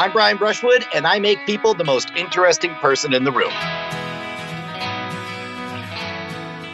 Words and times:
I'm 0.00 0.12
Brian 0.12 0.38
Brushwood, 0.38 0.86
and 0.94 1.06
I 1.06 1.18
make 1.18 1.44
people 1.44 1.74
the 1.74 1.84
most 1.84 2.08
interesting 2.16 2.74
person 2.76 3.12
in 3.12 3.22
the 3.22 3.30
room. 3.30 3.52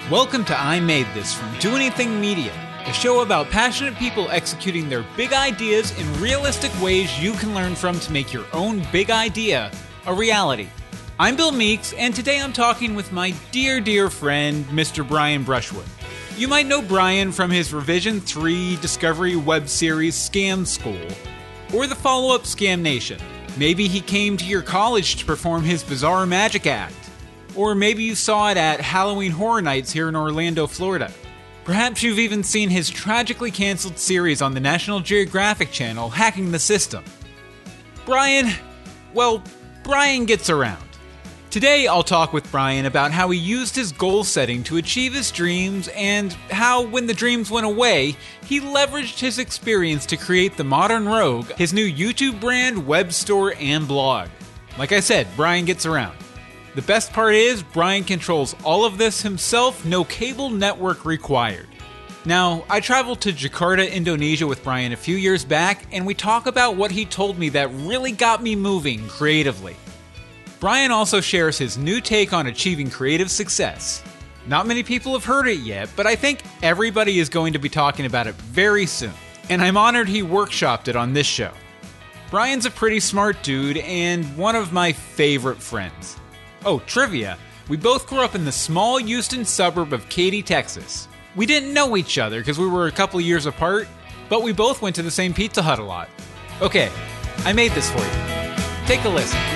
Welcome 0.08 0.44
to 0.44 0.56
I 0.56 0.78
Made 0.78 1.08
This 1.12 1.34
from 1.34 1.52
Do 1.58 1.74
Anything 1.74 2.20
Media, 2.20 2.52
a 2.86 2.92
show 2.92 3.22
about 3.22 3.50
passionate 3.50 3.96
people 3.96 4.30
executing 4.30 4.88
their 4.88 5.04
big 5.16 5.32
ideas 5.32 5.90
in 5.98 6.20
realistic 6.20 6.70
ways 6.80 7.20
you 7.20 7.32
can 7.32 7.52
learn 7.52 7.74
from 7.74 7.98
to 7.98 8.12
make 8.12 8.32
your 8.32 8.44
own 8.52 8.86
big 8.92 9.10
idea 9.10 9.72
a 10.06 10.14
reality. 10.14 10.68
I'm 11.18 11.34
Bill 11.34 11.50
Meeks, 11.50 11.94
and 11.94 12.14
today 12.14 12.40
I'm 12.40 12.52
talking 12.52 12.94
with 12.94 13.10
my 13.10 13.34
dear, 13.50 13.80
dear 13.80 14.08
friend, 14.08 14.64
Mr. 14.66 15.06
Brian 15.06 15.42
Brushwood. 15.42 15.86
You 16.36 16.46
might 16.46 16.66
know 16.66 16.80
Brian 16.80 17.32
from 17.32 17.50
his 17.50 17.74
Revision 17.74 18.20
3 18.20 18.76
Discovery 18.76 19.34
web 19.34 19.68
series 19.68 20.14
Scam 20.14 20.64
School, 20.64 21.08
or 21.74 21.86
the 21.86 21.94
follow 21.94 22.34
up 22.34 22.42
Scam 22.42 22.80
Nation. 22.80 23.20
Maybe 23.56 23.88
he 23.88 24.00
came 24.00 24.36
to 24.36 24.44
your 24.44 24.62
college 24.62 25.16
to 25.16 25.24
perform 25.24 25.62
his 25.62 25.82
bizarre 25.82 26.26
magic 26.26 26.66
act. 26.66 26.94
Or 27.54 27.74
maybe 27.74 28.02
you 28.02 28.14
saw 28.14 28.50
it 28.50 28.56
at 28.56 28.80
Halloween 28.80 29.32
Horror 29.32 29.62
Nights 29.62 29.90
here 29.90 30.08
in 30.08 30.16
Orlando, 30.16 30.66
Florida. 30.66 31.10
Perhaps 31.64 32.02
you've 32.02 32.18
even 32.18 32.44
seen 32.44 32.68
his 32.68 32.88
tragically 32.88 33.50
canceled 33.50 33.98
series 33.98 34.42
on 34.42 34.54
the 34.54 34.60
National 34.60 35.00
Geographic 35.00 35.72
Channel, 35.72 36.10
Hacking 36.10 36.52
the 36.52 36.58
System. 36.58 37.02
Brian, 38.04 38.52
well, 39.14 39.42
Brian 39.82 40.26
gets 40.26 40.48
around. 40.48 40.85
Today, 41.56 41.86
I'll 41.86 42.02
talk 42.02 42.34
with 42.34 42.52
Brian 42.52 42.84
about 42.84 43.12
how 43.12 43.30
he 43.30 43.38
used 43.38 43.74
his 43.74 43.90
goal 43.90 44.24
setting 44.24 44.62
to 44.64 44.76
achieve 44.76 45.14
his 45.14 45.30
dreams 45.30 45.88
and 45.96 46.34
how, 46.50 46.82
when 46.82 47.06
the 47.06 47.14
dreams 47.14 47.50
went 47.50 47.64
away, 47.64 48.14
he 48.44 48.60
leveraged 48.60 49.20
his 49.20 49.38
experience 49.38 50.04
to 50.04 50.18
create 50.18 50.58
the 50.58 50.64
Modern 50.64 51.08
Rogue, 51.08 51.50
his 51.52 51.72
new 51.72 51.90
YouTube 51.90 52.42
brand, 52.42 52.86
web 52.86 53.10
store, 53.10 53.54
and 53.58 53.88
blog. 53.88 54.28
Like 54.76 54.92
I 54.92 55.00
said, 55.00 55.28
Brian 55.34 55.64
gets 55.64 55.86
around. 55.86 56.18
The 56.74 56.82
best 56.82 57.14
part 57.14 57.34
is, 57.34 57.62
Brian 57.62 58.04
controls 58.04 58.54
all 58.62 58.84
of 58.84 58.98
this 58.98 59.22
himself, 59.22 59.82
no 59.86 60.04
cable 60.04 60.50
network 60.50 61.06
required. 61.06 61.68
Now, 62.26 62.66
I 62.68 62.80
traveled 62.80 63.22
to 63.22 63.32
Jakarta, 63.32 63.90
Indonesia 63.90 64.46
with 64.46 64.62
Brian 64.62 64.92
a 64.92 64.96
few 64.96 65.16
years 65.16 65.42
back, 65.42 65.86
and 65.90 66.04
we 66.04 66.12
talk 66.12 66.46
about 66.46 66.76
what 66.76 66.90
he 66.90 67.06
told 67.06 67.38
me 67.38 67.48
that 67.48 67.70
really 67.72 68.12
got 68.12 68.42
me 68.42 68.54
moving 68.56 69.08
creatively. 69.08 69.74
Brian 70.58 70.90
also 70.90 71.20
shares 71.20 71.58
his 71.58 71.76
new 71.76 72.00
take 72.00 72.32
on 72.32 72.46
achieving 72.46 72.90
creative 72.90 73.30
success. 73.30 74.02
Not 74.46 74.66
many 74.66 74.82
people 74.82 75.12
have 75.12 75.24
heard 75.24 75.48
it 75.48 75.58
yet, 75.58 75.88
but 75.96 76.06
I 76.06 76.16
think 76.16 76.42
everybody 76.62 77.18
is 77.18 77.28
going 77.28 77.52
to 77.52 77.58
be 77.58 77.68
talking 77.68 78.06
about 78.06 78.26
it 78.26 78.34
very 78.36 78.86
soon, 78.86 79.12
and 79.50 79.60
I'm 79.60 79.76
honored 79.76 80.08
he 80.08 80.22
workshopped 80.22 80.88
it 80.88 80.96
on 80.96 81.12
this 81.12 81.26
show. 81.26 81.50
Brian's 82.30 82.64
a 82.64 82.70
pretty 82.70 83.00
smart 83.00 83.42
dude 83.42 83.76
and 83.78 84.24
one 84.36 84.56
of 84.56 84.72
my 84.72 84.92
favorite 84.92 85.58
friends. 85.58 86.16
Oh, 86.64 86.78
trivia. 86.86 87.38
We 87.68 87.76
both 87.76 88.06
grew 88.06 88.20
up 88.20 88.34
in 88.34 88.44
the 88.44 88.52
small 88.52 88.98
Houston 88.98 89.44
suburb 89.44 89.92
of 89.92 90.08
Katy, 90.08 90.42
Texas. 90.42 91.06
We 91.34 91.44
didn't 91.44 91.74
know 91.74 91.96
each 91.96 92.16
other 92.16 92.40
because 92.40 92.58
we 92.58 92.68
were 92.68 92.86
a 92.86 92.92
couple 92.92 93.20
years 93.20 93.46
apart, 93.46 93.88
but 94.28 94.42
we 94.42 94.52
both 94.52 94.80
went 94.80 94.96
to 94.96 95.02
the 95.02 95.10
same 95.10 95.34
Pizza 95.34 95.62
Hut 95.62 95.78
a 95.78 95.84
lot. 95.84 96.08
Okay, 96.62 96.90
I 97.44 97.52
made 97.52 97.72
this 97.72 97.90
for 97.90 97.98
you. 97.98 98.86
Take 98.86 99.04
a 99.04 99.08
listen. 99.08 99.55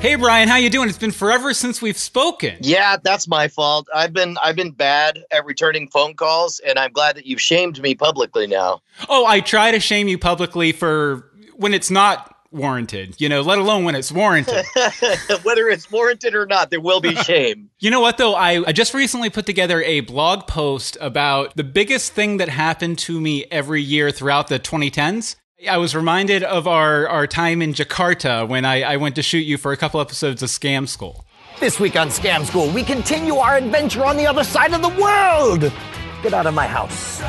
Hey 0.00 0.14
Brian, 0.14 0.46
how 0.46 0.56
you 0.56 0.70
doing? 0.70 0.88
It's 0.88 0.98
been 0.98 1.10
forever 1.10 1.52
since 1.52 1.82
we've 1.82 1.96
spoken. 1.96 2.56
Yeah, 2.60 2.96
that's 3.02 3.26
my 3.26 3.48
fault. 3.48 3.88
I've 3.92 4.12
been 4.12 4.36
I've 4.42 4.54
been 4.54 4.70
bad 4.70 5.24
at 5.32 5.44
returning 5.44 5.88
phone 5.88 6.14
calls, 6.14 6.60
and 6.64 6.78
I'm 6.78 6.92
glad 6.92 7.16
that 7.16 7.26
you've 7.26 7.40
shamed 7.40 7.80
me 7.82 7.94
publicly 7.94 8.46
now. 8.46 8.82
Oh, 9.08 9.26
I 9.26 9.40
try 9.40 9.72
to 9.72 9.80
shame 9.80 10.06
you 10.06 10.16
publicly 10.18 10.70
for 10.72 11.28
when 11.56 11.74
it's 11.74 11.90
not 11.90 12.36
warranted, 12.52 13.20
you 13.20 13.28
know, 13.28 13.40
let 13.40 13.58
alone 13.58 13.84
when 13.84 13.94
it's 13.96 14.12
warranted. 14.12 14.64
Whether 15.42 15.68
it's 15.68 15.90
warranted 15.90 16.34
or 16.34 16.46
not, 16.46 16.70
there 16.70 16.80
will 16.80 17.00
be 17.00 17.14
shame. 17.24 17.70
you 17.80 17.90
know 17.90 18.00
what, 18.00 18.16
though? 18.18 18.34
I, 18.34 18.62
I 18.66 18.72
just 18.72 18.94
recently 18.94 19.30
put 19.30 19.46
together 19.46 19.82
a 19.82 20.00
blog 20.00 20.46
post 20.46 20.96
about 21.00 21.56
the 21.56 21.64
biggest 21.64 22.12
thing 22.12 22.36
that 22.36 22.48
happened 22.48 22.98
to 23.00 23.20
me 23.20 23.44
every 23.50 23.82
year 23.82 24.10
throughout 24.10 24.48
the 24.48 24.58
2010s. 24.58 25.36
I 25.64 25.78
was 25.78 25.96
reminded 25.96 26.42
of 26.42 26.68
our, 26.68 27.08
our 27.08 27.26
time 27.26 27.62
in 27.62 27.72
Jakarta 27.72 28.46
when 28.46 28.66
I, 28.66 28.82
I 28.82 28.96
went 28.98 29.14
to 29.14 29.22
shoot 29.22 29.38
you 29.38 29.56
for 29.56 29.72
a 29.72 29.76
couple 29.78 30.02
episodes 30.02 30.42
of 30.42 30.50
Scam 30.50 30.86
School. 30.86 31.24
This 31.60 31.80
week 31.80 31.96
on 31.96 32.08
Scam 32.08 32.44
School, 32.44 32.70
we 32.72 32.84
continue 32.84 33.36
our 33.36 33.56
adventure 33.56 34.04
on 34.04 34.18
the 34.18 34.26
other 34.26 34.44
side 34.44 34.74
of 34.74 34.82
the 34.82 34.90
world. 34.90 35.72
Get 36.22 36.34
out 36.34 36.46
of 36.46 36.52
my 36.52 36.66
house. 36.66 37.22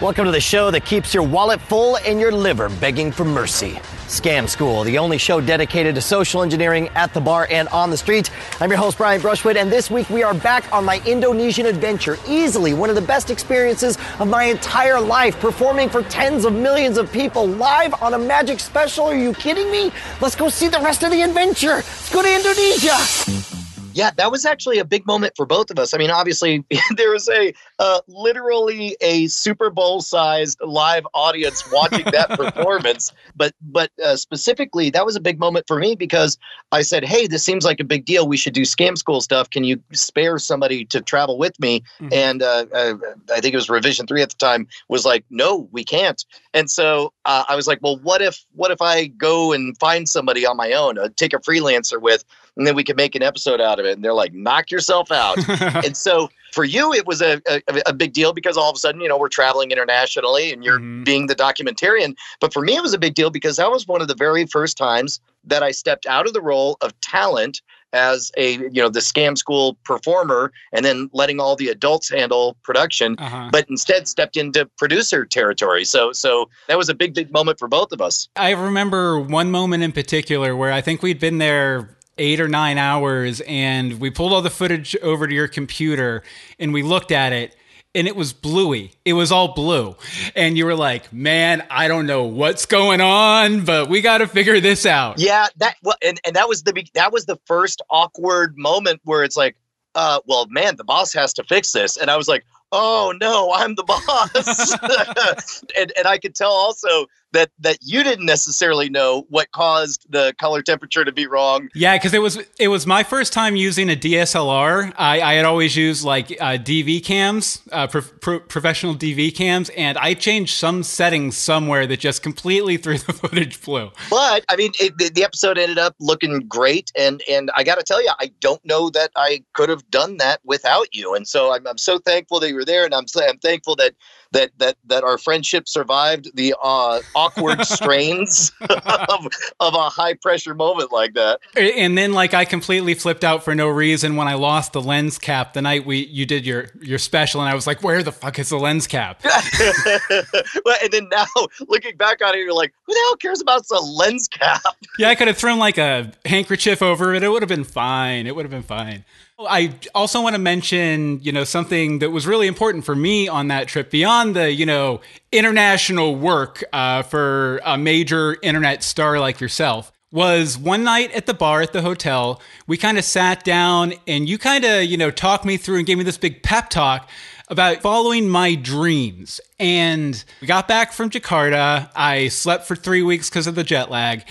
Welcome 0.00 0.24
to 0.24 0.30
the 0.30 0.40
show 0.40 0.70
that 0.70 0.86
keeps 0.86 1.12
your 1.12 1.22
wallet 1.22 1.60
full 1.60 1.98
and 1.98 2.18
your 2.18 2.32
liver 2.32 2.70
begging 2.80 3.12
for 3.12 3.26
mercy. 3.26 3.78
Scam 4.08 4.48
School, 4.48 4.84
the 4.84 4.96
only 4.96 5.18
show 5.18 5.38
dedicated 5.38 5.94
to 5.94 6.00
social 6.00 6.42
engineering 6.42 6.88
at 6.94 7.12
the 7.12 7.20
bar 7.20 7.46
and 7.50 7.68
on 7.68 7.90
the 7.90 7.96
street. 7.96 8.30
I'm 8.58 8.70
your 8.70 8.78
host, 8.78 8.96
Brian 8.96 9.20
Brushwood, 9.20 9.58
and 9.58 9.70
this 9.70 9.90
week 9.90 10.08
we 10.08 10.22
are 10.22 10.32
back 10.32 10.64
on 10.72 10.86
my 10.86 11.02
Indonesian 11.04 11.66
adventure. 11.66 12.16
Easily 12.26 12.72
one 12.72 12.88
of 12.88 12.96
the 12.96 13.02
best 13.02 13.28
experiences 13.28 13.98
of 14.18 14.26
my 14.26 14.44
entire 14.44 14.98
life, 14.98 15.38
performing 15.40 15.90
for 15.90 16.02
tens 16.04 16.46
of 16.46 16.54
millions 16.54 16.96
of 16.96 17.12
people 17.12 17.46
live 17.46 17.94
on 18.02 18.14
a 18.14 18.18
magic 18.18 18.60
special. 18.60 19.04
Are 19.04 19.14
you 19.14 19.34
kidding 19.34 19.70
me? 19.70 19.92
Let's 20.22 20.36
go 20.36 20.48
see 20.48 20.68
the 20.68 20.80
rest 20.80 21.02
of 21.02 21.10
the 21.10 21.20
adventure. 21.20 21.76
Let's 21.76 22.12
go 22.12 22.22
to 22.22 22.34
Indonesia 22.34 23.67
yeah, 23.98 24.12
that 24.12 24.30
was 24.30 24.46
actually 24.46 24.78
a 24.78 24.84
big 24.84 25.04
moment 25.08 25.32
for 25.36 25.44
both 25.44 25.72
of 25.72 25.78
us. 25.80 25.92
I 25.92 25.98
mean, 25.98 26.12
obviously, 26.12 26.64
there 26.96 27.10
was 27.10 27.28
a 27.28 27.52
uh, 27.80 28.00
literally 28.06 28.96
a 29.00 29.26
Super 29.26 29.70
Bowl 29.70 30.02
sized 30.02 30.60
live 30.60 31.04
audience 31.14 31.64
watching 31.72 32.04
that 32.12 32.28
performance, 32.38 33.12
but 33.34 33.54
but 33.60 33.90
uh, 34.04 34.14
specifically, 34.14 34.88
that 34.90 35.04
was 35.04 35.16
a 35.16 35.20
big 35.20 35.40
moment 35.40 35.66
for 35.66 35.80
me 35.80 35.96
because 35.96 36.38
I 36.70 36.82
said, 36.82 37.04
"Hey, 37.04 37.26
this 37.26 37.42
seems 37.42 37.64
like 37.64 37.80
a 37.80 37.84
big 37.84 38.04
deal. 38.04 38.28
We 38.28 38.36
should 38.36 38.52
do 38.52 38.62
scam 38.62 38.96
school 38.96 39.20
stuff. 39.20 39.50
Can 39.50 39.64
you 39.64 39.82
spare 39.92 40.38
somebody 40.38 40.84
to 40.84 41.00
travel 41.00 41.36
with 41.36 41.58
me?" 41.58 41.80
Mm-hmm. 42.00 42.12
And 42.12 42.40
uh, 42.40 42.66
uh 42.72 42.94
I 43.32 43.40
think 43.40 43.52
it 43.52 43.56
was 43.56 43.68
Revision 43.68 44.06
Three 44.06 44.22
at 44.22 44.30
the 44.30 44.36
time 44.36 44.68
was 44.86 45.04
like, 45.04 45.24
"No, 45.28 45.68
we 45.72 45.82
can't." 45.82 46.24
And 46.54 46.70
so 46.70 47.12
uh, 47.24 47.46
I 47.48 47.56
was 47.56 47.66
like, 47.66 47.80
"Well, 47.82 47.98
what 47.98 48.22
if 48.22 48.44
what 48.54 48.70
if 48.70 48.80
I 48.80 49.06
go 49.06 49.52
and 49.52 49.76
find 49.78 50.08
somebody 50.08 50.46
on 50.46 50.56
my 50.56 50.70
own, 50.72 50.98
uh, 50.98 51.08
take 51.16 51.32
a 51.32 51.38
freelancer 51.38 52.00
with?" 52.00 52.24
And 52.58 52.66
then 52.66 52.74
we 52.74 52.84
could 52.84 52.96
make 52.96 53.14
an 53.14 53.22
episode 53.22 53.60
out 53.60 53.78
of 53.78 53.86
it. 53.86 53.92
And 53.92 54.04
they're 54.04 54.12
like, 54.12 54.34
knock 54.34 54.70
yourself 54.70 55.10
out. 55.12 55.38
and 55.84 55.96
so 55.96 56.28
for 56.52 56.64
you, 56.64 56.92
it 56.92 57.06
was 57.06 57.22
a, 57.22 57.40
a, 57.48 57.62
a, 57.86 57.92
big 57.92 58.12
deal 58.12 58.32
because 58.32 58.56
all 58.56 58.68
of 58.68 58.74
a 58.74 58.78
sudden, 58.78 59.00
you 59.00 59.08
know, 59.08 59.16
we're 59.16 59.28
traveling 59.28 59.70
internationally 59.70 60.52
and 60.52 60.64
you're 60.64 60.78
mm-hmm. 60.78 61.04
being 61.04 61.28
the 61.28 61.36
documentarian. 61.36 62.16
But 62.40 62.52
for 62.52 62.62
me, 62.62 62.74
it 62.74 62.82
was 62.82 62.92
a 62.92 62.98
big 62.98 63.14
deal 63.14 63.30
because 63.30 63.56
that 63.56 63.70
was 63.70 63.86
one 63.86 64.02
of 64.02 64.08
the 64.08 64.14
very 64.14 64.44
first 64.44 64.76
times 64.76 65.20
that 65.44 65.62
I 65.62 65.70
stepped 65.70 66.06
out 66.06 66.26
of 66.26 66.32
the 66.32 66.42
role 66.42 66.76
of 66.80 67.00
talent 67.00 67.62
as 67.94 68.30
a 68.36 68.52
you 68.52 68.82
know 68.82 68.90
the 68.90 69.00
scam 69.00 69.38
school 69.38 69.78
performer 69.84 70.52
and 70.74 70.84
then 70.84 71.08
letting 71.14 71.40
all 71.40 71.56
the 71.56 71.68
adults 71.68 72.10
handle 72.10 72.54
production 72.62 73.16
uh-huh. 73.18 73.48
but 73.50 73.64
instead 73.70 74.06
stepped 74.06 74.36
into 74.36 74.66
producer 74.76 75.24
territory 75.24 75.86
so 75.86 76.12
so 76.12 76.50
that 76.66 76.76
was 76.76 76.90
a 76.90 76.94
big 76.94 77.14
big 77.14 77.32
moment 77.32 77.58
for 77.58 77.66
both 77.66 77.90
of 77.90 78.02
us 78.02 78.28
i 78.36 78.50
remember 78.50 79.18
one 79.18 79.50
moment 79.50 79.82
in 79.82 79.90
particular 79.90 80.54
where 80.54 80.70
i 80.70 80.82
think 80.82 81.02
we'd 81.02 81.18
been 81.18 81.38
there 81.38 81.97
eight 82.18 82.40
or 82.40 82.48
nine 82.48 82.78
hours 82.78 83.40
and 83.42 84.00
we 84.00 84.10
pulled 84.10 84.32
all 84.32 84.42
the 84.42 84.50
footage 84.50 84.96
over 84.96 85.26
to 85.26 85.34
your 85.34 85.48
computer 85.48 86.22
and 86.58 86.72
we 86.72 86.82
looked 86.82 87.12
at 87.12 87.32
it 87.32 87.56
and 87.94 88.06
it 88.06 88.14
was 88.14 88.32
bluey. 88.32 88.92
It 89.04 89.14
was 89.14 89.32
all 89.32 89.54
blue. 89.54 89.96
And 90.36 90.56
you 90.56 90.66
were 90.66 90.74
like, 90.74 91.12
"Man, 91.12 91.66
I 91.70 91.88
don't 91.88 92.06
know 92.06 92.24
what's 92.24 92.66
going 92.66 93.00
on, 93.00 93.64
but 93.64 93.88
we 93.88 94.00
got 94.00 94.18
to 94.18 94.26
figure 94.26 94.60
this 94.60 94.86
out." 94.86 95.18
Yeah, 95.18 95.46
that 95.56 95.76
well 95.82 95.96
and, 96.02 96.20
and 96.24 96.36
that 96.36 96.48
was 96.48 96.62
the 96.62 96.86
that 96.94 97.12
was 97.12 97.26
the 97.26 97.38
first 97.46 97.82
awkward 97.90 98.56
moment 98.56 99.00
where 99.04 99.24
it's 99.24 99.36
like, 99.36 99.56
uh, 99.94 100.20
well, 100.26 100.46
man, 100.48 100.76
the 100.76 100.84
boss 100.84 101.12
has 101.14 101.32
to 101.34 101.44
fix 101.44 101.72
this. 101.72 101.96
And 101.96 102.10
I 102.10 102.16
was 102.16 102.28
like, 102.28 102.44
"Oh 102.72 103.14
no, 103.20 103.52
I'm 103.52 103.74
the 103.74 103.84
boss." 103.84 105.62
and 105.76 105.92
and 105.96 106.06
I 106.06 106.18
could 106.18 106.34
tell 106.34 106.52
also 106.52 107.06
that 107.32 107.50
that 107.58 107.78
you 107.82 108.02
didn't 108.02 108.26
necessarily 108.26 108.88
know 108.88 109.26
what 109.28 109.50
caused 109.52 110.06
the 110.10 110.34
color 110.40 110.62
temperature 110.62 111.04
to 111.04 111.12
be 111.12 111.26
wrong. 111.26 111.68
Yeah, 111.74 111.96
because 111.96 112.14
it 112.14 112.22
was 112.22 112.38
it 112.58 112.68
was 112.68 112.86
my 112.86 113.02
first 113.02 113.32
time 113.32 113.56
using 113.56 113.90
a 113.90 113.96
DSLR. 113.96 114.92
I, 114.96 115.20
I 115.20 115.34
had 115.34 115.44
always 115.44 115.76
used 115.76 116.04
like 116.04 116.30
uh, 116.40 116.58
DV 116.58 117.04
cams, 117.04 117.62
uh, 117.72 117.86
pro- 117.86 118.02
pro- 118.02 118.40
professional 118.40 118.94
DV 118.94 119.34
cams, 119.34 119.70
and 119.70 119.98
I 119.98 120.14
changed 120.14 120.54
some 120.54 120.82
settings 120.82 121.36
somewhere 121.36 121.86
that 121.86 122.00
just 122.00 122.22
completely 122.22 122.76
threw 122.76 122.98
the 122.98 123.12
footage 123.12 123.60
blue. 123.62 123.90
But 124.10 124.44
I 124.48 124.56
mean, 124.56 124.72
it, 124.80 124.96
the, 124.98 125.10
the 125.10 125.24
episode 125.24 125.58
ended 125.58 125.78
up 125.78 125.94
looking 126.00 126.40
great, 126.48 126.90
and 126.96 127.22
and 127.28 127.50
I 127.54 127.64
got 127.64 127.78
to 127.78 127.84
tell 127.84 128.02
you, 128.02 128.10
I 128.18 128.32
don't 128.40 128.64
know 128.64 128.90
that 128.90 129.10
I 129.16 129.44
could 129.52 129.68
have 129.68 129.88
done 129.90 130.16
that 130.18 130.40
without 130.44 130.94
you, 130.94 131.14
and 131.14 131.26
so 131.26 131.52
I'm, 131.52 131.66
I'm 131.66 131.78
so 131.78 131.98
thankful 131.98 132.40
that 132.40 132.48
you 132.48 132.54
were 132.54 132.64
there, 132.64 132.84
and 132.84 132.94
I'm 132.94 133.06
I'm 133.16 133.38
thankful 133.38 133.76
that 133.76 133.94
that 134.32 134.50
that 134.58 134.76
that 134.86 135.04
our 135.04 135.18
friendship 135.18 135.68
survived 135.68 136.34
the 136.34 136.54
uh, 136.62 137.00
awkward 137.14 137.64
strains 137.66 138.52
of, 138.60 139.26
of 139.60 139.74
a 139.74 139.88
high 139.88 140.14
pressure 140.14 140.54
moment 140.54 140.92
like 140.92 141.14
that. 141.14 141.40
And 141.56 141.96
then 141.96 142.12
like 142.12 142.34
I 142.34 142.44
completely 142.44 142.94
flipped 142.94 143.24
out 143.24 143.44
for 143.44 143.54
no 143.54 143.68
reason 143.68 144.16
when 144.16 144.28
I 144.28 144.34
lost 144.34 144.72
the 144.72 144.82
lens 144.82 145.18
cap 145.18 145.54
the 145.54 145.62
night 145.62 145.86
we 145.86 146.06
you 146.06 146.26
did 146.26 146.46
your 146.46 146.68
your 146.80 146.98
special 146.98 147.40
and 147.40 147.48
I 147.48 147.54
was 147.54 147.66
like, 147.66 147.82
where 147.82 148.02
the 148.02 148.12
fuck 148.12 148.38
is 148.38 148.50
the 148.50 148.58
lens 148.58 148.86
cap? 148.86 149.22
well, 149.24 150.76
and 150.82 150.92
then 150.92 151.08
now 151.10 151.26
looking 151.68 151.96
back 151.96 152.22
on 152.22 152.34
it, 152.34 152.38
you're 152.38 152.52
like, 152.52 152.72
who 152.86 152.92
the 152.92 153.00
hell 153.00 153.16
cares 153.16 153.40
about 153.40 153.66
the 153.68 153.80
lens 153.80 154.28
cap? 154.28 154.62
Yeah, 154.98 155.08
I 155.08 155.14
could 155.14 155.28
have 155.28 155.38
thrown 155.38 155.58
like 155.58 155.78
a 155.78 156.12
handkerchief 156.24 156.82
over 156.82 157.14
it. 157.14 157.22
It 157.22 157.28
would 157.28 157.42
have 157.42 157.48
been 157.48 157.64
fine. 157.64 158.26
It 158.26 158.34
would 158.34 158.44
have 158.44 158.50
been 158.50 158.62
fine. 158.62 159.04
I 159.40 159.72
also 159.94 160.20
want 160.20 160.34
to 160.34 160.40
mention, 160.40 161.20
you 161.22 161.30
know, 161.30 161.44
something 161.44 162.00
that 162.00 162.10
was 162.10 162.26
really 162.26 162.48
important 162.48 162.84
for 162.84 162.96
me 162.96 163.28
on 163.28 163.48
that 163.48 163.68
trip 163.68 163.88
beyond 163.88 164.34
the, 164.34 164.50
you 164.50 164.66
know, 164.66 165.00
international 165.30 166.16
work 166.16 166.64
uh, 166.72 167.02
for 167.02 167.60
a 167.64 167.78
major 167.78 168.36
internet 168.42 168.82
star 168.82 169.20
like 169.20 169.40
yourself 169.40 169.92
was 170.10 170.58
one 170.58 170.82
night 170.82 171.12
at 171.12 171.26
the 171.26 171.34
bar 171.34 171.62
at 171.62 171.72
the 171.72 171.82
hotel. 171.82 172.40
We 172.66 172.76
kind 172.78 172.98
of 172.98 173.04
sat 173.04 173.44
down 173.44 173.94
and 174.08 174.28
you 174.28 174.38
kind 174.38 174.64
of, 174.64 174.84
you 174.84 174.96
know, 174.96 175.12
talked 175.12 175.44
me 175.44 175.56
through 175.56 175.76
and 175.76 175.86
gave 175.86 175.98
me 175.98 176.04
this 176.04 176.18
big 176.18 176.42
pep 176.42 176.68
talk 176.68 177.08
about 177.48 177.80
following 177.80 178.28
my 178.28 178.54
dreams. 178.56 179.40
And 179.60 180.22
we 180.40 180.48
got 180.48 180.66
back 180.66 180.92
from 180.92 181.10
Jakarta. 181.10 181.90
I 181.94 182.28
slept 182.28 182.66
for 182.66 182.74
three 182.74 183.02
weeks 183.02 183.30
because 183.30 183.46
of 183.46 183.54
the 183.54 183.64
jet 183.64 183.90
lag. 183.90 184.24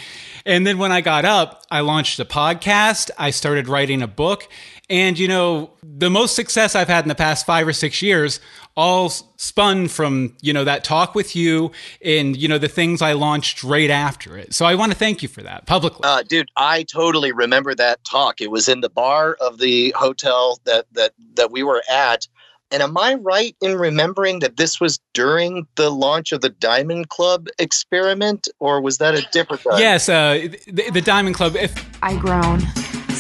And 0.46 0.66
then 0.66 0.78
when 0.78 0.92
I 0.92 1.02
got 1.02 1.26
up, 1.26 1.64
I 1.70 1.82
launched 1.82 2.20
a 2.20 2.26
podcast. 2.26 3.10
I 3.18 3.32
started 3.32 3.68
writing 3.68 4.02
a 4.02 4.08
book. 4.08 4.48
And, 4.90 5.20
you 5.20 5.28
know, 5.28 5.72
the 5.84 6.10
most 6.10 6.34
success 6.34 6.74
I've 6.74 6.88
had 6.88 7.04
in 7.04 7.10
the 7.10 7.16
past 7.16 7.46
five 7.46 7.68
or 7.68 7.74
six 7.74 8.02
years 8.02 8.40
all 8.78 9.10
spun 9.10 9.90
from, 9.90 10.36
you 10.42 10.54
know, 10.54 10.64
that 10.64 10.86
talk 10.86 11.14
with 11.14 11.36
you 11.36 11.72
and, 12.02 12.38
you 12.38 12.48
know, 12.48 12.58
the 12.58 12.70
things 12.70 13.02
I 13.02 13.12
launched 13.14 13.64
right 13.64 13.90
after 13.90 14.38
it. 14.38 14.54
So 14.54 14.66
I 14.66 14.76
want 14.76 14.94
to 14.94 14.98
thank 14.98 15.22
you 15.22 15.28
for 15.28 15.42
that 15.42 15.66
publicly. 15.66 16.02
Uh, 16.04 16.24
dude, 16.24 16.50
I 16.56 16.84
totally 16.84 17.34
remember 17.34 17.76
that 17.76 18.02
talk. 18.06 18.40
It 18.40 18.50
was 18.50 18.70
in 18.70 18.80
the 18.80 18.90
bar 18.90 19.36
of 19.42 19.58
the 19.58 19.94
hotel 19.98 20.62
that, 20.64 20.86
that, 20.94 21.12
that 21.36 21.52
we 21.52 21.64
were 21.64 21.84
at. 21.90 22.28
And 22.72 22.84
am 22.84 22.98
I 22.98 23.16
right 23.16 23.56
in 23.62 23.76
remembering 23.76 24.40
that 24.40 24.58
this 24.58 24.80
was 24.80 25.00
during 25.14 25.68
the 25.76 25.90
launch 25.90 26.32
of 26.32 26.42
the 26.42 26.50
Diamond 26.50 27.10
Club 27.10 27.48
experiment, 27.60 28.48
or 28.60 28.82
was 28.82 29.00
that 29.00 29.16
a 29.16 29.26
different 29.32 29.64
time? 29.64 29.80
Yes, 29.80 30.08
uh, 30.10 30.50
the, 30.68 30.92
the 30.92 31.02
Diamond 31.02 31.36
Club. 31.36 31.56
If 31.56 31.74
I 32.04 32.18
groan. 32.18 32.62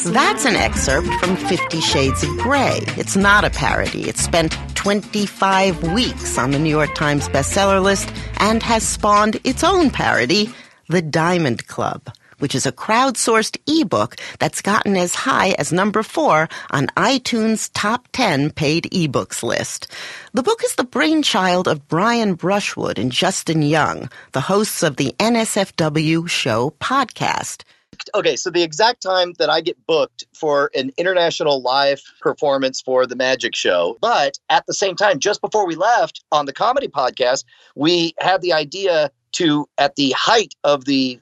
That's 0.03 0.45
an 0.45 0.55
excerpt 0.55 1.07
from 1.15 1.35
Fifty 1.35 1.81
Shades 1.81 2.23
of 2.23 2.29
Grey. 2.37 2.79
It's 2.97 3.15
not 3.15 3.43
a 3.43 3.49
parody. 3.49 4.07
It 4.07 4.17
spent 4.17 4.51
25 4.75 5.91
weeks 5.91 6.37
on 6.37 6.51
the 6.51 6.59
New 6.59 6.69
York 6.69 6.93
Times 6.93 7.27
bestseller 7.29 7.81
list 7.81 8.11
and 8.39 8.61
has 8.63 8.87
spawned 8.87 9.39
its 9.43 9.63
own 9.63 9.89
parody, 9.89 10.53
The 10.87 11.01
Diamond 11.01 11.67
Club, 11.67 12.09
which 12.39 12.53
is 12.53 12.65
a 12.65 12.71
crowdsourced 12.71 13.57
ebook 13.67 14.17
that's 14.39 14.61
gotten 14.61 14.95
as 14.97 15.15
high 15.15 15.51
as 15.57 15.73
number 15.73 16.03
four 16.03 16.47
on 16.71 16.87
iTunes' 16.97 17.69
top 17.73 18.07
10 18.13 18.51
paid 18.51 18.83
ebooks 18.91 19.41
list. 19.41 19.87
The 20.33 20.43
book 20.43 20.63
is 20.63 20.75
the 20.75 20.83
brainchild 20.83 21.67
of 21.67 21.87
Brian 21.87 22.35
Brushwood 22.35 22.99
and 22.99 23.11
Justin 23.11 23.61
Young, 23.61 24.09
the 24.33 24.41
hosts 24.41 24.83
of 24.83 24.97
the 24.97 25.13
NSFW 25.19 26.29
show 26.29 26.73
podcast 26.79 27.63
okay, 28.15 28.35
so 28.35 28.49
the 28.49 28.63
exact 28.63 29.01
time 29.01 29.33
that 29.39 29.49
I 29.49 29.61
get 29.61 29.77
booked 29.85 30.25
for 30.33 30.71
an 30.75 30.91
international 30.97 31.61
live 31.61 32.01
performance 32.19 32.81
for 32.81 33.05
the 33.05 33.15
Magic 33.15 33.55
Show, 33.55 33.97
but 34.01 34.39
at 34.49 34.65
the 34.65 34.73
same 34.73 34.95
time, 34.95 35.19
just 35.19 35.41
before 35.41 35.67
we 35.67 35.75
left 35.75 36.23
on 36.31 36.45
the 36.45 36.53
comedy 36.53 36.87
podcast, 36.87 37.43
we 37.75 38.13
had 38.19 38.41
the 38.41 38.53
idea 38.53 39.11
to 39.37 39.67
at 39.77 39.95
the 39.95 40.11
height 40.17 40.55
of 40.63 40.85
the 40.85 41.19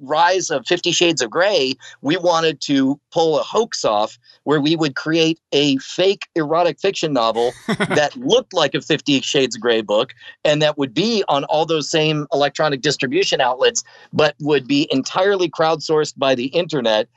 rise 0.00 0.50
of 0.50 0.66
50 0.66 0.92
shades 0.92 1.20
of 1.20 1.30
gray 1.30 1.74
we 2.00 2.16
wanted 2.16 2.60
to 2.60 3.00
pull 3.12 3.38
a 3.38 3.42
hoax 3.42 3.84
off 3.84 4.18
where 4.44 4.60
we 4.60 4.76
would 4.76 4.94
create 4.94 5.40
a 5.52 5.76
fake 5.78 6.28
erotic 6.36 6.78
fiction 6.78 7.12
novel 7.12 7.52
that 7.66 8.14
looked 8.16 8.52
like 8.52 8.74
a 8.74 8.80
50 8.80 9.20
shades 9.22 9.56
of 9.56 9.62
gray 9.62 9.80
book 9.80 10.14
and 10.44 10.62
that 10.62 10.78
would 10.78 10.94
be 10.94 11.24
on 11.28 11.44
all 11.44 11.66
those 11.66 11.90
same 11.90 12.26
electronic 12.32 12.80
distribution 12.80 13.40
outlets 13.40 13.82
but 14.12 14.36
would 14.40 14.66
be 14.68 14.86
entirely 14.90 15.48
crowdsourced 15.48 16.16
by 16.16 16.34
the 16.34 16.46
internet. 16.46 17.08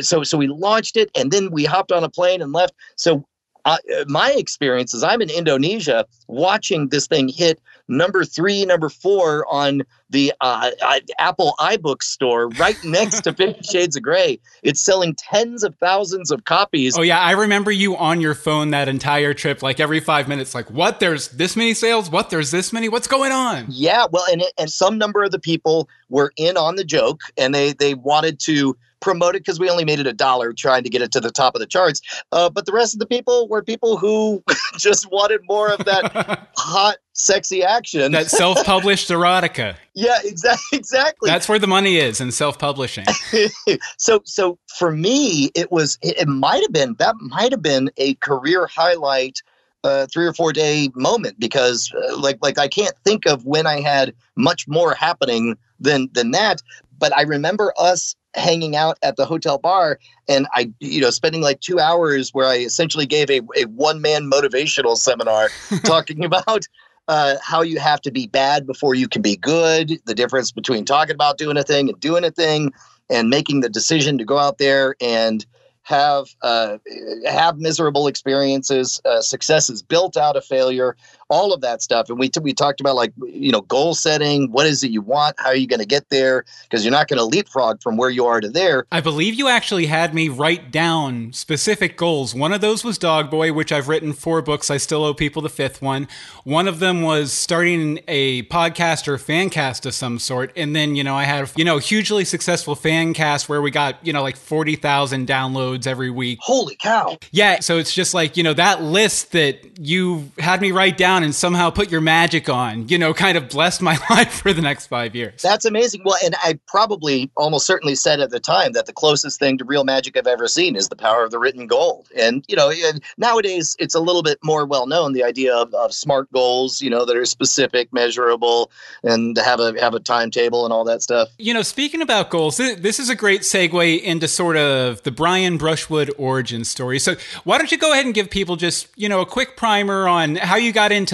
So 0.00 0.22
so 0.22 0.36
we 0.36 0.46
launched 0.46 0.96
it 0.96 1.10
and 1.16 1.30
then 1.30 1.50
we 1.50 1.64
hopped 1.64 1.92
on 1.92 2.04
a 2.04 2.10
plane 2.10 2.42
and 2.42 2.52
left. 2.52 2.74
So 2.96 3.24
uh, 3.64 3.78
my 4.06 4.32
experience 4.32 4.94
is 4.94 5.02
I'm 5.02 5.20
in 5.20 5.30
Indonesia 5.30 6.06
watching 6.28 6.88
this 6.88 7.06
thing 7.06 7.28
hit 7.28 7.60
number 7.88 8.24
three, 8.24 8.64
number 8.64 8.88
four 8.88 9.46
on 9.50 9.82
the 10.10 10.32
uh, 10.40 10.70
Apple 11.18 11.54
iBook 11.58 12.02
store 12.02 12.48
right 12.50 12.76
next 12.84 13.22
to 13.22 13.32
Fifty 13.32 13.62
Shades 13.70 13.96
of 13.96 14.02
Grey. 14.02 14.38
It's 14.62 14.80
selling 14.80 15.14
tens 15.14 15.64
of 15.64 15.74
thousands 15.76 16.30
of 16.30 16.44
copies. 16.44 16.96
Oh 16.98 17.02
yeah, 17.02 17.20
I 17.20 17.32
remember 17.32 17.70
you 17.70 17.96
on 17.96 18.20
your 18.20 18.34
phone 18.34 18.70
that 18.70 18.88
entire 18.88 19.34
trip, 19.34 19.62
like 19.62 19.80
every 19.80 20.00
five 20.00 20.28
minutes, 20.28 20.54
like 20.54 20.70
what? 20.70 21.00
There's 21.00 21.28
this 21.28 21.56
many 21.56 21.74
sales. 21.74 22.10
What? 22.10 22.30
There's 22.30 22.50
this 22.50 22.72
many. 22.72 22.88
What's 22.88 23.08
going 23.08 23.32
on? 23.32 23.66
Yeah, 23.68 24.06
well, 24.10 24.24
and 24.30 24.42
and 24.58 24.70
some 24.70 24.98
number 24.98 25.24
of 25.24 25.30
the 25.30 25.40
people 25.40 25.88
were 26.08 26.32
in 26.36 26.56
on 26.56 26.76
the 26.76 26.84
joke, 26.84 27.20
and 27.36 27.54
they 27.54 27.72
they 27.72 27.94
wanted 27.94 28.38
to 28.40 28.76
promote 29.00 29.36
it 29.36 29.40
because 29.40 29.60
we 29.60 29.70
only 29.70 29.84
made 29.84 30.00
it 30.00 30.06
a 30.06 30.12
dollar 30.12 30.52
trying 30.52 30.82
to 30.82 30.90
get 30.90 31.02
it 31.02 31.12
to 31.12 31.20
the 31.20 31.30
top 31.30 31.54
of 31.54 31.60
the 31.60 31.66
charts. 31.66 32.00
Uh, 32.32 32.50
but 32.50 32.66
the 32.66 32.72
rest 32.72 32.94
of 32.94 33.00
the 33.00 33.06
people 33.06 33.48
were 33.48 33.62
people 33.62 33.96
who 33.96 34.42
just 34.78 35.10
wanted 35.10 35.40
more 35.44 35.72
of 35.72 35.84
that 35.84 36.48
hot, 36.56 36.96
sexy 37.16 37.64
action. 37.64 38.12
That 38.12 38.30
self-published 38.30 39.08
erotica. 39.08 39.76
yeah, 39.94 40.18
exactly. 40.24 40.62
Exactly. 40.72 41.28
That's 41.28 41.48
where 41.48 41.58
the 41.58 41.66
money 41.66 41.96
is 41.96 42.20
in 42.20 42.30
self-publishing. 42.30 43.06
so, 43.98 44.20
so 44.24 44.58
for 44.78 44.92
me, 44.92 45.50
it 45.54 45.72
was. 45.72 45.98
It, 46.02 46.18
it 46.18 46.28
might 46.28 46.62
have 46.62 46.72
been 46.72 46.94
that 46.98 47.16
might 47.16 47.50
have 47.50 47.62
been 47.62 47.90
a 47.96 48.14
career 48.14 48.66
highlight. 48.66 49.42
Uh, 49.84 50.04
three 50.12 50.26
or 50.26 50.32
four 50.32 50.52
day 50.52 50.88
moment 50.96 51.38
because 51.38 51.92
uh, 51.94 52.18
like 52.18 52.38
like 52.42 52.58
I 52.58 52.66
can't 52.66 52.96
think 53.04 53.24
of 53.24 53.44
when 53.44 53.68
I 53.68 53.80
had 53.80 54.14
much 54.34 54.66
more 54.66 54.94
happening 54.94 55.56
than 55.78 56.08
than 56.12 56.32
that. 56.32 56.60
But 56.98 57.16
I 57.16 57.22
remember 57.22 57.72
us 57.78 58.16
hanging 58.34 58.74
out 58.74 58.98
at 59.02 59.16
the 59.16 59.26
hotel 59.26 59.58
bar 59.58 60.00
and 60.28 60.46
I, 60.54 60.72
you 60.80 61.00
know, 61.00 61.10
spending 61.10 61.40
like 61.40 61.60
two 61.60 61.78
hours 61.78 62.30
where 62.34 62.46
I 62.46 62.56
essentially 62.56 63.06
gave 63.06 63.30
a, 63.30 63.40
a 63.56 63.64
one 63.66 64.00
man 64.00 64.28
motivational 64.30 64.96
seminar 64.96 65.48
talking 65.84 66.24
about 66.24 66.66
uh, 67.08 67.36
how 67.42 67.62
you 67.62 67.78
have 67.78 68.00
to 68.02 68.10
be 68.10 68.26
bad 68.26 68.66
before 68.66 68.94
you 68.94 69.08
can 69.08 69.22
be 69.22 69.36
good, 69.36 70.00
the 70.06 70.14
difference 70.14 70.50
between 70.50 70.84
talking 70.84 71.14
about 71.14 71.38
doing 71.38 71.56
a 71.56 71.62
thing 71.62 71.88
and 71.88 72.00
doing 72.00 72.24
a 72.24 72.30
thing, 72.30 72.72
and 73.08 73.30
making 73.30 73.60
the 73.60 73.68
decision 73.68 74.18
to 74.18 74.24
go 74.24 74.38
out 74.38 74.58
there 74.58 74.96
and 75.00 75.46
have 75.82 76.26
uh, 76.42 76.78
have 77.24 77.58
miserable 77.58 78.08
experiences, 78.08 79.00
uh, 79.04 79.20
successes 79.20 79.82
built 79.82 80.16
out 80.16 80.36
of 80.36 80.44
failure, 80.44 80.96
all 81.28 81.52
of 81.52 81.60
that 81.60 81.82
stuff. 81.82 82.08
And 82.08 82.18
we 82.18 82.28
t- 82.28 82.40
we 82.40 82.52
talked 82.52 82.80
about 82.80 82.96
like 82.96 83.12
you 83.26 83.52
know 83.52 83.62
goal 83.62 83.94
setting. 83.94 84.50
What 84.52 84.66
is 84.66 84.82
it 84.82 84.90
you 84.90 85.02
want? 85.02 85.36
How 85.38 85.48
are 85.48 85.56
you 85.56 85.66
going 85.66 85.80
to 85.80 85.86
get 85.86 86.08
there? 86.10 86.44
Because 86.62 86.84
you're 86.84 86.92
not 86.92 87.08
going 87.08 87.18
to 87.18 87.24
leapfrog 87.24 87.82
from 87.82 87.96
where 87.96 88.10
you 88.10 88.26
are 88.26 88.40
to 88.40 88.48
there. 88.48 88.86
I 88.92 89.00
believe 89.00 89.34
you 89.34 89.48
actually 89.48 89.86
had 89.86 90.14
me 90.14 90.28
write 90.28 90.70
down 90.70 91.32
specific 91.32 91.96
goals. 91.96 92.34
One 92.34 92.52
of 92.52 92.60
those 92.60 92.84
was 92.84 92.98
Dog 92.98 93.30
Boy, 93.30 93.52
which 93.52 93.72
I've 93.72 93.88
written 93.88 94.12
four 94.12 94.42
books. 94.42 94.70
I 94.70 94.76
still 94.76 95.04
owe 95.04 95.14
people 95.14 95.42
the 95.42 95.48
fifth 95.48 95.82
one. 95.82 96.08
One 96.44 96.68
of 96.68 96.78
them 96.78 97.02
was 97.02 97.32
starting 97.32 98.00
a 98.08 98.42
podcast 98.44 99.08
or 99.08 99.18
fan 99.18 99.50
cast 99.50 99.86
of 99.86 99.94
some 99.94 100.18
sort. 100.18 100.52
And 100.56 100.74
then 100.74 100.96
you 100.96 101.04
know 101.04 101.14
I 101.14 101.24
had 101.24 101.50
you 101.56 101.64
know 101.64 101.78
hugely 101.78 102.24
successful 102.24 102.74
fan 102.74 103.14
cast 103.14 103.48
where 103.48 103.60
we 103.60 103.70
got 103.70 104.04
you 104.06 104.12
know 104.12 104.22
like 104.22 104.36
forty 104.36 104.76
thousand 104.76 105.26
downloads 105.26 105.86
every 105.86 106.10
week. 106.10 106.38
Holy 106.42 106.76
cow. 106.76 107.16
Yeah. 107.32 107.60
So 107.60 107.78
it's 107.78 107.92
just 107.92 108.14
like, 108.14 108.36
you 108.36 108.42
know, 108.42 108.54
that 108.54 108.82
list 108.82 109.32
that 109.32 109.78
you 109.78 110.30
had 110.38 110.60
me 110.60 110.72
write 110.72 110.96
down 110.96 111.15
and 111.22 111.34
somehow 111.34 111.70
put 111.70 111.90
your 111.90 112.00
magic 112.00 112.48
on, 112.48 112.88
you 112.88 112.98
know, 112.98 113.14
kind 113.14 113.36
of 113.36 113.48
blessed 113.48 113.82
my 113.82 113.98
life 114.10 114.40
for 114.40 114.52
the 114.52 114.62
next 114.62 114.86
five 114.86 115.14
years. 115.14 115.42
That's 115.42 115.64
amazing. 115.64 116.02
Well, 116.04 116.16
and 116.24 116.34
I 116.42 116.58
probably 116.66 117.30
almost 117.36 117.66
certainly 117.66 117.94
said 117.94 118.20
at 118.20 118.30
the 118.30 118.40
time 118.40 118.72
that 118.72 118.86
the 118.86 118.92
closest 118.92 119.38
thing 119.38 119.58
to 119.58 119.64
real 119.64 119.84
magic 119.84 120.16
I've 120.16 120.26
ever 120.26 120.48
seen 120.48 120.76
is 120.76 120.88
the 120.88 120.96
power 120.96 121.24
of 121.24 121.30
the 121.30 121.38
written 121.38 121.66
goal. 121.66 122.04
And, 122.18 122.44
you 122.48 122.56
know, 122.56 122.72
nowadays 123.18 123.76
it's 123.78 123.94
a 123.94 124.00
little 124.00 124.22
bit 124.22 124.38
more 124.42 124.66
well 124.66 124.86
known, 124.86 125.12
the 125.12 125.24
idea 125.24 125.54
of, 125.54 125.72
of 125.74 125.92
smart 125.92 126.30
goals, 126.32 126.80
you 126.80 126.90
know, 126.90 127.04
that 127.04 127.16
are 127.16 127.24
specific, 127.24 127.92
measurable, 127.92 128.70
and 129.02 129.36
have 129.38 129.60
a 129.60 129.78
have 129.80 129.94
a 129.94 130.00
timetable 130.00 130.64
and 130.64 130.72
all 130.72 130.84
that 130.84 131.02
stuff. 131.02 131.28
You 131.38 131.54
know, 131.54 131.62
speaking 131.62 132.02
about 132.02 132.30
goals, 132.30 132.56
this 132.56 132.98
is 132.98 133.08
a 133.08 133.14
great 133.14 133.42
segue 133.42 134.02
into 134.02 134.28
sort 134.28 134.56
of 134.56 135.02
the 135.02 135.10
Brian 135.10 135.58
Brushwood 135.58 136.10
origin 136.18 136.64
story. 136.64 136.98
So 136.98 137.16
why 137.44 137.58
don't 137.58 137.70
you 137.70 137.78
go 137.78 137.92
ahead 137.92 138.04
and 138.04 138.14
give 138.14 138.30
people 138.30 138.56
just, 138.56 138.88
you 138.96 139.08
know, 139.08 139.20
a 139.20 139.26
quick 139.26 139.56
primer 139.56 140.08
on 140.08 140.36
how 140.36 140.56
you 140.56 140.72
got 140.72 140.92
into 140.92 141.05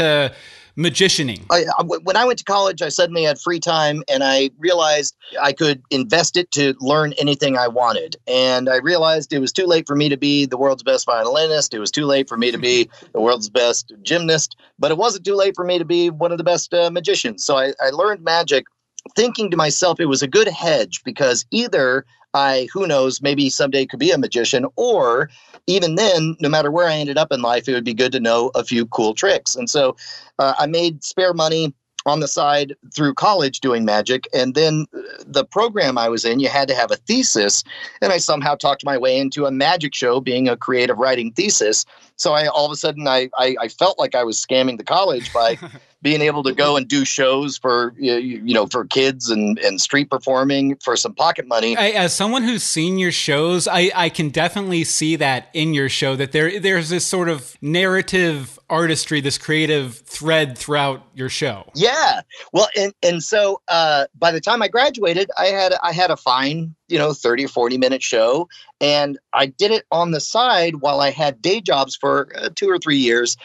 magicianing? 0.77 1.45
I, 1.51 1.65
when 1.83 2.17
I 2.17 2.25
went 2.25 2.39
to 2.39 2.45
college, 2.45 2.83
I 2.83 2.89
suddenly 2.89 3.25
had 3.25 3.39
free 3.39 3.61
time 3.61 4.03
and 4.09 4.25
I 4.25 4.51
realized 4.59 5.17
I 5.41 5.53
could 5.53 5.83
invest 5.91 6.37
it 6.37 6.51
to 6.53 6.75
learn 6.81 7.13
anything 7.15 7.57
I 7.57 7.69
wanted. 7.69 8.17
And 8.27 8.69
I 8.69 8.77
realized 8.77 9.33
it 9.33 9.39
was 9.39 9.53
too 9.53 9.67
late 9.67 9.87
for 9.87 9.97
me 9.97 10.09
to 10.09 10.17
be 10.17 10.47
the 10.47 10.57
world's 10.57 10.83
best 10.83 11.07
violinist. 11.07 11.75
It 11.75 11.79
was 11.79 11.91
too 11.91 12.07
late 12.07 12.29
for 12.29 12.37
me 12.37 12.51
to 12.51 12.59
be 12.59 12.89
the 13.13 13.21
world's 13.21 13.51
best 13.51 13.93
gymnast, 14.03 14.57
but 14.79 14.91
it 14.91 14.97
wasn't 14.97 15.25
too 15.25 15.35
late 15.35 15.55
for 15.55 15.65
me 15.65 15.79
to 15.79 15.85
be 15.85 16.11
one 16.11 16.33
of 16.33 16.39
the 16.39 16.45
best 16.45 16.73
uh, 16.73 16.91
magicians. 16.91 17.45
So 17.45 17.57
I, 17.57 17.73
I 17.81 17.91
learned 17.91 18.25
magic 18.25 18.65
thinking 19.17 19.51
to 19.51 19.57
myself 19.57 20.01
it 20.01 20.07
was 20.07 20.23
a 20.23 20.29
good 20.29 20.49
hedge 20.49 21.03
because 21.05 21.45
either 21.51 22.07
I, 22.35 22.69
who 22.73 22.87
knows, 22.87 23.21
maybe 23.21 23.51
someday 23.51 23.87
could 23.87 24.01
be 24.01 24.11
a 24.11 24.19
magician, 24.19 24.67
or 24.77 25.31
even 25.67 25.95
then, 25.97 26.37
no 26.41 26.49
matter 26.49 26.71
where 26.71 26.89
I 26.89 26.95
ended 26.95 27.19
up 27.19 27.33
in 27.33 27.43
life, 27.43 27.69
it 27.69 27.75
would 27.75 27.85
be 27.85 27.95
good 27.95 28.13
to 28.13 28.21
know 28.21 28.51
a 28.55 28.65
few 28.65 28.87
cool 28.87 29.15
tricks. 29.15 29.55
And 29.55 29.69
so 29.69 29.97
uh, 30.39 30.55
I 30.59 30.67
made 30.67 31.05
spare 31.05 31.35
money 31.35 31.75
on 32.07 32.21
the 32.21 32.29
side 32.29 32.75
through 32.95 33.15
college 33.15 33.61
doing 33.61 33.85
magic. 33.85 34.27
And 34.33 34.55
then 34.55 34.87
uh, 34.97 35.01
the 35.25 35.45
program 35.45 35.97
I 35.97 36.09
was 36.09 36.25
in, 36.25 36.41
you 36.41 36.49
had 36.49 36.69
to 36.69 36.75
have 36.75 36.91
a 36.91 36.97
thesis. 36.97 37.63
And 38.01 38.13
I 38.13 38.19
somehow 38.19 38.55
talked 38.57 38.85
my 38.85 38.99
way 38.99 39.19
into 39.19 39.47
a 39.47 39.53
magic 39.53 39.95
show 39.95 40.21
being 40.21 40.49
a 40.49 40.57
creative 40.57 40.99
writing 40.99 41.33
thesis. 41.33 41.85
So 42.17 42.33
I 42.33 42.47
all 42.47 42.67
of 42.67 42.73
a 42.73 42.77
sudden 42.77 43.07
I, 43.07 43.31
I, 43.39 43.57
I 43.61 43.69
felt 43.69 43.99
like 43.99 44.15
I 44.15 44.25
was 44.25 44.45
scamming 44.45 44.79
the 44.79 44.85
college 44.85 45.33
by 45.33 45.59
being 46.03 46.21
able 46.21 46.43
to 46.43 46.53
go 46.53 46.77
and 46.77 46.89
do 46.89 47.05
shows 47.05 47.57
for 47.57 47.95
you 47.97 48.55
know 48.55 48.67
for 48.67 48.85
kids 48.85 49.31
and 49.31 49.59
and 49.61 49.81
street 49.81 50.11
performing 50.11 50.77
for 50.77 50.97
some 50.97 51.15
pocket 51.15 51.47
money. 51.47 51.77
I, 51.77 51.91
as 51.91 52.15
someone 52.15 52.43
who's 52.43 52.65
seen 52.65 52.99
your 52.99 53.13
shows, 53.13 53.69
I 53.69 53.91
I 53.95 54.09
can 54.09 54.31
definitely 54.31 54.85
see 54.85 55.17
that 55.17 55.49
in 55.55 55.73
your 55.75 55.89
show 55.89 56.17
that 56.17 56.33
there 56.33 56.59
there's 56.59 56.89
this 56.89 57.07
sort 57.07 57.29
of 57.29 57.57
narrative 57.63 58.59
artistry, 58.69 59.21
this 59.21 59.39
creative 59.39 59.99
thread 59.99 60.59
throughout 60.59 61.07
your 61.15 61.29
show. 61.29 61.71
Yeah, 61.75 62.23
well, 62.53 62.69
and 62.77 62.93
and 63.03 63.23
so 63.23 63.63
uh, 63.69 64.07
by 64.19 64.33
the 64.33 64.41
time 64.41 64.61
I 64.61 64.69
graduated, 64.69 65.31
I 65.39 65.47
had 65.47 65.75
I 65.83 65.93
had 65.93 66.11
a 66.11 66.17
fine 66.17 66.75
you 66.89 66.99
know 66.99 67.15
30 67.15 67.47
or 67.47 67.49
40 67.49 67.79
minute 67.79 68.03
show 68.03 68.49
and 68.81 69.19
i 69.33 69.47
did 69.47 69.71
it 69.71 69.85
on 69.91 70.11
the 70.11 70.21
side 70.21 70.77
while 70.77 71.01
i 71.01 71.11
had 71.11 71.41
day 71.41 71.61
jobs 71.61 71.97
for 71.97 72.29
uh, 72.37 72.51
two 72.55 72.69
or 72.69 72.79
three 72.79 72.99
years 72.99 73.37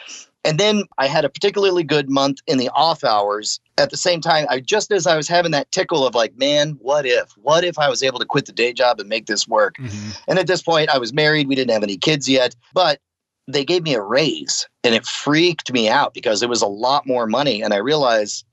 and 0.48 0.58
then 0.58 0.84
I 0.96 1.08
had 1.08 1.26
a 1.26 1.28
particularly 1.28 1.82
good 1.82 2.08
month 2.08 2.38
in 2.46 2.56
the 2.56 2.70
off 2.70 3.04
hours. 3.04 3.60
At 3.76 3.90
the 3.90 3.98
same 3.98 4.22
time, 4.22 4.46
I 4.48 4.60
just 4.60 4.90
as 4.90 5.06
I 5.06 5.14
was 5.14 5.28
having 5.28 5.52
that 5.52 5.70
tickle 5.72 6.06
of 6.06 6.14
like, 6.14 6.38
man, 6.38 6.70
what 6.80 7.04
if? 7.04 7.32
What 7.36 7.64
if 7.64 7.78
I 7.78 7.90
was 7.90 8.02
able 8.02 8.18
to 8.18 8.24
quit 8.24 8.46
the 8.46 8.52
day 8.52 8.72
job 8.72 8.98
and 8.98 9.10
make 9.10 9.26
this 9.26 9.46
work? 9.46 9.76
Mm-hmm. 9.76 10.10
And 10.26 10.38
at 10.38 10.46
this 10.46 10.62
point, 10.62 10.88
I 10.88 10.96
was 10.96 11.12
married. 11.12 11.48
We 11.48 11.54
didn't 11.54 11.72
have 11.72 11.82
any 11.82 11.98
kids 11.98 12.30
yet, 12.30 12.56
but 12.72 12.98
they 13.46 13.62
gave 13.62 13.82
me 13.82 13.92
a 13.92 14.00
raise 14.00 14.66
and 14.84 14.94
it 14.94 15.04
freaked 15.04 15.70
me 15.70 15.86
out 15.86 16.14
because 16.14 16.42
it 16.42 16.48
was 16.48 16.62
a 16.62 16.66
lot 16.66 17.06
more 17.06 17.26
money. 17.26 17.60
And 17.60 17.74
I 17.74 17.78
realized 17.78 18.46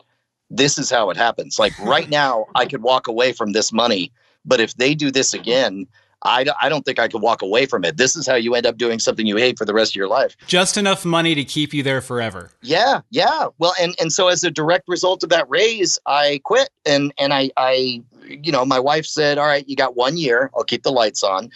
this 0.49 0.77
is 0.77 0.89
how 0.89 1.09
it 1.11 1.17
happens. 1.17 1.57
Like 1.57 1.79
right 1.79 2.09
now, 2.21 2.47
I 2.55 2.65
could 2.65 2.83
walk 2.83 3.07
away 3.07 3.31
from 3.31 3.53
this 3.53 3.71
money, 3.71 4.11
but 4.43 4.59
if 4.59 4.75
they 4.75 4.95
do 4.95 5.11
this 5.11 5.33
again, 5.33 5.87
I, 6.25 6.45
I 6.59 6.69
don't 6.69 6.83
think 6.83 6.99
I 6.99 7.07
could 7.07 7.21
walk 7.21 7.41
away 7.41 7.65
from 7.65 7.85
it. 7.85 7.97
This 7.97 8.15
is 8.15 8.27
how 8.27 8.35
you 8.35 8.55
end 8.55 8.65
up 8.65 8.77
doing 8.77 8.99
something 8.99 9.25
you 9.25 9.37
hate 9.37 9.57
for 9.57 9.65
the 9.65 9.73
rest 9.73 9.91
of 9.91 9.95
your 9.95 10.07
life. 10.07 10.35
Just 10.47 10.75
enough 10.75 11.05
money 11.05 11.35
to 11.35 11.43
keep 11.43 11.73
you 11.73 11.83
there 11.83 12.01
forever. 12.01 12.51
Yeah, 12.61 13.01
yeah. 13.11 13.47
Well, 13.59 13.73
and 13.79 13.95
and 13.99 14.11
so 14.11 14.27
as 14.27 14.43
a 14.43 14.51
direct 14.51 14.87
result 14.87 15.23
of 15.23 15.29
that 15.29 15.49
raise, 15.49 15.99
I 16.05 16.41
quit, 16.43 16.69
and 16.85 17.13
and 17.17 17.33
I 17.33 17.51
I 17.55 18.01
you 18.27 18.51
know 18.51 18.65
my 18.65 18.79
wife 18.79 19.05
said, 19.05 19.37
all 19.37 19.45
right, 19.45 19.67
you 19.67 19.75
got 19.75 19.95
one 19.95 20.17
year. 20.17 20.49
I'll 20.55 20.63
keep 20.63 20.83
the 20.83 20.91
lights 20.91 21.23
on, 21.23 21.49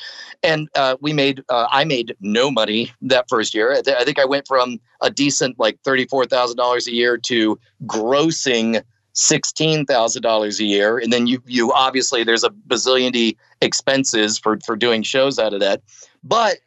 and 0.44 0.70
uh, 0.76 0.98
we 1.02 1.14
made 1.14 1.44
uh, 1.50 1.68
I 1.72 1.84
made 1.84 2.16
no 2.22 2.52
money 2.52 2.92
that 3.02 3.28
first 3.28 3.54
year. 3.54 3.74
I, 3.74 3.82
th- 3.82 3.98
I 3.98 4.04
think 4.04 4.20
I 4.20 4.26
went 4.26 4.48
from 4.48 4.80
a 5.02 5.10
decent 5.10 5.60
like 5.60 5.80
thirty 5.84 6.06
four 6.06 6.26
thousand 6.26 6.58
dollars 6.58 6.88
a 6.88 6.94
year 6.94 7.18
to 7.18 7.60
grossing 7.86 8.84
sixteen 9.14 9.86
thousand 9.86 10.22
dollars 10.22 10.60
a 10.60 10.66
year, 10.66 11.00
and 11.00 11.12
then 11.12 11.28
you 11.28 11.42
you 11.46 11.74
obviously 11.74 12.24
there's 12.24 12.44
a 12.44 12.50
bazillion 12.50 13.36
expenses 13.62 14.38
for 14.38 14.60
for 14.66 14.76
doing 14.76 15.04
shows 15.04 15.40
out 15.40 15.54
of 15.54 15.60
that. 15.60 15.82
But 16.24 16.58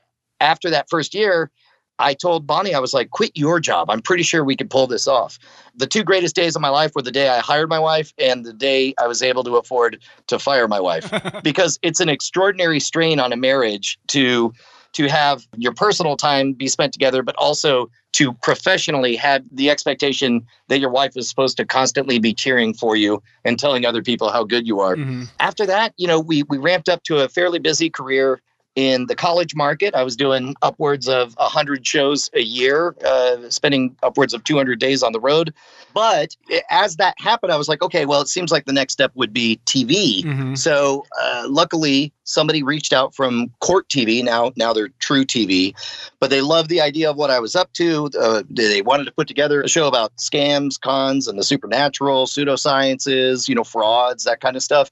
after 0.41 0.71
that 0.71 0.89
first 0.91 1.15
year, 1.15 1.51
I 1.99 2.15
told 2.15 2.47
Bonnie 2.47 2.75
I 2.75 2.81
was 2.81 2.95
like, 2.95 3.11
"Quit 3.11 3.33
your 3.35 3.61
job. 3.61 3.91
I'm 3.91 4.03
pretty 4.03 4.23
sure 4.23 4.45
we 4.45 4.57
could 4.57 4.71
pull 4.71 4.87
this 4.87 5.07
off." 5.07 5.39
The 5.75 5.87
two 5.87 6.03
greatest 6.03 6.35
days 6.35 6.57
of 6.57 6.63
my 6.63 6.69
life 6.69 6.93
were 6.95 7.03
the 7.03 7.13
day 7.13 7.29
I 7.29 7.39
hired 7.39 7.69
my 7.69 7.79
wife 7.79 8.13
and 8.19 8.45
the 8.45 8.53
day 8.53 8.95
I 8.99 9.07
was 9.07 9.23
able 9.23 9.45
to 9.45 9.57
afford 9.57 10.03
to 10.27 10.39
fire 10.39 10.69
my 10.69 10.81
wife, 10.81 11.13
because 11.43 11.79
it's 11.83 12.01
an 12.01 12.09
extraordinary 12.09 12.81
strain 12.81 13.21
on 13.21 13.33
a 13.33 13.37
marriage 13.37 13.99
to 14.09 14.53
to 14.93 15.09
have 15.09 15.47
your 15.57 15.73
personal 15.73 16.17
time 16.17 16.53
be 16.53 16.69
spent 16.69 16.93
together, 16.93 17.23
but 17.23 17.35
also 17.37 17.91
to 18.13 18.33
professionally 18.35 19.17
have 19.17 19.43
the 19.51 19.71
expectation 19.71 20.47
that 20.69 20.79
your 20.79 20.91
wife 20.91 21.17
is 21.17 21.29
supposed 21.29 21.57
to 21.57 21.65
constantly 21.65 22.19
be 22.19 22.35
cheering 22.35 22.75
for 22.75 22.95
you 22.95 23.23
and 23.45 23.59
telling 23.59 23.87
other 23.87 24.03
people 24.03 24.31
how 24.31 24.45
good 24.45 24.67
you 24.67 24.81
are. 24.81 24.97
Mm-hmm. 24.97 25.25
After 25.41 25.65
that, 25.67 25.95
you 25.97 26.07
know, 26.07 26.21
we 26.21 26.43
we 26.45 26.59
ramped 26.59 26.89
up 26.89 27.03
to 27.05 27.19
a 27.19 27.29
fairly 27.29 27.59
busy 27.59 27.89
career 27.89 28.41
in 28.75 29.07
the 29.07 29.15
college 29.15 29.55
market. 29.55 29.95
I 29.95 30.03
was 30.03 30.17
doing 30.17 30.55
upwards 30.63 31.09
of 31.09 31.35
100 31.37 31.87
shows 31.87 32.31
a 32.35 32.41
year, 32.41 32.95
uh, 33.05 33.51
spending 33.51 33.97
upwards 34.03 34.33
of 34.33 34.45
200 34.45 34.79
days 34.79 35.03
on 35.03 35.13
the 35.13 35.21
road. 35.21 35.53
But 35.95 36.37
as 36.71 36.97
that 36.97 37.15
happened, 37.19 37.53
I 37.53 37.57
was 37.57 37.69
like, 37.69 37.83
okay, 37.83 38.07
well, 38.07 38.23
it 38.23 38.29
seems 38.29 38.51
like 38.51 38.65
the 38.65 38.73
next 38.73 38.95
step 38.95 39.13
would 39.15 39.33
be 39.33 39.61
TV. 39.67 40.25
Mm-hmm. 40.25 40.55
So 40.55 41.05
uh, 41.21 41.47
luckily, 41.49 42.13
somebody 42.25 42.63
reached 42.63 42.95
out 42.95 43.15
from 43.15 43.53
Court 43.61 43.89
TV. 43.89 44.25
Now, 44.25 44.53
now 44.57 44.73
they're 44.73 44.89
truTV, 44.89 45.75
but 46.19 46.31
they 46.31 46.41
loved 46.41 46.71
the 46.71 46.81
idea 46.81 47.11
of 47.11 47.17
what 47.17 47.31
I 47.31 47.41
was 47.41 47.55
up 47.55 47.73
to. 47.75 48.09
Uh, 48.19 48.43
they 48.49 48.81
wanted 48.81 49.05
to 49.05 49.13
put 49.13 49.29
together 49.29 49.61
a 49.61 49.69
show 49.69 49.87
about 49.87 50.17
scams, 50.17 50.81
cons, 50.81 51.29
and 51.29 51.39
the 51.39 51.45
supernatural, 51.45 52.27
pseudosciences, 52.27 53.49
you 53.49 53.55
know, 53.55 53.65
frauds, 53.65 54.25
that 54.25 54.41
kind 54.41 54.57
of 54.57 54.63
stuff. 54.63 54.91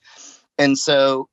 And 0.59 0.77
so 0.77 1.31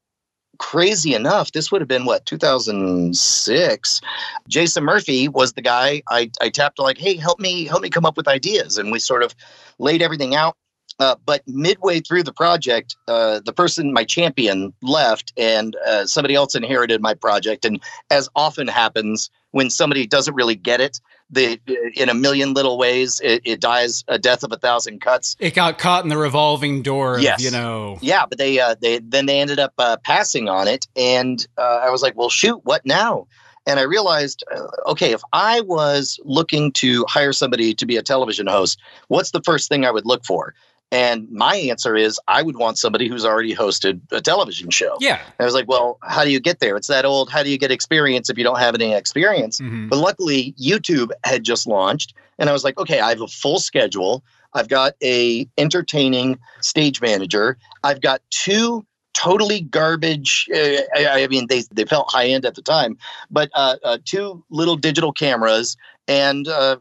crazy 0.57 1.13
enough, 1.13 1.51
this 1.51 1.71
would 1.71 1.81
have 1.81 1.87
been 1.87 2.05
what 2.05 2.25
2006. 2.25 4.01
Jason 4.47 4.83
Murphy 4.83 5.27
was 5.27 5.53
the 5.53 5.61
guy 5.61 6.01
I, 6.09 6.31
I 6.41 6.49
tapped 6.49 6.79
like, 6.79 6.97
hey, 6.97 7.15
help 7.15 7.39
me 7.39 7.65
help 7.65 7.81
me 7.81 7.89
come 7.89 8.05
up 8.05 8.17
with 8.17 8.27
ideas, 8.27 8.77
and 8.77 8.91
we 8.91 8.99
sort 8.99 9.23
of 9.23 9.35
laid 9.79 10.01
everything 10.01 10.35
out. 10.35 10.55
Uh, 10.99 11.15
but 11.25 11.43
midway 11.47 11.99
through 11.99 12.23
the 12.23 12.33
project, 12.33 12.95
uh, 13.07 13.39
the 13.45 13.53
person, 13.53 13.93
my 13.93 14.03
champion, 14.03 14.73
left, 14.81 15.31
and 15.37 15.75
uh, 15.85 16.07
somebody 16.07 16.33
else 16.33 16.55
inherited 16.55 17.01
my 17.01 17.13
project. 17.13 17.65
And 17.65 17.79
as 18.09 18.27
often 18.35 18.67
happens 18.67 19.29
when 19.51 19.70
somebody 19.70 20.06
doesn't 20.06 20.36
really 20.36 20.56
get 20.56 20.82
it, 20.82 21.00
the 21.30 21.60
in 21.96 22.10
a 22.10 22.13
million 22.13 22.54
little 22.54 22.77
ways 22.77 23.20
it, 23.22 23.42
it, 23.44 23.60
dies 23.60 24.04
a 24.08 24.18
death 24.18 24.44
of 24.44 24.51
a 24.51 24.58
thousand 24.58 25.01
cuts. 25.01 25.36
It 25.39 25.54
got 25.54 25.77
caught 25.77 26.04
in 26.04 26.10
the 26.10 26.18
revolving 26.18 26.82
door 26.82 27.20
yes. 27.20 27.42
you 27.42 27.51
know. 27.51 27.98
Yeah 28.01 28.25
but 28.25 28.38
they 28.38 28.60
uh 28.60 28.75
they 28.82 29.00
then 29.00 29.25
they 29.25 29.39
ended 29.39 29.60
up 29.60 29.74
uh, 29.77 29.98
passing 30.04 30.48
on 30.48 30.68
it 30.68 30.88
and 30.96 31.46
uh, 31.58 31.82
i 31.84 31.89
was 31.89 32.01
like 32.01 32.16
well 32.16 32.30
shoot 32.30 32.60
what 32.63 32.86
now? 32.86 33.27
And 33.66 33.80
i 33.80 33.84
realized 33.84 34.44
uh, 34.56 34.68
okay 34.92 35.12
if 35.12 35.22
i 35.34 35.60
was 35.62 36.20
looking 36.24 36.72
to 36.74 37.06
hire 37.10 37.34
somebody 37.34 37.74
to 37.74 37.86
be 37.86 37.98
a 37.98 38.01
television 38.01 38.48
host 38.48 38.80
what's 39.10 39.32
the 39.32 39.42
first 39.42 39.68
thing 39.68 39.84
i 39.84 39.92
would 39.92 40.06
look 40.06 40.24
for 40.24 40.54
and 40.91 41.29
my 41.32 41.56
answer 41.56 41.96
is 41.96 42.20
I 42.27 42.41
would 42.41 42.56
want 42.56 42.77
somebody 42.77 43.10
who's 43.10 43.25
already 43.25 43.53
hosted 43.53 44.00
a 44.12 44.22
television 44.22 44.70
show. 44.70 44.98
Yeah. 45.01 45.20
And 45.20 45.39
I 45.39 45.46
was 45.46 45.53
like, 45.53 45.67
well, 45.67 45.98
how 46.01 46.24
do 46.24 46.32
you 46.32 46.39
get 46.39 46.60
there? 46.60 46.77
It's 46.77 46.88
that 46.88 47.03
old, 47.03 47.29
how 47.29 47.44
do 47.44 47.50
you 47.50 47.58
get 47.58 47.72
experience 47.72 48.29
if 48.29 48.38
you 48.38 48.44
don't 48.44 48.60
have 48.60 48.74
any 48.74 48.94
experience? 48.94 49.60
Mm-hmm. 49.60 49.89
But 49.89 49.98
luckily, 49.98 50.53
YouTube 50.60 51.12
had 51.25 51.44
just 51.44 51.67
launched. 51.67 52.13
And 52.39 52.50
I 52.50 52.53
was 52.53 52.63
like, 52.63 52.77
okay, 52.77 53.01
I 53.01 53.10
have 53.10 53.22
a 53.22 53.27
full 53.27 53.60
schedule. 53.60 54.24
I've 54.53 54.70
got 54.70 54.94
a 55.03 55.48
entertaining 55.58 56.39
stage 56.62 57.01
manager. 57.01 57.58
I've 57.84 58.00
got 58.00 58.22
two 58.29 58.86
totally 59.13 59.62
garbage. 59.62 60.48
Uh, 60.53 60.84
I, 60.96 61.24
I, 61.24 61.27
mean, 61.27 61.48
they, 61.48 61.63
they 61.72 61.84
felt 61.84 62.10
high 62.10 62.27
end 62.27 62.46
at 62.46 62.56
the 62.56 62.62
time, 62.62 62.98
but 63.29 63.50
uh, 63.56 63.75
uh, 63.84 63.98
two 64.06 64.44
little 64.50 64.77
digital 64.77 65.12
cameras 65.12 65.75
and 66.08 66.48
uh, 66.48 66.77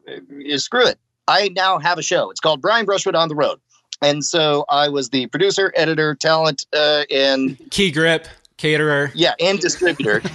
screw 0.59 0.87
it. 0.87 0.99
I 1.29 1.49
now 1.57 1.79
have 1.79 1.99
a 1.99 2.03
show. 2.03 2.31
It's 2.31 2.41
called 2.41 2.61
Brian 2.61 2.87
Brushwood 2.87 3.17
on 3.17 3.29
the 3.29 3.35
Road. 3.35 3.59
And 4.03 4.25
so 4.25 4.65
I 4.69 4.88
was 4.88 5.11
the 5.11 5.26
producer, 5.26 5.73
editor, 5.75 6.15
talent, 6.15 6.67
uh, 6.73 7.05
and 7.11 7.59
key 7.71 7.91
grip, 7.91 8.29
caterer. 8.57 9.11
Yeah, 9.15 9.35
and 9.41 9.59
distributor. 9.59 10.21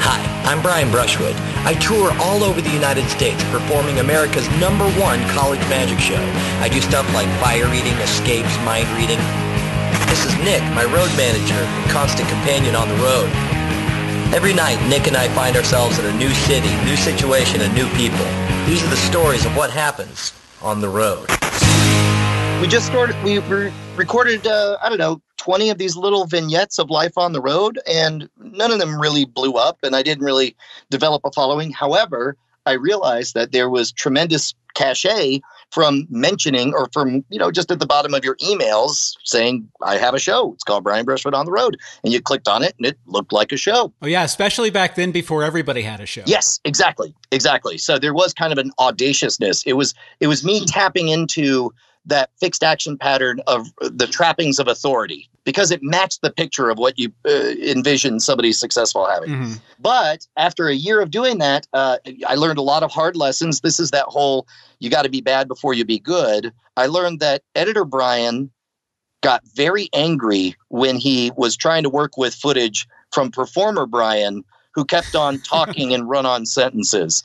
Hi, 0.00 0.44
I'm 0.44 0.62
Brian 0.62 0.90
Brushwood. 0.90 1.34
I 1.68 1.74
tour 1.74 2.12
all 2.20 2.42
over 2.42 2.60
the 2.60 2.70
United 2.70 3.08
States 3.10 3.42
performing 3.50 3.98
America's 3.98 4.48
number 4.58 4.88
one 4.96 5.20
college 5.30 5.60
magic 5.68 5.98
show. 5.98 6.22
I 6.64 6.68
do 6.68 6.80
stuff 6.80 7.04
like 7.12 7.28
fire 7.40 7.68
eating, 7.74 7.92
escapes, 8.00 8.56
mind 8.64 8.88
reading. 8.96 9.20
This 10.08 10.24
is 10.24 10.32
Nick, 10.40 10.62
my 10.72 10.84
road 10.84 11.12
manager 11.20 11.60
and 11.60 11.90
constant 11.90 12.28
companion 12.28 12.74
on 12.74 12.88
the 12.88 12.96
road. 12.96 13.28
Every 14.32 14.54
night, 14.54 14.80
Nick 14.88 15.06
and 15.06 15.16
I 15.16 15.28
find 15.34 15.56
ourselves 15.56 15.98
in 15.98 16.06
a 16.06 16.16
new 16.16 16.30
city, 16.30 16.74
new 16.84 16.96
situation, 16.96 17.60
and 17.60 17.74
new 17.74 17.88
people. 17.96 18.24
These 18.64 18.82
are 18.84 18.90
the 18.90 18.96
stories 18.96 19.44
of 19.44 19.56
what 19.56 19.70
happens 19.70 20.32
on 20.62 20.80
the 20.80 20.88
road 20.88 21.28
we 22.60 22.66
just 22.66 22.86
started 22.86 23.14
we 23.22 23.38
re- 23.38 23.72
recorded 23.94 24.44
uh, 24.44 24.76
i 24.82 24.88
don't 24.88 24.98
know 24.98 25.22
20 25.36 25.70
of 25.70 25.78
these 25.78 25.94
little 25.94 26.26
vignettes 26.26 26.80
of 26.80 26.90
life 26.90 27.16
on 27.16 27.32
the 27.32 27.40
road 27.40 27.78
and 27.86 28.28
none 28.38 28.72
of 28.72 28.80
them 28.80 29.00
really 29.00 29.24
blew 29.24 29.52
up 29.52 29.78
and 29.84 29.94
i 29.94 30.02
didn't 30.02 30.24
really 30.24 30.56
develop 30.90 31.22
a 31.24 31.30
following. 31.30 31.70
However 31.70 32.36
i 32.66 32.72
realized 32.72 33.34
that 33.34 33.52
there 33.52 33.70
was 33.70 33.92
tremendous 33.92 34.54
cachet 34.74 35.40
from 35.70 36.06
mentioning 36.10 36.74
or 36.74 36.88
from 36.92 37.24
you 37.28 37.38
know 37.38 37.52
just 37.52 37.70
at 37.70 37.78
the 37.78 37.86
bottom 37.86 38.12
of 38.12 38.24
your 38.24 38.34
emails 38.36 39.16
saying 39.22 39.68
i 39.82 39.96
have 39.96 40.14
a 40.14 40.18
show. 40.18 40.52
It's 40.54 40.64
called 40.64 40.82
brian 40.82 41.04
brushwood 41.04 41.34
on 41.34 41.46
the 41.46 41.52
road. 41.52 41.76
And 42.02 42.12
you 42.12 42.20
clicked 42.20 42.48
on 42.48 42.64
it 42.64 42.74
and 42.78 42.86
it 42.88 42.98
looked 43.06 43.32
like 43.32 43.52
a 43.52 43.56
show. 43.56 43.92
Oh 44.02 44.08
yeah 44.08 44.24
especially 44.24 44.70
back 44.70 44.96
then 44.96 45.12
before 45.12 45.44
everybody 45.44 45.82
had 45.82 46.00
a 46.00 46.06
show. 46.06 46.24
Yes 46.26 46.58
exactly 46.64 47.14
exactly. 47.30 47.78
So 47.78 48.00
there 48.00 48.14
was 48.14 48.34
kind 48.34 48.52
of 48.52 48.58
an 48.58 48.72
audaciousness. 48.80 49.62
It 49.64 49.74
was 49.74 49.94
it 50.18 50.26
was 50.26 50.44
me 50.44 50.66
tapping 50.66 51.06
into 51.06 51.72
that 52.08 52.30
fixed 52.40 52.62
action 52.62 52.98
pattern 52.98 53.40
of 53.46 53.68
the 53.80 54.06
trappings 54.06 54.58
of 54.58 54.66
authority 54.68 55.28
because 55.44 55.70
it 55.70 55.82
matched 55.82 56.20
the 56.22 56.30
picture 56.30 56.68
of 56.68 56.78
what 56.78 56.98
you 56.98 57.12
uh, 57.26 57.54
envision 57.62 58.20
somebody 58.20 58.52
successful 58.52 59.06
having. 59.06 59.30
Mm-hmm. 59.30 59.52
But 59.78 60.26
after 60.36 60.68
a 60.68 60.74
year 60.74 61.00
of 61.00 61.10
doing 61.10 61.38
that, 61.38 61.66
uh, 61.72 61.98
I 62.26 62.34
learned 62.34 62.58
a 62.58 62.62
lot 62.62 62.82
of 62.82 62.90
hard 62.90 63.16
lessons. 63.16 63.60
This 63.60 63.80
is 63.80 63.90
that 63.92 64.06
whole 64.06 64.46
you 64.80 64.90
got 64.90 65.02
to 65.02 65.08
be 65.08 65.20
bad 65.20 65.48
before 65.48 65.74
you 65.74 65.84
be 65.84 65.98
good. 65.98 66.52
I 66.76 66.86
learned 66.86 67.20
that 67.20 67.42
editor 67.54 67.84
Brian 67.84 68.50
got 69.22 69.42
very 69.54 69.88
angry 69.94 70.54
when 70.68 70.96
he 70.96 71.32
was 71.36 71.56
trying 71.56 71.82
to 71.82 71.90
work 71.90 72.16
with 72.16 72.34
footage 72.34 72.86
from 73.12 73.30
performer 73.30 73.86
Brian, 73.86 74.44
who 74.74 74.84
kept 74.84 75.16
on 75.16 75.40
talking 75.42 75.92
in 75.92 76.06
run 76.06 76.26
on 76.26 76.46
sentences. 76.46 77.22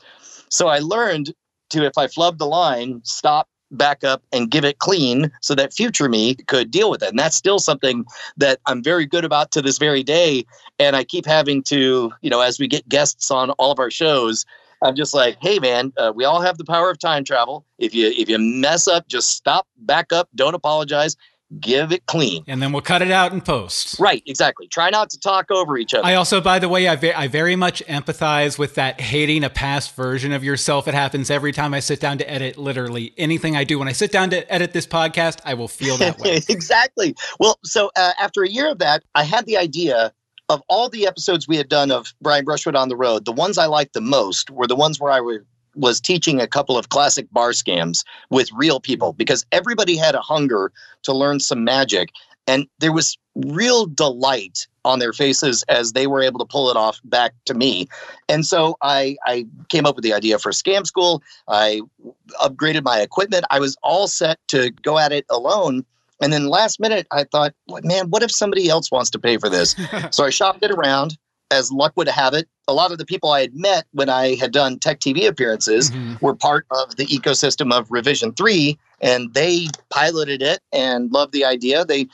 So 0.48 0.68
I 0.68 0.78
learned 0.78 1.34
to, 1.70 1.84
if 1.84 1.96
I 1.96 2.06
flubbed 2.06 2.38
the 2.38 2.46
line, 2.46 3.00
stop, 3.04 3.48
back 3.76 4.04
up, 4.04 4.22
and 4.32 4.50
give 4.50 4.64
it 4.64 4.78
clean 4.78 5.30
so 5.40 5.54
that 5.54 5.72
future 5.72 6.08
me 6.08 6.34
could 6.34 6.70
deal 6.70 6.90
with 6.90 7.02
it. 7.02 7.10
And 7.10 7.18
that's 7.18 7.36
still 7.36 7.58
something 7.58 8.04
that 8.36 8.60
I'm 8.66 8.82
very 8.82 9.06
good 9.06 9.24
about 9.24 9.50
to 9.52 9.62
this 9.62 9.78
very 9.78 10.02
day. 10.02 10.44
And 10.78 10.96
I 10.96 11.04
keep 11.04 11.26
having 11.26 11.62
to, 11.64 12.12
you 12.22 12.30
know, 12.30 12.40
as 12.40 12.58
we 12.58 12.68
get 12.68 12.88
guests 12.88 13.30
on 13.30 13.50
all 13.52 13.70
of 13.70 13.78
our 13.78 13.90
shows, 13.90 14.44
I'm 14.82 14.94
just 14.94 15.14
like, 15.14 15.38
hey 15.40 15.58
man, 15.58 15.92
uh, 15.96 16.12
we 16.14 16.24
all 16.24 16.42
have 16.42 16.58
the 16.58 16.64
power 16.64 16.90
of 16.90 16.98
time 16.98 17.24
travel. 17.24 17.64
If 17.78 17.94
you 17.94 18.08
if 18.08 18.28
you 18.28 18.38
mess 18.38 18.86
up, 18.86 19.08
just 19.08 19.30
stop, 19.30 19.66
back 19.78 20.12
up, 20.12 20.28
don't 20.34 20.54
apologize, 20.54 21.16
give 21.60 21.92
it 21.92 22.06
clean. 22.06 22.44
And 22.46 22.62
then 22.62 22.72
we'll 22.72 22.82
cut 22.82 23.02
it 23.02 23.10
out 23.10 23.32
in 23.32 23.40
post. 23.40 23.98
Right, 23.98 24.22
exactly. 24.26 24.68
Try 24.68 24.90
not 24.90 25.10
to 25.10 25.18
talk 25.18 25.50
over 25.50 25.76
each 25.76 25.94
other. 25.94 26.04
I 26.04 26.14
also, 26.14 26.40
by 26.40 26.58
the 26.58 26.68
way, 26.68 26.88
I, 26.88 26.96
ve- 26.96 27.12
I 27.12 27.28
very 27.28 27.56
much 27.56 27.84
empathize 27.86 28.58
with 28.58 28.74
that 28.76 29.00
hating 29.00 29.44
a 29.44 29.50
past 29.50 29.94
version 29.94 30.32
of 30.32 30.44
yourself. 30.44 30.88
It 30.88 30.94
happens 30.94 31.30
every 31.30 31.52
time 31.52 31.74
I 31.74 31.80
sit 31.80 32.00
down 32.00 32.18
to 32.18 32.30
edit 32.30 32.58
literally 32.58 33.12
anything 33.16 33.56
I 33.56 33.64
do. 33.64 33.78
When 33.78 33.88
I 33.88 33.92
sit 33.92 34.12
down 34.12 34.30
to 34.30 34.52
edit 34.52 34.72
this 34.72 34.86
podcast, 34.86 35.40
I 35.44 35.54
will 35.54 35.68
feel 35.68 35.96
that 35.98 36.18
way. 36.18 36.40
exactly. 36.48 37.14
Well, 37.38 37.58
so 37.64 37.90
uh, 37.96 38.12
after 38.18 38.42
a 38.42 38.48
year 38.48 38.70
of 38.70 38.78
that, 38.78 39.02
I 39.14 39.24
had 39.24 39.46
the 39.46 39.56
idea 39.56 40.12
of 40.48 40.62
all 40.68 40.88
the 40.88 41.06
episodes 41.06 41.48
we 41.48 41.56
had 41.56 41.68
done 41.68 41.90
of 41.90 42.12
Brian 42.20 42.44
Brushwood 42.44 42.76
on 42.76 42.88
the 42.88 42.96
road, 42.96 43.24
the 43.24 43.32
ones 43.32 43.58
I 43.58 43.66
liked 43.66 43.94
the 43.94 44.00
most 44.00 44.50
were 44.50 44.66
the 44.66 44.76
ones 44.76 45.00
where 45.00 45.10
I 45.10 45.20
were 45.20 45.44
was 45.74 46.00
teaching 46.00 46.40
a 46.40 46.46
couple 46.46 46.78
of 46.78 46.88
classic 46.88 47.30
bar 47.32 47.50
scams 47.50 48.04
with 48.30 48.50
real 48.52 48.80
people 48.80 49.12
because 49.12 49.44
everybody 49.52 49.96
had 49.96 50.14
a 50.14 50.20
hunger 50.20 50.72
to 51.02 51.12
learn 51.12 51.40
some 51.40 51.64
magic 51.64 52.10
and 52.46 52.66
there 52.78 52.92
was 52.92 53.16
real 53.34 53.86
delight 53.86 54.66
on 54.84 54.98
their 54.98 55.12
faces 55.12 55.62
as 55.68 55.92
they 55.92 56.06
were 56.06 56.22
able 56.22 56.38
to 56.38 56.44
pull 56.44 56.70
it 56.70 56.76
off 56.76 57.00
back 57.04 57.32
to 57.46 57.54
me. 57.54 57.88
And 58.28 58.44
so 58.44 58.76
I, 58.82 59.16
I 59.24 59.46
came 59.68 59.86
up 59.86 59.96
with 59.96 60.04
the 60.04 60.12
idea 60.12 60.38
for 60.38 60.52
Scam 60.52 60.86
School. 60.86 61.22
I 61.48 61.80
upgraded 62.42 62.84
my 62.84 63.00
equipment. 63.00 63.44
I 63.50 63.60
was 63.60 63.76
all 63.82 64.06
set 64.08 64.38
to 64.48 64.70
go 64.82 64.98
at 64.98 65.10
it 65.10 65.24
alone. 65.30 65.84
And 66.20 66.32
then 66.32 66.46
last 66.46 66.80
minute, 66.80 67.06
I 67.10 67.24
thought, 67.24 67.54
man, 67.82 68.10
what 68.10 68.22
if 68.22 68.30
somebody 68.30 68.68
else 68.68 68.90
wants 68.90 69.10
to 69.10 69.18
pay 69.18 69.38
for 69.38 69.48
this? 69.48 69.74
so 70.10 70.24
I 70.24 70.30
shopped 70.30 70.62
it 70.62 70.70
around. 70.70 71.16
As 71.50 71.70
luck 71.70 71.92
would 71.96 72.08
have 72.08 72.34
it, 72.34 72.48
a 72.68 72.72
lot 72.72 72.92
of 72.92 72.98
the 72.98 73.04
people 73.04 73.30
I 73.30 73.42
had 73.42 73.54
met 73.54 73.86
when 73.92 74.08
I 74.08 74.36
had 74.36 74.52
done 74.52 74.78
tech 74.78 75.00
TV 75.00 75.26
appearances 75.26 75.90
Mhm. 75.90 76.20
were 76.20 76.34
part 76.34 76.66
of 76.70 76.96
the 76.96 77.06
ecosystem 77.06 77.72
of 77.72 77.90
Revision 77.90 78.32
3, 78.32 78.78
and 79.00 79.32
they 79.34 79.68
piloted 79.90 80.42
it 80.42 80.60
and 80.72 81.12
loved 81.12 81.32
the 81.32 81.44
idea. 81.44 81.84
They, 81.84 82.08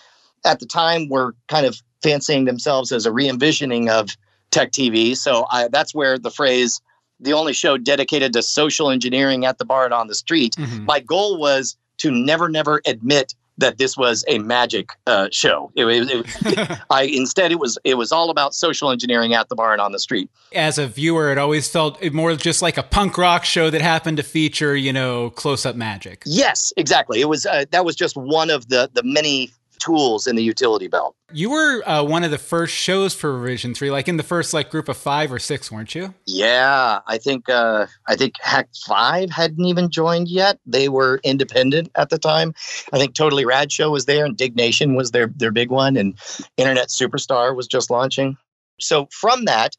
at 0.45 0.59
the 0.61 0.67
time, 0.67 1.09
were 1.09 1.35
kind 1.49 1.67
of 1.67 1.81
fancying 2.03 2.47
themselves 2.47 2.91
as 2.93 3.07
a 3.07 3.13
re 3.13 3.29
envisioning 3.29 3.89
of 3.89 4.17
tech 4.51 4.73
TV. 4.73 5.15
So 5.17 5.47
I, 5.51 5.69
that's 5.69 5.95
where 5.95 6.19
the 6.19 6.31
phrase, 6.31 6.81
the 7.21 7.33
only 7.35 7.53
show 7.53 7.77
dedicated 7.77 8.33
to 8.33 8.43
social 8.43 8.91
engineering 8.91 9.45
at 9.45 9.59
the 9.59 9.65
bar 9.65 9.85
and 9.85 9.95
on 9.95 10.09
the 10.09 10.15
street, 10.15 10.57
Mhm. 10.59 10.85
my 10.87 10.99
goal 10.99 11.39
was 11.39 11.77
to 11.99 12.11
never, 12.11 12.49
never 12.49 12.81
admit 12.87 13.35
that 13.61 13.79
this 13.79 13.97
was 13.97 14.25
a 14.29 14.39
magic 14.41 14.91
uh, 15.07 15.29
show. 15.31 15.71
It, 15.77 15.85
was- 15.85 16.11
it, 16.11 16.79
I 16.91 17.03
instead 17.05 17.53
it 17.53 17.59
was 17.59 17.79
it 17.85 17.95
was 17.95 18.11
all 18.13 18.31
about 18.31 18.55
social 18.55 18.91
engineering 18.91 19.35
at 19.35 19.49
the 19.49 19.55
bar 19.55 19.73
and 19.73 19.81
on 19.81 19.93
the 19.93 19.99
street. 19.99 20.29
As 20.55 20.79
a 20.79 20.87
viewer, 20.87 21.31
it 21.31 21.39
always 21.39 21.69
felt 21.69 22.03
more 22.13 22.35
just 22.35 22.63
like 22.63 22.77
a 22.77 22.83
punk 22.83 23.17
rock 23.17 23.45
show 23.45 23.71
that 23.71 23.81
happened 23.81 24.17
to 24.17 24.23
feature, 24.23 24.75
you 24.77 24.93
know, 24.93 25.31
close 25.31 25.65
up 25.65 25.77
magic. 25.77 26.23
Yes, 26.27 26.73
exactly. 26.77 27.21
It 27.21 27.29
was 27.29 27.47
uh, 27.47 27.65
that 27.71 27.85
was 27.85 27.95
just 27.97 28.17
one 28.17 28.51
of 28.51 28.69
the 28.69 28.91
the 28.93 29.03
many 29.05 29.51
tools 29.81 30.27
in 30.27 30.37
the 30.37 30.43
utility 30.43 30.87
belt. 30.87 31.17
You 31.33 31.51
were 31.51 31.89
uh, 31.89 32.03
one 32.03 32.25
of 32.25 32.31
the 32.31 32.39
first 32.39 32.75
shows 32.75 33.15
for 33.15 33.37
Revision 33.37 33.75
3, 33.75 33.91
like 33.91 34.09
in 34.09 34.17
the 34.17 34.23
first 34.23 34.53
like 34.53 34.71
group 34.71 34.89
of 34.89 34.97
five 34.97 35.33
or 35.33 35.39
six, 35.39 35.71
weren't 35.71 35.95
you? 35.95 36.15
Yeah, 36.27 37.01
I 37.07 37.19
think 37.19 37.49
uh, 37.49 37.87
I 38.07 38.17
think 38.17 38.35
Hack 38.41 38.69
Five 38.87 39.31
hadn't 39.31 39.65
even 39.65 39.91
joined 39.91 40.29
yet. 40.29 40.59
They 40.67 40.89
were 40.89 41.21
independent 41.25 41.91
at 41.95 42.11
the 42.11 42.19
time. 42.19 42.55
I 42.93 42.99
think 42.99 43.15
Totally 43.15 43.45
Rad 43.45 43.73
Show 43.73 43.91
was 43.91 44.07
there, 44.07 44.25
and 44.25 44.37
Diggnation 44.37 44.95
was 44.95 45.11
their 45.13 45.29
their 45.37 45.53
big 45.53 45.71
one, 45.71 45.97
and 45.97 46.19
Internet 46.57 46.89
Superstar 46.89 47.55
was 47.55 47.67
just 47.67 47.91
launching. 47.91 48.37
So 48.81 49.09
from 49.11 49.45
that, 49.45 49.77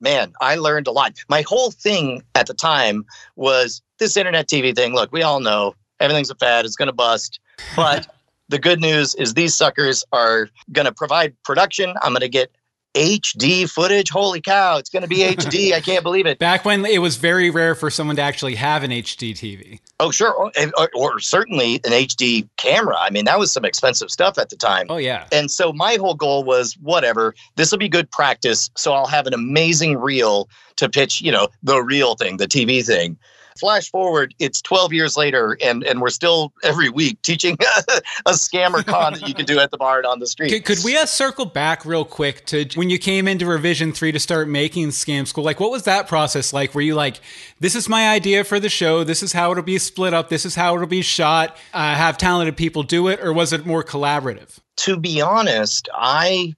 man, 0.00 0.32
I 0.40 0.56
learned 0.56 0.86
a 0.86 0.92
lot. 0.92 1.12
My 1.28 1.42
whole 1.42 1.70
thing 1.70 2.22
at 2.34 2.46
the 2.46 2.54
time 2.54 3.04
was 3.36 3.82
this 3.98 4.16
internet 4.16 4.48
TV 4.48 4.74
thing. 4.74 4.94
Look, 4.94 5.12
we 5.12 5.22
all 5.22 5.40
know 5.40 5.74
everything's 6.00 6.30
a 6.30 6.34
fad; 6.34 6.64
it's 6.64 6.76
going 6.76 6.88
to 6.88 6.92
bust, 6.92 7.40
but 7.76 8.06
the 8.52 8.58
good 8.58 8.80
news 8.80 9.14
is 9.14 9.32
these 9.32 9.54
suckers 9.54 10.04
are 10.12 10.50
going 10.70 10.84
to 10.84 10.92
provide 10.92 11.34
production. 11.42 11.94
I'm 12.02 12.12
going 12.12 12.20
to 12.20 12.28
get 12.28 12.54
HD 12.94 13.68
footage. 13.68 14.10
Holy 14.10 14.42
cow, 14.42 14.76
it's 14.76 14.90
going 14.90 15.00
to 15.00 15.08
be 15.08 15.20
HD. 15.20 15.72
I 15.72 15.80
can't 15.80 16.02
believe 16.02 16.26
it. 16.26 16.38
Back 16.50 16.66
when 16.66 16.84
it 16.84 16.98
was 16.98 17.16
very 17.16 17.48
rare 17.48 17.74
for 17.74 17.88
someone 17.88 18.16
to 18.16 18.22
actually 18.22 18.54
have 18.56 18.82
an 18.82 18.90
HD 18.90 19.32
TV. 19.32 19.80
Oh, 19.98 20.10
sure. 20.10 20.34
Oh, 20.36 20.50
or, 20.76 20.90
or, 20.94 21.14
or 21.14 21.18
certainly 21.20 21.76
an 21.76 21.92
HD 21.92 22.46
camera. 22.58 22.96
I 22.98 23.08
mean, 23.08 23.24
that 23.24 23.38
was 23.38 23.50
some 23.50 23.64
expensive 23.64 24.10
stuff 24.10 24.36
at 24.36 24.50
the 24.50 24.56
time. 24.56 24.86
Oh, 24.90 24.98
yeah. 24.98 25.26
And 25.32 25.50
so 25.50 25.72
my 25.72 25.94
whole 25.94 26.14
goal 26.14 26.44
was 26.44 26.74
whatever, 26.74 27.34
this 27.56 27.70
will 27.70 27.78
be 27.78 27.88
good 27.88 28.10
practice. 28.10 28.70
So 28.76 28.92
I'll 28.92 29.06
have 29.06 29.26
an 29.26 29.32
amazing 29.32 29.96
reel 29.96 30.50
to 30.76 30.90
pitch, 30.90 31.22
you 31.22 31.32
know, 31.32 31.48
the 31.62 31.82
real 31.82 32.16
thing, 32.16 32.36
the 32.36 32.46
TV 32.46 32.84
thing. 32.84 33.16
Flash 33.58 33.90
forward, 33.90 34.34
it's 34.38 34.60
12 34.62 34.92
years 34.92 35.16
later, 35.16 35.56
and, 35.62 35.84
and 35.84 36.00
we're 36.00 36.10
still 36.10 36.52
every 36.62 36.88
week 36.88 37.20
teaching 37.22 37.56
a 38.26 38.32
scammer 38.32 38.84
con 38.84 39.14
that 39.14 39.26
you 39.26 39.34
can 39.34 39.44
do 39.44 39.58
at 39.58 39.70
the 39.70 39.78
bar 39.78 39.98
and 39.98 40.06
on 40.06 40.18
the 40.18 40.26
street. 40.26 40.50
Could, 40.50 40.64
could 40.64 40.84
we 40.84 40.96
uh, 40.96 41.06
circle 41.06 41.46
back 41.46 41.84
real 41.84 42.04
quick 42.04 42.46
to 42.46 42.66
when 42.74 42.90
you 42.90 42.98
came 42.98 43.28
into 43.28 43.46
Revision 43.46 43.92
3 43.92 44.12
to 44.12 44.18
start 44.18 44.48
making 44.48 44.88
Scam 44.88 45.26
School? 45.26 45.44
Like, 45.44 45.60
what 45.60 45.70
was 45.70 45.84
that 45.84 46.08
process 46.08 46.52
like? 46.52 46.74
Were 46.74 46.80
you 46.80 46.94
like, 46.94 47.20
this 47.60 47.74
is 47.74 47.88
my 47.88 48.08
idea 48.08 48.44
for 48.44 48.58
the 48.60 48.68
show, 48.68 49.04
this 49.04 49.22
is 49.22 49.32
how 49.32 49.52
it'll 49.52 49.62
be 49.62 49.78
split 49.78 50.14
up, 50.14 50.28
this 50.28 50.44
is 50.44 50.54
how 50.54 50.74
it'll 50.74 50.86
be 50.86 51.02
shot, 51.02 51.56
uh, 51.72 51.94
have 51.94 52.18
talented 52.18 52.56
people 52.56 52.82
do 52.82 53.08
it, 53.08 53.20
or 53.20 53.32
was 53.32 53.52
it 53.52 53.66
more 53.66 53.84
collaborative? 53.84 54.58
to 54.76 54.96
be 54.96 55.20
honest, 55.20 55.88
I 55.94 56.54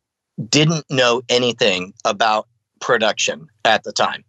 didn't 0.48 0.84
know 0.90 1.22
anything 1.28 1.92
about 2.04 2.48
production 2.80 3.48
at 3.64 3.84
the 3.84 3.92
time. 3.92 4.24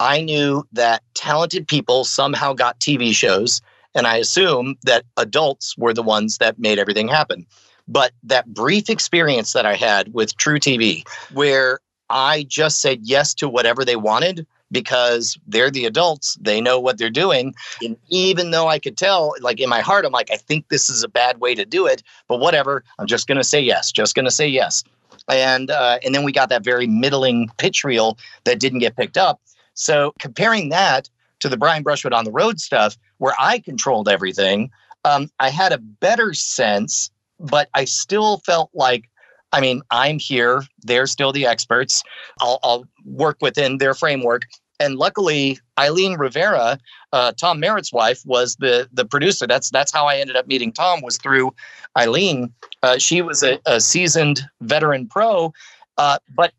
I 0.00 0.20
knew 0.20 0.64
that 0.72 1.02
talented 1.14 1.66
people 1.66 2.04
somehow 2.04 2.52
got 2.52 2.78
TV 2.80 3.12
shows, 3.12 3.60
and 3.94 4.06
I 4.06 4.16
assume 4.16 4.76
that 4.84 5.04
adults 5.16 5.76
were 5.76 5.92
the 5.92 6.02
ones 6.02 6.38
that 6.38 6.58
made 6.58 6.78
everything 6.78 7.08
happen. 7.08 7.46
But 7.88 8.12
that 8.22 8.52
brief 8.52 8.90
experience 8.90 9.54
that 9.54 9.66
I 9.66 9.74
had 9.74 10.12
with 10.12 10.36
truTV, 10.36 11.08
where 11.32 11.80
I 12.10 12.44
just 12.48 12.80
said 12.80 13.00
yes 13.02 13.34
to 13.34 13.48
whatever 13.48 13.84
they 13.84 13.96
wanted 13.96 14.46
because 14.70 15.38
they're 15.46 15.70
the 15.70 15.86
adults, 15.86 16.36
they 16.40 16.60
know 16.60 16.78
what 16.78 16.98
they're 16.98 17.10
doing. 17.10 17.54
And 17.82 17.96
even 18.08 18.50
though 18.50 18.68
I 18.68 18.78
could 18.78 18.96
tell, 18.96 19.34
like 19.40 19.60
in 19.60 19.68
my 19.68 19.80
heart, 19.80 20.04
I'm 20.04 20.12
like, 20.12 20.30
I 20.30 20.36
think 20.36 20.68
this 20.68 20.90
is 20.90 21.02
a 21.02 21.08
bad 21.08 21.40
way 21.40 21.54
to 21.54 21.64
do 21.64 21.86
it, 21.86 22.02
but 22.28 22.38
whatever, 22.38 22.84
I'm 22.98 23.06
just 23.06 23.26
going 23.26 23.38
to 23.38 23.44
say 23.44 23.60
yes, 23.60 23.90
just 23.90 24.14
going 24.14 24.26
to 24.26 24.30
say 24.30 24.46
yes. 24.46 24.84
And 25.28 25.70
uh, 25.70 25.98
and 26.04 26.14
then 26.14 26.24
we 26.24 26.32
got 26.32 26.48
that 26.48 26.64
very 26.64 26.86
middling 26.86 27.50
pitch 27.58 27.84
reel 27.84 28.18
that 28.44 28.60
didn't 28.60 28.78
get 28.78 28.96
picked 28.96 29.18
up. 29.18 29.40
So 29.78 30.12
comparing 30.18 30.70
that 30.70 31.08
to 31.38 31.48
the 31.48 31.56
Brian 31.56 31.84
Brushwood 31.84 32.12
on 32.12 32.24
the 32.24 32.32
road 32.32 32.60
stuff, 32.60 32.98
where 33.18 33.34
I 33.38 33.60
controlled 33.60 34.08
everything, 34.08 34.70
um, 35.04 35.30
I 35.38 35.50
had 35.50 35.72
a 35.72 35.78
better 35.78 36.34
sense, 36.34 37.10
but 37.38 37.68
I 37.74 37.84
still 37.84 38.38
felt 38.38 38.70
like, 38.74 39.08
I 39.52 39.60
mean, 39.60 39.82
I'm 39.90 40.18
here. 40.18 40.64
They're 40.82 41.06
still 41.06 41.32
the 41.32 41.46
experts. 41.46 42.02
I'll, 42.40 42.58
I'll 42.64 42.86
work 43.04 43.38
within 43.40 43.78
their 43.78 43.94
framework. 43.94 44.46
And 44.80 44.96
luckily, 44.96 45.58
Eileen 45.78 46.14
Rivera, 46.14 46.78
uh, 47.12 47.32
Tom 47.32 47.60
Merritt's 47.60 47.92
wife, 47.92 48.22
was 48.24 48.56
the 48.56 48.88
the 48.92 49.04
producer. 49.04 49.44
That's 49.44 49.70
that's 49.70 49.92
how 49.92 50.06
I 50.06 50.18
ended 50.18 50.36
up 50.36 50.46
meeting 50.46 50.70
Tom. 50.70 51.02
Was 51.02 51.18
through 51.18 51.52
Eileen. 51.96 52.52
Uh, 52.84 52.98
she 52.98 53.20
was 53.20 53.42
a, 53.42 53.58
a 53.66 53.80
seasoned 53.80 54.42
veteran 54.60 55.08
pro, 55.08 55.52
uh, 55.96 56.18
but 56.36 56.52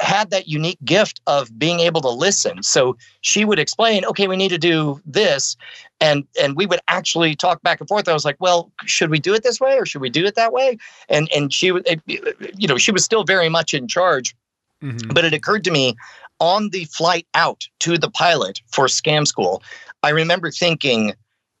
had 0.00 0.30
that 0.30 0.46
unique 0.46 0.78
gift 0.84 1.20
of 1.26 1.58
being 1.58 1.80
able 1.80 2.00
to 2.02 2.10
listen. 2.10 2.62
So 2.62 2.96
she 3.22 3.44
would 3.44 3.58
explain, 3.58 4.04
okay, 4.04 4.28
we 4.28 4.36
need 4.36 4.50
to 4.50 4.58
do 4.58 5.00
this. 5.06 5.56
And 6.00 6.26
and 6.40 6.54
we 6.56 6.66
would 6.66 6.80
actually 6.88 7.34
talk 7.34 7.62
back 7.62 7.80
and 7.80 7.88
forth. 7.88 8.08
I 8.08 8.12
was 8.12 8.24
like, 8.24 8.36
well, 8.38 8.70
should 8.84 9.10
we 9.10 9.18
do 9.18 9.32
it 9.32 9.42
this 9.42 9.60
way 9.60 9.78
or 9.78 9.86
should 9.86 10.02
we 10.02 10.10
do 10.10 10.26
it 10.26 10.34
that 10.34 10.52
way? 10.52 10.76
And 11.08 11.30
and 11.34 11.52
she 11.52 11.72
would, 11.72 11.86
you 12.06 12.68
know, 12.68 12.76
she 12.76 12.92
was 12.92 13.04
still 13.04 13.24
very 13.24 13.48
much 13.48 13.72
in 13.72 13.88
charge. 13.88 14.34
Mhm. 14.82 15.14
But 15.14 15.24
it 15.24 15.32
occurred 15.32 15.64
to 15.64 15.70
me 15.70 15.96
on 16.40 16.70
the 16.70 16.84
flight 16.86 17.26
out 17.34 17.66
to 17.80 17.98
the 17.98 18.10
pilot 18.10 18.60
for 18.70 18.86
Scam 18.86 19.26
School, 19.26 19.62
I 20.02 20.10
remember 20.10 20.50
thinking 20.50 21.14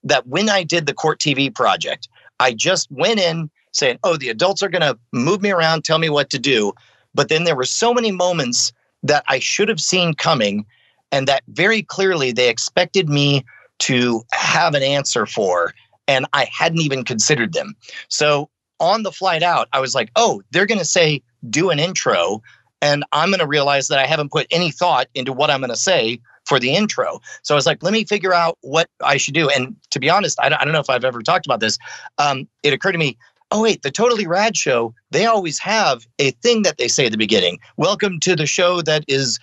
that 0.04 0.26
when 0.26 0.48
I 0.48 0.62
did 0.62 0.86
the 0.86 0.94
Court 0.94 1.18
TV 1.18 1.52
project, 1.54 2.08
I 2.40 2.52
just 2.52 2.90
went 2.90 3.18
in 3.18 3.50
saying, 3.72 3.98
oh, 4.04 4.16
the 4.16 4.28
adults 4.28 4.62
are 4.62 4.68
going 4.68 4.82
to 4.82 4.98
move 5.12 5.42
me 5.42 5.50
around, 5.50 5.84
tell 5.84 5.98
me 5.98 6.10
what 6.10 6.30
to 6.30 6.38
do. 6.38 6.72
But 7.16 7.28
then 7.28 7.44
there 7.44 7.56
were 7.56 7.64
so 7.64 7.92
many 7.92 8.12
moments 8.12 8.72
that 9.02 9.24
I 9.26 9.38
should 9.38 9.68
have 9.68 9.80
seen 9.80 10.14
coming 10.14 10.66
and 11.10 11.26
that 11.26 11.42
very 11.48 11.82
clearly 11.82 12.30
they 12.30 12.48
expected 12.48 13.08
me 13.08 13.44
to 13.80 14.22
have 14.32 14.74
an 14.74 14.82
answer 14.82 15.26
for. 15.26 15.74
And 16.06 16.26
I 16.32 16.46
hadn't 16.52 16.80
even 16.80 17.04
considered 17.04 17.52
them. 17.52 17.74
So 18.08 18.48
on 18.78 19.02
the 19.02 19.12
flight 19.12 19.42
out, 19.42 19.68
I 19.72 19.80
was 19.80 19.94
like, 19.94 20.10
oh, 20.14 20.42
they're 20.50 20.66
going 20.66 20.78
to 20.78 20.84
say, 20.84 21.22
do 21.48 21.70
an 21.70 21.80
intro. 21.80 22.42
And 22.82 23.04
I'm 23.12 23.30
going 23.30 23.40
to 23.40 23.46
realize 23.46 23.88
that 23.88 23.98
I 23.98 24.06
haven't 24.06 24.30
put 24.30 24.46
any 24.50 24.70
thought 24.70 25.08
into 25.14 25.32
what 25.32 25.50
I'm 25.50 25.60
going 25.60 25.70
to 25.70 25.76
say 25.76 26.20
for 26.44 26.60
the 26.60 26.74
intro. 26.74 27.20
So 27.42 27.54
I 27.54 27.56
was 27.56 27.66
like, 27.66 27.82
let 27.82 27.92
me 27.92 28.04
figure 28.04 28.32
out 28.32 28.58
what 28.60 28.88
I 29.02 29.16
should 29.16 29.34
do. 29.34 29.48
And 29.48 29.74
to 29.90 29.98
be 29.98 30.08
honest, 30.10 30.38
I 30.40 30.48
don't, 30.48 30.60
I 30.60 30.64
don't 30.64 30.72
know 30.72 30.80
if 30.80 30.90
I've 30.90 31.04
ever 31.04 31.22
talked 31.22 31.46
about 31.46 31.60
this. 31.60 31.78
Um, 32.18 32.46
it 32.62 32.72
occurred 32.72 32.92
to 32.92 32.98
me, 32.98 33.18
oh, 33.50 33.62
wait, 33.62 33.82
the 33.82 33.90
Totally 33.90 34.26
Rad 34.26 34.56
show, 34.56 34.94
they 35.10 35.26
always 35.26 35.58
have 35.58 36.06
a 36.18 36.30
thing 36.32 36.62
that 36.62 36.78
they 36.78 36.88
say 36.88 37.06
at 37.06 37.12
the 37.12 37.18
beginning. 37.18 37.58
Welcome 37.76 38.20
to 38.20 38.36
the 38.36 38.46
show 38.46 38.82
that 38.82 39.04
is 39.08 39.38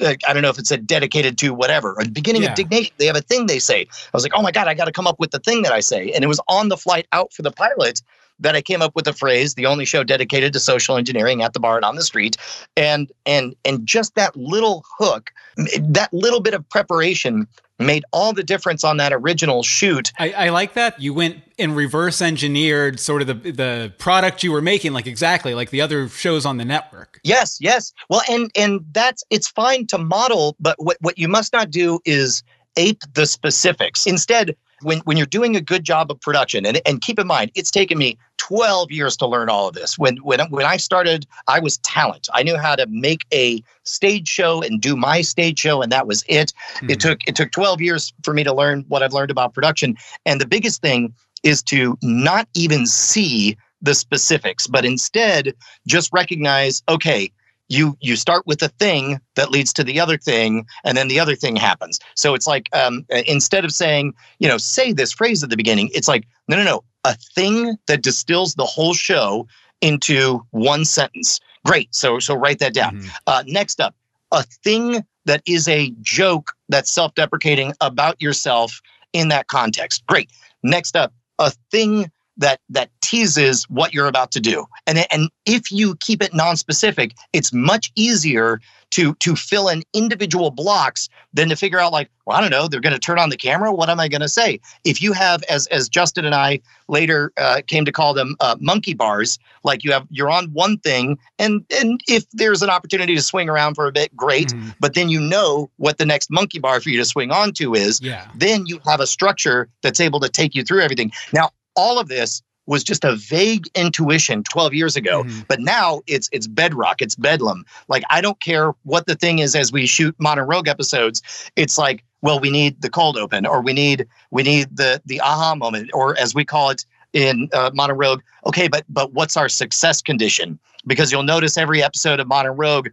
uh, 0.00 0.14
I 0.28 0.32
don't 0.32 0.42
know 0.42 0.48
if 0.48 0.58
it's 0.60 0.70
a 0.70 0.76
dedicated 0.76 1.38
to 1.38 1.52
whatever. 1.52 1.96
At 2.00 2.06
the 2.06 2.12
beginning 2.12 2.42
Yeah. 2.42 2.50
of 2.50 2.54
Diggnation, 2.54 2.92
they 2.98 3.06
have 3.06 3.16
a 3.16 3.20
thing 3.20 3.46
they 3.46 3.58
say. 3.58 3.80
I 3.82 4.10
was 4.14 4.22
like, 4.22 4.32
oh 4.34 4.42
my 4.42 4.52
God, 4.52 4.68
I 4.68 4.74
got 4.74 4.84
to 4.84 4.92
come 4.92 5.08
up 5.08 5.18
with 5.18 5.32
the 5.32 5.40
thing 5.40 5.62
that 5.62 5.72
I 5.72 5.80
say. 5.80 6.12
And 6.12 6.22
it 6.22 6.28
was 6.28 6.40
on 6.46 6.68
the 6.68 6.76
flight 6.76 7.06
out 7.12 7.32
for 7.32 7.42
the 7.42 7.50
pilot 7.50 8.00
that 8.38 8.54
I 8.54 8.62
came 8.62 8.80
up 8.80 8.94
with 8.94 9.04
the 9.04 9.12
phrase, 9.12 9.54
the 9.54 9.66
only 9.66 9.84
show 9.84 10.04
dedicated 10.04 10.52
to 10.52 10.60
social 10.60 10.96
engineering 10.96 11.42
at 11.42 11.52
the 11.52 11.58
bar 11.58 11.74
and 11.76 11.84
on 11.84 11.96
the 11.96 12.04
street. 12.04 12.36
And 12.76 13.10
and 13.26 13.56
and 13.64 13.84
just 13.84 14.14
that 14.14 14.36
little 14.36 14.84
hook, 14.98 15.32
that 15.80 16.10
little 16.12 16.40
bit 16.40 16.54
of 16.54 16.68
preparation 16.68 17.48
made 17.78 18.04
all 18.12 18.32
the 18.32 18.42
difference 18.42 18.84
on 18.84 18.96
that 18.96 19.12
original 19.12 19.62
shoot. 19.62 20.12
I, 20.18 20.32
I 20.32 20.48
like 20.48 20.74
that 20.74 21.00
you 21.00 21.14
went 21.14 21.36
and 21.58 21.76
reverse 21.76 22.20
engineered 22.20 23.00
sort 23.00 23.22
of 23.22 23.28
the 23.28 23.52
the 23.52 23.92
product 23.98 24.42
you 24.42 24.52
were 24.52 24.62
making, 24.62 24.92
like 24.92 25.06
exactly 25.06 25.54
like 25.54 25.70
the 25.70 25.80
other 25.80 26.08
shows 26.08 26.44
on 26.44 26.56
the 26.56 26.64
network. 26.64 27.20
Yes, 27.24 27.58
yes. 27.60 27.92
Well, 28.08 28.22
and 28.28 28.50
and 28.56 28.84
that's 28.92 29.24
it's 29.30 29.48
fine 29.48 29.86
to 29.88 29.98
model, 29.98 30.56
but 30.60 30.76
what 30.78 30.96
what 31.00 31.18
you 31.18 31.28
must 31.28 31.52
not 31.52 31.70
do 31.70 32.00
is 32.04 32.42
ape 32.76 33.02
the 33.14 33.26
specifics. 33.26 34.06
Instead, 34.06 34.56
when 34.82 34.98
when 35.00 35.16
you're 35.16 35.26
doing 35.26 35.56
a 35.56 35.60
good 35.60 35.84
job 35.84 36.10
of 36.10 36.20
production, 36.20 36.66
and 36.66 36.80
and 36.86 37.00
keep 37.00 37.18
in 37.18 37.26
mind, 37.26 37.50
it's 37.54 37.70
taken 37.70 37.98
me 37.98 38.18
12 38.38 38.90
years 38.90 39.16
to 39.18 39.26
learn 39.26 39.48
all 39.48 39.68
of 39.68 39.74
this. 39.74 39.98
When 39.98 40.16
when 40.18 40.40
when 40.50 40.66
I 40.66 40.76
started, 40.76 41.26
I 41.46 41.60
was 41.60 41.78
talent. 41.78 42.28
I 42.32 42.42
knew 42.42 42.56
how 42.56 42.76
to 42.76 42.86
make 42.88 43.24
a 43.32 43.62
stage 43.84 44.28
show 44.28 44.62
and 44.62 44.80
do 44.80 44.96
my 44.96 45.20
stage 45.20 45.58
show, 45.58 45.82
and 45.82 45.92
that 45.92 46.06
was 46.06 46.24
it. 46.28 46.52
It 46.82 46.92
hmm. 46.92 47.08
took 47.08 47.28
it 47.28 47.36
took 47.36 47.50
12 47.52 47.80
years 47.80 48.12
for 48.22 48.34
me 48.34 48.44
to 48.44 48.52
learn 48.54 48.84
what 48.88 49.02
I've 49.02 49.12
learned 49.12 49.30
about 49.30 49.54
production. 49.54 49.96
And 50.26 50.40
the 50.40 50.46
biggest 50.46 50.80
thing 50.80 51.14
is 51.42 51.62
to 51.64 51.96
not 52.02 52.48
even 52.54 52.86
see 52.86 53.56
the 53.80 53.94
specifics, 53.94 54.66
but 54.66 54.84
instead 54.84 55.54
just 55.86 56.12
recognize, 56.12 56.82
okay, 56.88 57.30
you 57.68 57.96
you 58.00 58.16
start 58.16 58.46
with 58.46 58.62
a 58.62 58.68
thing 58.68 59.20
that 59.34 59.50
leads 59.50 59.72
to 59.74 59.84
the 59.84 60.00
other 60.00 60.16
thing, 60.16 60.66
and 60.84 60.96
then 60.96 61.08
the 61.08 61.20
other 61.20 61.34
thing 61.34 61.56
happens. 61.56 61.98
So 62.14 62.34
it's 62.34 62.46
like 62.46 62.68
um, 62.74 63.04
uh, 63.12 63.22
instead 63.26 63.64
of 63.64 63.72
saying, 63.72 64.14
you 64.38 64.48
know, 64.48 64.58
say 64.58 64.92
this 64.92 65.12
phrase 65.12 65.42
at 65.42 65.50
the 65.50 65.56
beginning, 65.56 65.90
it's 65.92 66.08
like, 66.08 66.26
no, 66.48 66.56
no, 66.56 66.64
no, 66.64 66.84
a 67.04 67.14
thing 67.34 67.76
that 67.86 68.02
distills 68.02 68.54
the 68.54 68.64
whole 68.64 68.94
show 68.94 69.46
into 69.80 70.42
one 70.50 70.84
sentence. 70.84 71.40
Great. 71.64 71.94
So 71.94 72.18
so 72.18 72.34
write 72.34 72.58
that 72.58 72.74
down. 72.74 73.00
Mhm. 73.00 73.10
Uh, 73.26 73.44
next 73.46 73.80
up, 73.80 73.94
a 74.32 74.42
thing 74.64 75.04
that 75.26 75.42
is 75.46 75.68
a 75.68 75.92
joke 76.00 76.52
that's 76.68 76.90
self-deprecating 76.90 77.74
about 77.80 78.20
yourself 78.20 78.80
in 79.12 79.28
that 79.28 79.46
context. 79.48 80.04
Great. 80.06 80.30
Next 80.62 80.96
up, 80.96 81.12
a 81.38 81.52
thing 81.70 82.10
that 82.38 82.60
that 82.70 82.90
teases 83.00 83.64
what 83.68 83.92
you're 83.92 84.06
about 84.06 84.30
to 84.32 84.40
do. 84.40 84.66
And 84.86 85.04
and 85.10 85.28
if 85.46 85.70
you 85.70 85.96
keep 85.96 86.22
it 86.22 86.32
non-specific, 86.34 87.14
it's 87.32 87.52
much 87.52 87.90
easier 87.96 88.60
to 88.90 89.14
to 89.16 89.36
fill 89.36 89.68
in 89.68 89.82
individual 89.92 90.50
blocks 90.50 91.08
than 91.34 91.48
to 91.50 91.56
figure 91.56 91.78
out 91.78 91.92
like, 91.92 92.08
well, 92.24 92.38
I 92.38 92.40
don't 92.40 92.50
know, 92.50 92.68
they're 92.68 92.80
going 92.80 92.94
to 92.94 92.98
turn 92.98 93.18
on 93.18 93.28
the 93.28 93.36
camera. 93.36 93.72
What 93.72 93.90
am 93.90 94.00
I 94.00 94.08
going 94.08 94.22
to 94.22 94.28
say? 94.28 94.60
If 94.84 95.02
you 95.02 95.12
have, 95.12 95.42
as 95.44 95.66
as 95.66 95.88
Justin 95.88 96.24
and 96.24 96.34
I 96.34 96.60
later 96.88 97.32
uh, 97.36 97.60
came 97.66 97.84
to 97.84 97.92
call 97.92 98.14
them, 98.14 98.34
uh, 98.40 98.56
monkey 98.60 98.94
bars, 98.94 99.38
like 99.62 99.84
you 99.84 99.92
have, 99.92 100.06
you're 100.10 100.30
on 100.30 100.46
one 100.52 100.78
thing, 100.78 101.18
and 101.38 101.64
and 101.80 102.00
if 102.08 102.24
there's 102.32 102.62
an 102.62 102.70
opportunity 102.70 103.14
to 103.14 103.22
swing 103.22 103.48
around 103.50 103.74
for 103.74 103.86
a 103.86 103.92
bit, 103.92 104.14
great. 104.16 104.48
Mhm. 104.48 104.74
But 104.80 104.94
then 104.94 105.08
you 105.10 105.20
know 105.20 105.70
what 105.76 105.98
the 105.98 106.06
next 106.06 106.30
monkey 106.30 106.58
bar 106.58 106.80
for 106.80 106.88
you 106.88 106.98
to 106.98 107.04
swing 107.04 107.30
onto 107.30 107.74
is 107.74 108.00
Yeah. 108.00 108.26
then 108.34 108.66
you 108.66 108.80
have 108.86 109.00
a 109.00 109.06
structure 109.06 109.68
that's 109.82 110.00
able 110.00 110.20
to 110.20 110.28
take 110.28 110.54
you 110.54 110.62
through 110.62 110.80
everything. 110.80 111.12
Now, 111.32 111.50
all 111.78 111.98
of 111.98 112.08
this 112.08 112.42
was 112.66 112.84
just 112.84 113.02
a 113.02 113.16
vague 113.16 113.66
intuition 113.74 114.42
12 114.42 114.74
years 114.74 114.94
ago, 114.94 115.22
Mhm. 115.24 115.46
but 115.48 115.58
now 115.60 116.02
it's 116.06 116.28
it's 116.32 116.46
bedrock, 116.46 117.00
it's 117.00 117.14
bedlam. 117.14 117.64
Like 117.88 118.02
I 118.10 118.20
don't 118.20 118.38
care 118.40 118.72
what 118.82 119.06
the 119.06 119.14
thing 119.14 119.38
is 119.38 119.54
as 119.56 119.72
we 119.72 119.86
shoot 119.86 120.14
Modern 120.18 120.46
Rogue 120.46 120.68
episodes, 120.68 121.22
it's 121.56 121.78
like, 121.78 122.04
well, 122.20 122.38
we 122.40 122.50
need 122.50 122.82
the 122.82 122.90
cold 122.90 123.16
open 123.16 123.46
or 123.46 123.62
we 123.62 123.72
need 123.72 124.06
we 124.30 124.42
need 124.42 124.76
the 124.76 125.00
the 125.06 125.20
aha 125.22 125.54
moment 125.54 125.88
or 125.94 126.18
as 126.18 126.34
we 126.34 126.44
call 126.44 126.68
it 126.68 126.84
in 127.14 127.48
uh, 127.54 127.70
Modern 127.72 127.96
Rogue, 127.96 128.20
okay, 128.44 128.68
but 128.68 128.84
but 128.90 129.14
what's 129.14 129.36
our 129.38 129.48
success 129.48 130.02
condition? 130.02 130.58
Because 130.86 131.10
you'll 131.10 131.22
notice 131.22 131.56
every 131.56 131.82
episode 131.82 132.20
of 132.20 132.28
Modern 132.28 132.54
Rogue 132.56 132.88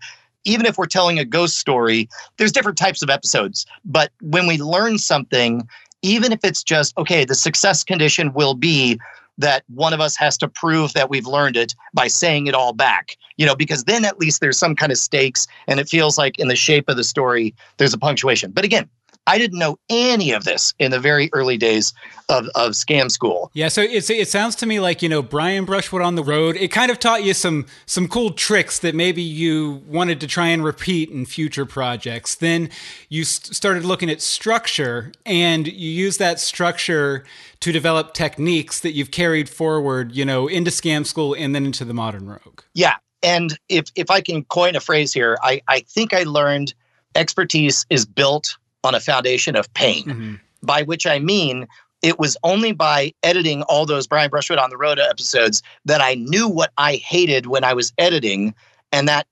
even 0.47 0.67
if 0.67 0.77
we're 0.77 0.85
telling 0.85 1.17
a 1.17 1.25
ghost 1.25 1.57
story, 1.57 2.07
there's 2.37 2.51
different 2.51 2.77
types 2.77 3.01
of 3.01 3.09
episodes. 3.09 3.65
But 3.83 4.11
when 4.21 4.45
we 4.45 4.59
learn 4.59 4.99
something, 4.99 5.67
even 6.05 6.31
if 6.31 6.39
it's 6.43 6.63
just, 6.63 6.97
okay, 6.97 7.25
the 7.25 7.35
success 7.35 7.83
condition 7.83 8.33
will 8.33 8.53
be 8.53 8.99
that 9.37 9.63
one 9.67 9.93
of 9.93 9.99
us 9.99 10.15
has 10.15 10.37
to 10.37 10.47
prove 10.47 10.93
that 10.93 11.09
we've 11.09 11.25
learned 11.27 11.57
it 11.57 11.75
by 11.93 12.07
saying 12.07 12.47
it 12.47 12.53
all 12.53 12.73
back, 12.73 13.17
you 13.37 13.45
know, 13.45 13.55
because 13.55 13.83
then 13.83 14.05
at 14.05 14.17
least 14.17 14.39
there's 14.39 14.57
some 14.57 14.75
kind 14.75 14.91
of 14.91 14.97
stakes 14.97 15.47
and 15.67 15.79
it 15.79 15.89
feels 15.89 16.17
like 16.17 16.39
in 16.39 16.47
the 16.47 16.55
shape 16.55 16.87
of 16.87 16.95
the 16.95 17.03
story, 17.03 17.53
there's 17.77 17.93
a 17.93 17.97
punctuation. 17.97 18.51
But 18.51 18.63
again, 18.63 18.89
I 19.27 19.37
didn't 19.37 19.57
know 19.57 19.77
any 19.89 20.31
of 20.31 20.43
this 20.43 20.73
in 20.77 20.91
the 20.91 20.99
very 20.99 21.29
early 21.33 21.57
days 21.57 21.93
of, 22.29 22.47
of 22.55 22.71
scam 22.71 23.09
school. 23.09 23.49
Yeah, 23.53 23.69
so 23.69 23.81
it's 23.81 24.09
it 24.09 24.27
sounds 24.27 24.55
to 24.57 24.65
me 24.65 24.79
like 24.79 25.01
you 25.01 25.09
know 25.09 25.21
Brian 25.21 25.65
Brushwood 25.65 26.01
on 26.01 26.15
the 26.15 26.23
road. 26.23 26.55
It 26.57 26.69
kind 26.69 26.91
of 26.91 26.99
taught 26.99 27.23
you 27.23 27.33
some 27.33 27.65
some 27.85 28.07
cool 28.07 28.31
tricks 28.31 28.79
that 28.79 28.93
maybe 28.95 29.21
you 29.21 29.83
wanted 29.87 30.19
to 30.21 30.27
try 30.27 30.47
and 30.47 30.63
repeat 30.63 31.09
in 31.09 31.25
future 31.25 31.65
projects. 31.65 32.35
Then 32.35 32.69
you 33.09 33.21
s- 33.21 33.55
started 33.55 33.83
looking 33.85 34.09
at 34.09 34.21
structure, 34.21 35.11
and 35.25 35.67
you 35.67 35.89
use 35.89 36.17
that 36.17 36.39
structure 36.39 37.23
to 37.61 37.71
develop 37.71 38.13
techniques 38.13 38.79
that 38.81 38.91
you've 38.93 39.11
carried 39.11 39.49
forward, 39.49 40.15
you 40.15 40.25
know, 40.25 40.47
into 40.47 40.69
Scam 40.69 41.05
School 41.05 41.33
and 41.33 41.55
then 41.55 41.65
into 41.65 41.83
the 41.83 41.93
Modern 41.93 42.27
Rogue. 42.27 42.61
Yeah. 42.73 42.95
And 43.23 43.57
if 43.69 43.85
if 43.95 44.11
I 44.11 44.21
can 44.21 44.43
coin 44.43 44.75
a 44.75 44.79
phrase 44.79 45.11
here, 45.11 45.37
I, 45.41 45.61
I 45.67 45.79
think 45.79 46.13
I 46.13 46.23
learned 46.23 46.75
expertise 47.15 47.85
is 47.89 48.05
built 48.05 48.57
on 48.85 48.95
a 48.95 48.99
foundation 48.99 49.55
of 49.55 49.73
pain, 49.73 50.03
Mhm. 50.03 50.39
by 50.63 50.83
which 50.83 51.05
I 51.05 51.19
mean 51.19 51.67
it 52.01 52.19
was 52.19 52.37
only 52.43 52.71
by 52.71 53.13
editing 53.23 53.63
all 53.63 53.85
those 53.85 54.05
Brian 54.05 54.29
Brushwood 54.29 54.59
on 54.59 54.69
the 54.69 54.77
road 54.77 54.99
episodes 54.99 55.63
that 55.85 56.01
I 56.01 56.13
knew 56.15 56.47
what 56.47 56.71
I 56.77 56.95
hated 56.97 57.47
when 57.47 57.63
I 57.63 57.73
was 57.73 57.91
editing 57.97 58.53
and 58.91 59.07
that 59.07 59.25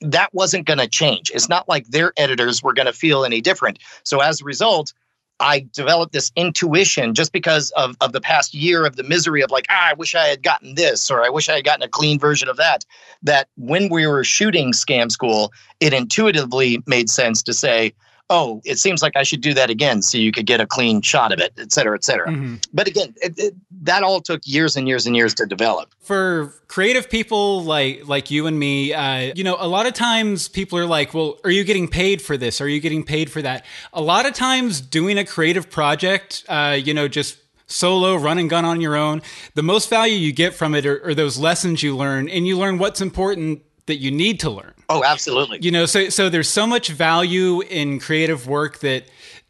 that 0.00 0.32
wasn't 0.32 0.66
going 0.66 0.78
to 0.78 0.86
change. 0.86 1.32
It's 1.34 1.48
not 1.48 1.68
like 1.68 1.88
their 1.88 2.12
editors 2.16 2.62
were 2.62 2.72
going 2.72 2.86
to 2.86 2.92
feel 2.92 3.24
any 3.24 3.40
different. 3.40 3.78
So 4.04 4.20
as 4.20 4.40
a 4.40 4.44
result, 4.44 4.92
I 5.40 5.66
developed 5.72 6.12
this 6.12 6.30
intuition 6.36 7.14
just 7.14 7.32
because 7.32 7.70
of, 7.72 7.96
of 8.00 8.12
the 8.12 8.20
past 8.20 8.54
year 8.54 8.84
of 8.86 8.96
the 8.96 9.02
misery 9.04 9.40
of 9.40 9.50
like, 9.50 9.66
ah, 9.70 9.88
I 9.90 9.94
wish 9.94 10.14
I 10.14 10.26
had 10.26 10.42
gotten 10.42 10.74
this 10.74 11.10
or 11.10 11.24
I 11.24 11.28
wish 11.30 11.48
I 11.48 11.54
had 11.54 11.64
gotten 11.64 11.82
a 11.82 11.88
clean 11.88 12.18
version 12.18 12.48
of 12.48 12.56
that. 12.58 12.84
That 13.22 13.48
when 13.56 13.88
we 13.88 14.06
were 14.06 14.22
shooting 14.24 14.72
Scam 14.72 15.10
School, 15.10 15.52
it 15.80 15.92
intuitively 15.92 16.82
made 16.86 17.08
sense 17.08 17.42
to 17.44 17.52
say, 17.52 17.92
oh, 18.30 18.60
it 18.64 18.78
seems 18.78 19.02
like 19.02 19.16
I 19.16 19.22
should 19.22 19.40
do 19.40 19.54
that 19.54 19.70
again 19.70 20.02
so 20.02 20.18
you 20.18 20.32
could 20.32 20.44
get 20.46 20.60
a 20.60 20.66
clean 20.66 21.00
shot 21.00 21.32
of 21.32 21.40
it, 21.40 21.52
et 21.58 21.72
cetera, 21.72 21.94
et 21.96 22.04
cetera. 22.04 22.28
Mhm. 22.28 22.62
But 22.74 22.86
again, 22.86 23.14
it, 23.22 23.38
it, 23.38 23.54
that 23.82 24.02
all 24.02 24.20
took 24.20 24.42
years 24.44 24.76
and 24.76 24.86
years 24.86 25.06
and 25.06 25.16
years 25.16 25.32
to 25.34 25.46
develop. 25.46 25.94
for 26.00 26.54
creative 26.68 27.08
people 27.08 27.62
like 27.64 28.06
like 28.06 28.30
you 28.30 28.46
and 28.46 28.58
me 28.58 28.92
uh, 28.92 29.32
you 29.34 29.42
know 29.44 29.56
a 29.58 29.66
lot 29.68 29.86
of 29.86 29.94
times 29.94 30.48
people 30.48 30.78
are 30.78 30.84
like 30.86 31.14
well 31.14 31.38
are 31.44 31.50
you 31.50 31.64
getting 31.64 31.88
paid 31.88 32.20
for 32.20 32.36
this 32.36 32.60
are 32.60 32.68
you 32.68 32.80
getting 32.80 33.02
paid 33.02 33.30
for 33.30 33.40
that 33.42 33.64
a 33.92 34.00
lot 34.02 34.26
of 34.26 34.34
times 34.34 34.80
doing 34.82 35.16
a 35.18 35.24
creative 35.24 35.70
project 35.70 36.44
uh, 36.48 36.76
you 36.82 36.92
know 36.92 37.08
just 37.08 37.38
solo 37.66 38.16
run 38.16 38.38
and 38.38 38.48
gun 38.50 38.64
on 38.64 38.80
your 38.80 38.96
own 38.96 39.20
the 39.54 39.62
most 39.62 39.88
value 39.90 40.14
you 40.16 40.32
get 40.32 40.54
from 40.54 40.74
it 40.74 40.84
are, 40.86 41.02
are 41.06 41.14
those 41.14 41.38
lessons 41.38 41.82
you 41.82 41.96
learn 41.96 42.28
and 42.28 42.46
you 42.46 42.56
learn 42.58 42.78
what's 42.78 43.00
important 43.00 43.60
that 43.88 43.96
you 43.96 44.10
need 44.10 44.38
to 44.40 44.50
learn 44.50 44.72
Oh, 44.88 45.02
absolutely. 45.04 45.58
you 45.60 45.70
know 45.72 45.84
so 45.84 46.08
so 46.08 46.28
there's 46.30 46.48
so 46.48 46.66
much 46.66 46.88
value 46.88 47.60
in 47.62 47.98
creative 48.00 48.46
work 48.46 48.78
that 48.78 49.04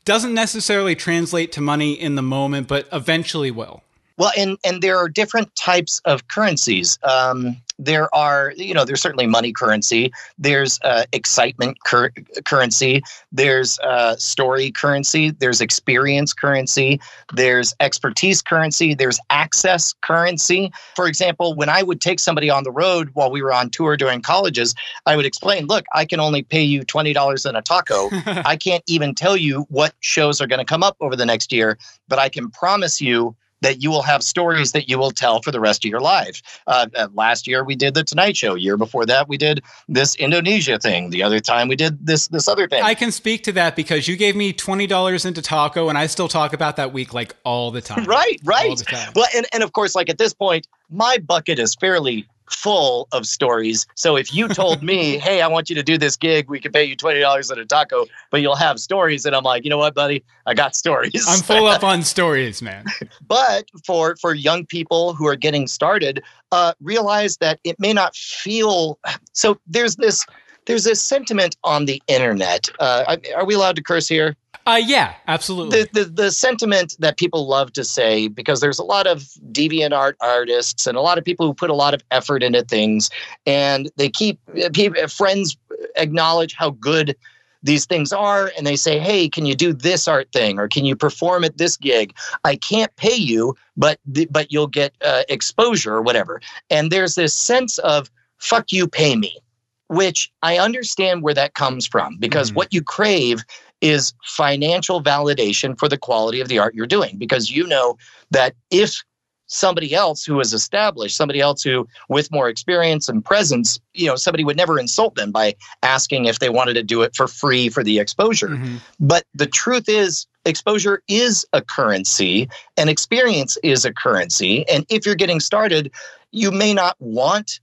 doesn't 0.05 0.33
necessarily 0.35 0.94
translate 0.96 1.53
to 1.53 1.61
money 1.61 1.92
in 1.92 2.14
the 2.14 2.22
moment 2.22 2.66
but 2.66 2.88
eventually 2.92 3.51
will 3.51 3.83
Well, 4.18 4.33
and 4.37 4.59
and 4.64 4.83
there 4.83 4.98
are 4.98 5.09
different 5.09 5.54
types 5.57 6.00
of 6.04 6.28
currencies. 6.28 6.98
Um, 7.02 7.57
there 7.78 8.12
are, 8.12 8.52
you 8.57 8.74
know, 8.74 8.85
there's 8.85 9.00
certainly 9.00 9.26
money 9.26 9.52
currency. 9.52 10.12
There's 10.37 10.81
uh, 10.83 11.04
excitement 11.12 11.78
cur- 11.85 12.11
currency. 12.44 13.04
There's 13.31 13.78
uh, 13.81 14.16
story 14.16 14.72
currency. 14.72 15.31
There's 15.31 15.61
experience 15.61 16.33
currency. 16.33 17.00
There's 17.33 17.74
expertise 17.78 18.42
currency. 18.42 18.94
There's 18.94 19.20
access 19.31 19.94
currency. 20.00 20.72
For 20.96 21.07
example, 21.07 21.54
when 21.54 21.68
I 21.68 21.85
would 21.85 22.00
take 22.00 22.18
somebody 22.18 22.50
on 22.50 22.64
the 22.64 22.72
road 22.72 23.11
while 23.12 23.31
we 23.31 23.42
were 23.42 23.52
on 23.52 23.70
tour 23.70 23.96
during 23.96 24.22
colleges, 24.22 24.74
I 25.07 25.14
would 25.14 25.26
explain, 25.26 25.66
look, 25.66 25.85
I 25.94 26.04
can 26.04 26.18
only 26.18 26.42
pay 26.42 26.62
you 26.62 26.83
$20 26.83 27.48
in 27.48 27.54
a 27.54 27.62
taco. 27.62 28.09
I 28.44 28.57
can't 28.57 28.83
even 28.88 29.14
tell 29.14 29.37
you 29.37 29.66
what 29.68 29.94
shows 30.00 30.40
are 30.40 30.48
going 30.48 30.59
to 30.59 30.64
come 30.64 30.83
up 30.83 30.96
over 31.00 31.14
the 31.14 31.26
next 31.26 31.52
year, 31.52 31.78
but 32.09 32.18
I 32.18 32.28
can 32.28 32.50
promise 32.50 33.00
you 33.00 33.37
that 33.61 33.83
you 33.83 33.90
will 33.90 34.03
have 34.03 34.23
stories 34.23 34.73
that 34.73 34.88
you 34.88 34.99
will 34.99 35.11
tell 35.11 35.42
for 35.42 35.51
the 35.51 35.61
rest 35.61 35.85
of 35.85 35.90
your 35.90 36.01
life. 36.01 36.42
Uh, 36.66 36.87
uh, 36.97 37.09
last 37.14 37.47
year 37.47 37.64
we 37.64 37.75
did 37.75 37.94
the 37.94 38.05
Tonight 38.05 38.37
Show. 38.37 38.55
Year 38.55 38.77
before 38.77 39.07
that 39.07 39.29
we 39.29 39.37
did 39.37 39.62
this 39.88 40.14
Indonesia 40.16 40.79
thing. 40.79 41.11
The 41.11 41.23
other 41.23 41.40
time 41.40 41.68
we 41.68 41.77
did 41.77 42.07
this 42.07 42.29
this 42.29 42.49
other 42.49 42.68
thing. 42.68 42.83
I 42.83 42.94
can 42.94 43.12
speak 43.12 43.44
to 43.44 43.53
that 43.53 43.77
because 43.77 44.09
you 44.09 44.16
gave 44.16 44.37
me 44.37 44.53
twenty 44.53 44.87
dollars 44.87 45.25
into 45.25 45.42
taco, 45.42 45.88
and 45.88 45.99
I 45.99 46.07
still 46.07 46.29
talk 46.29 46.53
about 46.53 46.77
that 46.77 46.92
week 46.92 47.14
like 47.14 47.35
all 47.44 47.71
the 47.71 47.81
time. 47.81 47.99
Right, 48.09 48.40
right. 48.44 48.83
Well, 49.14 49.27
and 49.37 49.47
and 49.53 49.62
of 49.62 49.73
course, 49.73 49.94
like 49.94 50.09
at 50.09 50.16
this 50.16 50.33
point, 50.33 50.66
my 50.88 51.18
bucket 51.18 51.59
is 51.59 51.75
fairly 51.75 52.27
full 52.51 53.09
of 53.13 53.27
stories. 53.27 53.87
So 53.95 54.17
if 54.17 54.35
you 54.35 54.49
told 54.49 54.83
me, 54.83 55.19
hey, 55.27 55.43
I 55.43 55.49
want 55.49 55.69
you 55.69 55.77
to 55.77 55.83
do 55.83 55.99
this 55.99 56.17
gig, 56.17 56.49
we 56.49 56.61
can 56.61 56.73
pay 56.73 56.85
you 56.85 56.97
$20 56.97 57.53
at 57.53 57.59
a 57.59 57.65
taco, 57.65 58.07
but 58.31 58.41
you'll 58.41 58.57
have 58.57 58.79
stories. 58.81 59.25
And 59.25 59.35
I'm 59.35 59.45
like, 59.45 59.65
you 59.65 59.71
know 59.71 59.79
what, 59.79 59.95
buddy? 59.95 60.25
I 60.47 60.55
got 60.55 60.75
stories. 60.75 61.25
I'm 61.29 61.41
full 61.41 61.67
up 61.67 61.85
on 61.85 62.03
stories, 62.03 62.63
man. 62.63 62.85
but 63.27 63.67
for 63.85 64.17
for 64.17 64.35
young 64.35 64.65
people 64.65 65.15
who 65.15 65.27
are 65.27 65.37
getting 65.37 65.67
started, 65.67 66.23
uh, 66.53 66.73
realize 66.81 67.37
that 67.39 67.61
it 67.65 67.79
may 67.79 67.93
not 67.93 68.17
feel 68.17 68.99
so 69.33 69.59
there's 69.67 69.97
this 69.97 70.25
there's 70.68 70.87
a 70.87 70.94
sentiment 70.94 71.57
on 71.64 71.87
the 71.87 72.00
internet. 72.07 72.68
Uh, 72.78 73.16
are 73.35 73.44
we 73.44 73.54
allowed 73.54 73.74
to 73.76 73.83
curse 73.83 74.07
here? 74.07 74.37
Uh, 74.66 74.78
yeah, 74.85 75.14
absolutely. 75.26 75.85
The, 75.85 75.88
the, 75.92 76.04
the 76.04 76.31
sentiment 76.31 76.94
that 76.98 77.16
people 77.16 77.48
love 77.48 77.72
to 77.72 77.83
say 77.83 78.28
because 78.28 78.61
there's 78.61 78.78
a 78.78 78.85
lot 78.85 79.07
of 79.07 79.22
DeviantArt 79.50 80.12
artists 80.20 80.87
and 80.87 80.96
a 80.96 81.00
lot 81.00 81.16
of 81.16 81.24
people 81.24 81.46
who 81.46 81.54
put 81.54 81.70
a 81.70 81.74
lot 81.74 81.94
of 81.94 82.02
effort 82.11 82.42
into 82.42 82.62
things, 82.62 83.09
and 83.46 83.90
they 83.96 84.11
keep 84.11 84.38
people, 84.74 85.09
friends 85.09 85.57
acknowledge 85.96 86.54
how 86.54 86.70
good 86.70 87.16
these 87.62 87.87
things 87.87 88.12
are 88.12 88.52
and 88.57 88.64
they 88.64 88.76
say 88.76 89.00
hey 89.00 89.28
can 89.28 89.44
you 89.44 89.52
do 89.57 89.72
this 89.72 90.07
art 90.07 90.31
thing 90.33 90.61
or 90.61 90.68
can 90.68 90.85
you 90.85 90.94
perform 90.94 91.42
at 91.42 91.59
this 91.59 91.76
gig 91.76 92.14
i 92.44 92.54
can't 92.54 92.94
pay 92.94 93.16
you 93.16 93.52
but 93.76 93.98
but 94.31 94.52
you'll 94.52 94.68
get 94.68 94.94
uh, 95.04 95.24
exposure 95.28 95.92
or 95.92 96.00
whatever 96.00 96.40
and 96.70 96.92
there's 96.92 97.16
this 97.16 97.35
sense 97.35 97.78
of 97.78 98.09
fuck 98.38 98.70
you 98.70 98.87
pay 98.87 99.16
me 99.16 99.40
which 99.88 100.31
i 100.42 100.59
understand 100.59 101.22
where 101.22 101.35
that 101.35 101.55
comes 101.55 101.87
from 101.87 102.16
because 102.18 102.51
mm. 102.51 102.57
what 102.57 102.72
you 102.72 102.83
crave 102.83 103.44
is 103.81 104.12
financial 104.24 105.03
validation 105.03 105.79
for 105.79 105.88
the 105.88 105.98
quality 105.98 106.40
of 106.40 106.48
the 106.48 106.59
art 106.59 106.74
you're 106.74 106.87
doing 106.87 107.16
because 107.18 107.51
you 107.51 107.66
know 107.66 107.96
that 108.31 108.55
if 108.70 109.03
somebody 109.48 109.94
else 109.94 110.24
who 110.24 110.38
is 110.40 110.53
established 110.53 111.16
somebody 111.16 111.40
else 111.40 111.62
who 111.62 111.88
with 112.09 112.31
more 112.31 112.48
experience 112.48 113.09
and 113.09 113.24
presence 113.24 113.81
you 113.94 114.07
know 114.07 114.14
somebody 114.14 114.44
would 114.44 114.57
never 114.57 114.79
insult 114.79 115.14
them 115.14 115.33
by 115.33 115.55
asking 115.83 116.27
if 116.27 116.38
they 116.38 116.51
wanted 116.51 116.74
to 116.74 116.83
do 116.83 117.03
it 117.03 117.16
for 117.16 117.27
free 117.27 117.68
for 117.70 117.83
the 117.83 117.98
exposure 117.98 118.48
mm-hmm. 118.48 118.77
but 119.01 119.24
the 119.35 119.46
truth 119.46 119.88
is 119.88 120.27
exposure 120.44 121.03
is 121.09 121.46
a 121.55 121.62
currency 121.62 122.48
and 122.77 122.90
experience 122.90 123.57
is 123.62 123.87
a 123.87 123.92
currency 123.92 124.68
and 124.68 124.85
if 124.90 125.07
you're 125.07 125.14
getting 125.14 125.40
started 125.40 125.90
you 126.31 126.51
may 126.51 126.74
not 126.74 126.94
want 126.98 127.61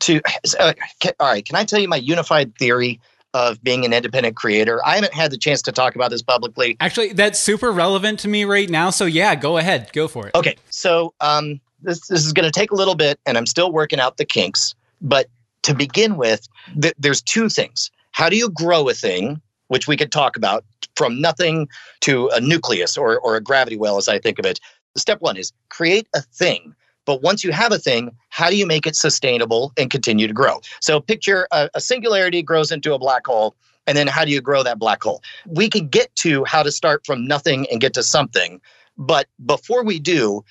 to 0.00 0.20
uh, 0.58 0.72
all 1.20 1.32
right 1.32 1.44
can 1.44 1.56
i 1.56 1.64
tell 1.64 1.80
you 1.80 1.88
my 1.88 1.96
unified 1.96 2.54
theory 2.56 3.00
of 3.34 3.62
being 3.64 3.84
an 3.84 3.92
independent 3.92 4.36
creator. 4.36 4.80
I 4.86 4.94
haven't 4.94 5.12
had 5.12 5.32
the 5.32 5.36
chance 5.36 5.60
to 5.62 5.72
talk 5.72 5.96
about 5.96 6.10
this 6.10 6.22
publicly. 6.22 6.76
Actually, 6.78 7.12
that's 7.12 7.40
super 7.40 7.72
relevant 7.72 8.20
to 8.20 8.28
me 8.28 8.44
right 8.44 8.70
now. 8.70 8.90
So 8.90 9.04
yeah, 9.04 9.34
go 9.34 9.58
ahead, 9.58 9.90
go 9.92 10.06
for 10.06 10.28
it. 10.28 10.34
Okay, 10.36 10.56
so 10.70 11.12
um, 11.20 11.60
this 11.82 12.06
this 12.06 12.24
is 12.24 12.32
going 12.32 12.44
to 12.44 12.52
take 12.52 12.70
a 12.70 12.76
little 12.76 12.94
bit, 12.94 13.18
and 13.26 13.36
I'm 13.36 13.46
still 13.46 13.72
working 13.72 13.98
out 13.98 14.16
the 14.16 14.24
kinks. 14.24 14.74
But 15.02 15.26
to 15.62 15.74
begin 15.74 16.16
with, 16.16 16.48
th- 16.80 16.94
there's 16.96 17.20
two 17.20 17.48
things. 17.48 17.90
How 18.12 18.28
do 18.28 18.36
you 18.36 18.48
grow 18.50 18.88
a 18.88 18.94
thing, 18.94 19.42
which 19.66 19.88
we 19.88 19.96
could 19.96 20.12
talk 20.12 20.36
about, 20.36 20.64
from 20.94 21.20
nothing 21.20 21.68
to 22.02 22.28
a 22.28 22.40
nucleus 22.40 22.96
or 22.96 23.18
or 23.18 23.34
a 23.34 23.40
gravity 23.40 23.76
well, 23.76 23.96
as 23.96 24.08
I 24.08 24.20
think 24.20 24.38
of 24.38 24.46
it. 24.46 24.60
Step 24.96 25.20
one 25.20 25.36
is 25.36 25.52
create 25.70 26.06
a 26.14 26.22
thing 26.22 26.72
but 27.04 27.22
once 27.22 27.44
you 27.44 27.52
have 27.52 27.72
a 27.72 27.78
thing, 27.78 28.14
how 28.30 28.50
do 28.50 28.56
you 28.56 28.66
make 28.66 28.86
it 28.86 28.96
sustainable 28.96 29.72
and 29.76 29.90
continue 29.90 30.26
to 30.26 30.32
grow? 30.32 30.60
So 30.80 31.00
picture 31.00 31.46
a, 31.52 31.68
a 31.74 31.80
singularity 31.80 32.42
grows 32.42 32.72
into 32.72 32.94
a 32.94 32.98
black 32.98 33.26
hole. 33.26 33.54
And 33.86 33.98
then 33.98 34.06
how 34.06 34.24
do 34.24 34.30
you 34.30 34.40
grow 34.40 34.62
that 34.62 34.78
black 34.78 35.02
hole? 35.02 35.22
We 35.46 35.68
can 35.68 35.88
get 35.88 36.14
to 36.16 36.44
how 36.44 36.62
to 36.62 36.72
start 36.72 37.04
from 37.04 37.26
nothing 37.26 37.66
and 37.70 37.80
get 37.80 37.92
to 37.94 38.02
something. 38.02 38.60
But 38.96 39.26
before 39.44 39.84
we 39.84 39.98
do, 39.98 40.42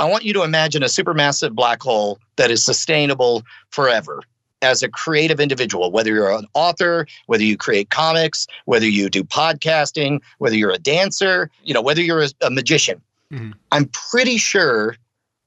I 0.00 0.06
want 0.06 0.24
you 0.24 0.32
to 0.32 0.42
imagine 0.42 0.82
a 0.82 0.86
supermassive 0.86 1.52
black 1.52 1.82
hole 1.82 2.18
that 2.36 2.50
is 2.50 2.64
sustainable 2.64 3.42
forever 3.70 4.22
as 4.62 4.82
a 4.82 4.88
creative 4.88 5.40
individual, 5.40 5.90
whether 5.90 6.12
you're 6.12 6.32
an 6.32 6.46
author, 6.54 7.06
whether 7.26 7.44
you 7.44 7.56
create 7.56 7.90
comics, 7.90 8.46
whether 8.64 8.86
you 8.86 9.08
do 9.08 9.22
podcasting, 9.22 10.20
whether 10.38 10.56
you're 10.56 10.72
a 10.72 10.78
dancer, 10.78 11.50
you 11.62 11.72
know, 11.72 11.82
whether 11.82 12.02
you're 12.02 12.22
a, 12.22 12.28
a 12.42 12.50
magician. 12.50 13.00
Mm-hmm. 13.32 13.52
I'm 13.72 13.88
pretty 14.10 14.36
sure 14.38 14.96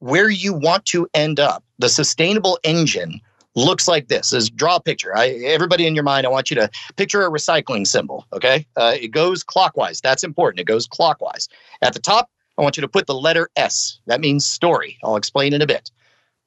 where 0.04 0.30
you 0.30 0.54
want 0.54 0.86
to 0.86 1.08
end 1.14 1.40
up, 1.40 1.64
the 1.80 1.88
sustainable 1.88 2.60
engine 2.66 3.22
looks 3.56 3.88
like 3.88 4.10
this. 4.10 4.34
Is 4.34 4.50
draw 4.50 4.76
a 4.76 4.82
picture. 4.82 5.16
I, 5.16 5.30
everybody 5.46 5.88
in 5.88 5.96
your 5.96 6.04
mind 6.04 6.26
i 6.26 6.30
want 6.30 6.50
you 6.50 6.56
to 6.58 6.70
picture 6.98 7.26
a 7.26 7.32
recycling 7.32 7.88
symbol 7.88 8.26
okay? 8.34 8.68
Uh, 8.76 8.96
it 9.00 9.10
goes 9.10 9.44
clockwise. 9.44 10.02
That's 10.02 10.24
important. 10.24 10.60
It 10.60 10.66
goes 10.66 10.88
clockwise. 10.88 11.48
At 11.82 11.94
the 11.94 12.02
top 12.02 12.30
i 12.58 12.62
want 12.62 12.76
you 12.76 12.82
to 12.82 12.88
put 12.88 13.08
the 13.08 13.16
letter 13.16 13.50
s. 13.56 14.00
That 14.08 14.20
means 14.20 14.46
story. 14.46 14.98
I'll 15.06 15.16
explain 15.16 15.54
in 15.54 15.62
a 15.62 15.68
bit. 15.68 15.90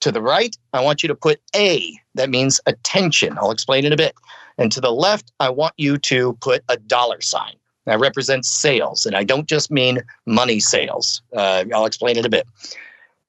To 0.00 0.12
the 0.12 0.20
right 0.20 0.54
i 0.74 0.82
want 0.82 1.02
you 1.02 1.06
to 1.08 1.14
put 1.14 1.40
a. 1.54 1.98
That 2.14 2.28
means 2.28 2.60
attention. 2.66 3.38
I'll 3.38 3.52
explain 3.52 3.86
in 3.86 3.92
a 3.92 3.96
bit. 3.96 4.14
And 4.58 4.70
to 4.72 4.82
the 4.82 4.92
left 4.92 5.32
i 5.40 5.48
want 5.48 5.72
you 5.78 5.96
to 5.96 6.34
put 6.42 6.62
a 6.68 6.76
dollar 6.76 7.22
sign. 7.22 7.54
That 7.86 8.00
represents 8.00 8.50
sales. 8.50 9.06
And 9.06 9.16
i 9.16 9.24
don't 9.24 9.48
just 9.48 9.70
mean 9.70 10.02
money 10.26 10.60
sales. 10.60 11.22
Uh, 11.34 11.64
i'll 11.74 11.86
explain 11.86 12.18
in 12.18 12.26
a 12.26 12.28
bit 12.28 12.46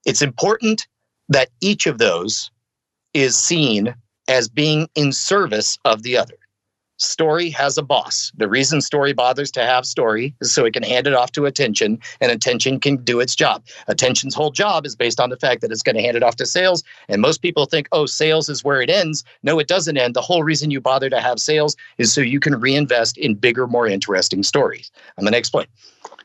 it's 0.07 0.21
important 0.21 0.87
that 1.29 1.49
each 1.61 1.85
of 1.85 1.97
those 1.99 2.49
is 3.13 3.35
seen 3.37 3.93
as 4.29 4.47
being 4.47 4.87
in 4.95 5.11
service 5.11 5.77
of 5.85 6.01
the 6.01 6.17
other. 6.17 6.35
Story 6.99 7.49
has 7.51 7.77
a 7.77 7.83
boss. 7.83 8.31
The 8.37 8.47
reason 8.47 8.81
Story 8.81 9.13
bothers 9.13 9.51
to 9.51 9.63
have 9.63 9.85
Story 9.85 10.33
is 10.41 10.51
so 10.51 10.65
it 10.65 10.73
can 10.73 10.81
hand 10.81 11.05
it 11.05 11.13
off 11.13 11.31
to 11.33 11.45
Attention 11.45 11.99
and 12.21 12.31
Attention 12.31 12.79
can 12.79 12.97
do 13.03 13.19
its 13.19 13.35
job. 13.35 13.63
Attention's 13.87 14.33
whole 14.33 14.49
job 14.49 14.85
is 14.85 14.95
based 14.95 15.19
on 15.19 15.29
the 15.29 15.37
fact 15.37 15.61
that 15.61 15.71
it's 15.71 15.83
going 15.83 15.95
to 15.95 16.01
hand 16.01 16.17
it 16.17 16.23
off 16.23 16.37
to 16.37 16.45
Sales. 16.45 16.83
And 17.07 17.21
most 17.21 17.43
people 17.43 17.65
think, 17.65 17.87
oh, 17.91 18.07
Sales 18.07 18.49
is 18.49 18.63
where 18.63 18.81
it 18.81 18.89
ends. 18.89 19.23
No, 19.43 19.59
it 19.59 19.67
doesn't 19.67 19.97
end. 19.97 20.15
The 20.15 20.21
whole 20.21 20.41
reason 20.41 20.71
you 20.71 20.81
bother 20.81 21.09
to 21.09 21.19
have 21.19 21.39
Sales 21.39 21.75
is 21.97 22.11
so 22.11 22.21
you 22.21 22.39
can 22.39 22.59
reinvest 22.59 23.17
in 23.17 23.35
bigger, 23.35 23.67
more 23.67 23.87
interesting 23.87 24.41
stories. 24.41 24.89
I'm 25.17 25.23
going 25.23 25.33
to 25.33 25.37
explain. 25.37 25.67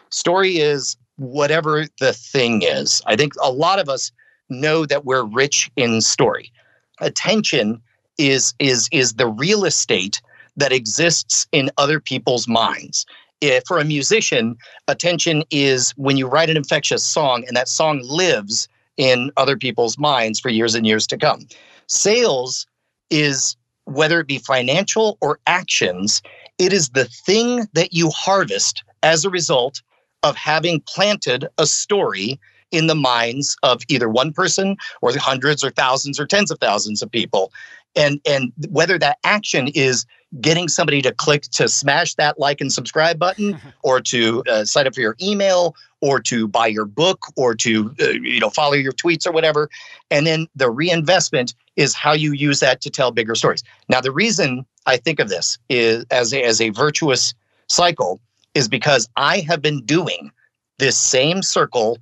Story 0.08 0.58
is 0.58 0.96
whatever 1.16 1.86
the 2.00 2.12
thing 2.12 2.62
is. 2.62 3.02
I 3.06 3.16
think 3.16 3.32
a 3.42 3.50
lot 3.50 3.78
of 3.78 3.88
us 3.88 4.12
know 4.48 4.86
that 4.86 5.04
we're 5.04 5.24
rich 5.24 5.70
in 5.76 6.00
story. 6.00 6.52
Attention 7.00 7.80
is 8.18 8.54
is 8.58 8.88
is 8.92 9.14
the 9.14 9.26
real 9.26 9.64
estate 9.64 10.20
that 10.56 10.72
exists 10.72 11.46
in 11.52 11.70
other 11.78 11.98
people's 11.98 12.46
minds. 12.46 13.06
If, 13.40 13.64
for 13.66 13.78
a 13.78 13.84
musician, 13.84 14.56
attention 14.86 15.42
is 15.50 15.92
when 15.96 16.16
you 16.16 16.28
write 16.28 16.50
an 16.50 16.56
infectious 16.56 17.04
song 17.04 17.44
and 17.46 17.56
that 17.56 17.68
song 17.68 18.00
lives 18.04 18.68
in 18.96 19.32
other 19.36 19.56
people's 19.56 19.98
minds 19.98 20.38
for 20.38 20.48
years 20.48 20.74
and 20.74 20.86
years 20.86 21.06
to 21.08 21.16
come. 21.16 21.46
Sales 21.88 22.66
is 23.10 23.56
whether 23.84 24.20
it 24.20 24.28
be 24.28 24.38
financial 24.38 25.18
or 25.20 25.40
actions, 25.46 26.22
it 26.58 26.72
is 26.72 26.90
the 26.90 27.06
thing 27.06 27.66
that 27.72 27.92
you 27.92 28.10
harvest 28.10 28.84
as 29.02 29.24
a 29.24 29.30
result 29.30 29.82
of 30.22 30.36
having 30.36 30.80
planted 30.86 31.48
a 31.58 31.66
story 31.66 32.38
in 32.70 32.86
the 32.86 32.94
minds 32.94 33.56
of 33.62 33.82
either 33.88 34.08
one 34.08 34.32
person 34.32 34.76
or 35.02 35.16
hundreds 35.16 35.62
or 35.62 35.70
thousands 35.70 36.18
or 36.18 36.26
tens 36.26 36.50
of 36.50 36.58
thousands 36.58 37.02
of 37.02 37.10
people. 37.10 37.52
And 37.94 38.20
and 38.24 38.52
whether 38.70 38.98
that 38.98 39.18
action 39.22 39.68
is 39.68 40.06
getting 40.40 40.66
somebody 40.66 41.02
to 41.02 41.12
click 41.12 41.42
to 41.42 41.68
smash 41.68 42.14
that 42.14 42.38
like 42.38 42.62
and 42.62 42.72
subscribe 42.72 43.18
button 43.18 43.58
or 43.82 44.00
to 44.00 44.42
uh, 44.48 44.64
sign 44.64 44.86
up 44.86 44.94
for 44.94 45.02
your 45.02 45.16
email 45.20 45.76
or 46.00 46.18
to 46.18 46.48
buy 46.48 46.66
your 46.66 46.86
book 46.86 47.26
or 47.36 47.54
to 47.54 47.94
uh, 48.00 48.08
you 48.08 48.40
know 48.40 48.48
follow 48.48 48.72
your 48.72 48.92
tweets 48.92 49.26
or 49.26 49.32
whatever. 49.32 49.68
And 50.10 50.26
then 50.26 50.46
the 50.56 50.70
reinvestment 50.70 51.54
is 51.76 51.94
how 51.94 52.12
you 52.12 52.32
use 52.32 52.60
that 52.60 52.80
to 52.80 52.90
tell 52.90 53.10
bigger 53.10 53.34
stories. 53.34 53.62
Now 53.88 54.00
the 54.00 54.12
reason 54.12 54.64
i 54.86 54.96
think 54.96 55.20
of 55.20 55.28
this 55.28 55.58
is 55.68 56.04
as 56.10 56.32
a, 56.32 56.42
as 56.42 56.60
a 56.60 56.70
virtuous 56.70 57.34
cycle 57.68 58.20
is 58.54 58.68
because 58.68 59.08
I 59.16 59.40
have 59.40 59.62
been 59.62 59.84
doing 59.84 60.30
this 60.78 60.96
same 60.96 61.42
circle 61.42 61.98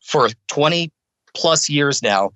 for 0.00 0.28
20 0.48 0.92
plus 1.34 1.68
years 1.68 2.02
now. 2.02 2.30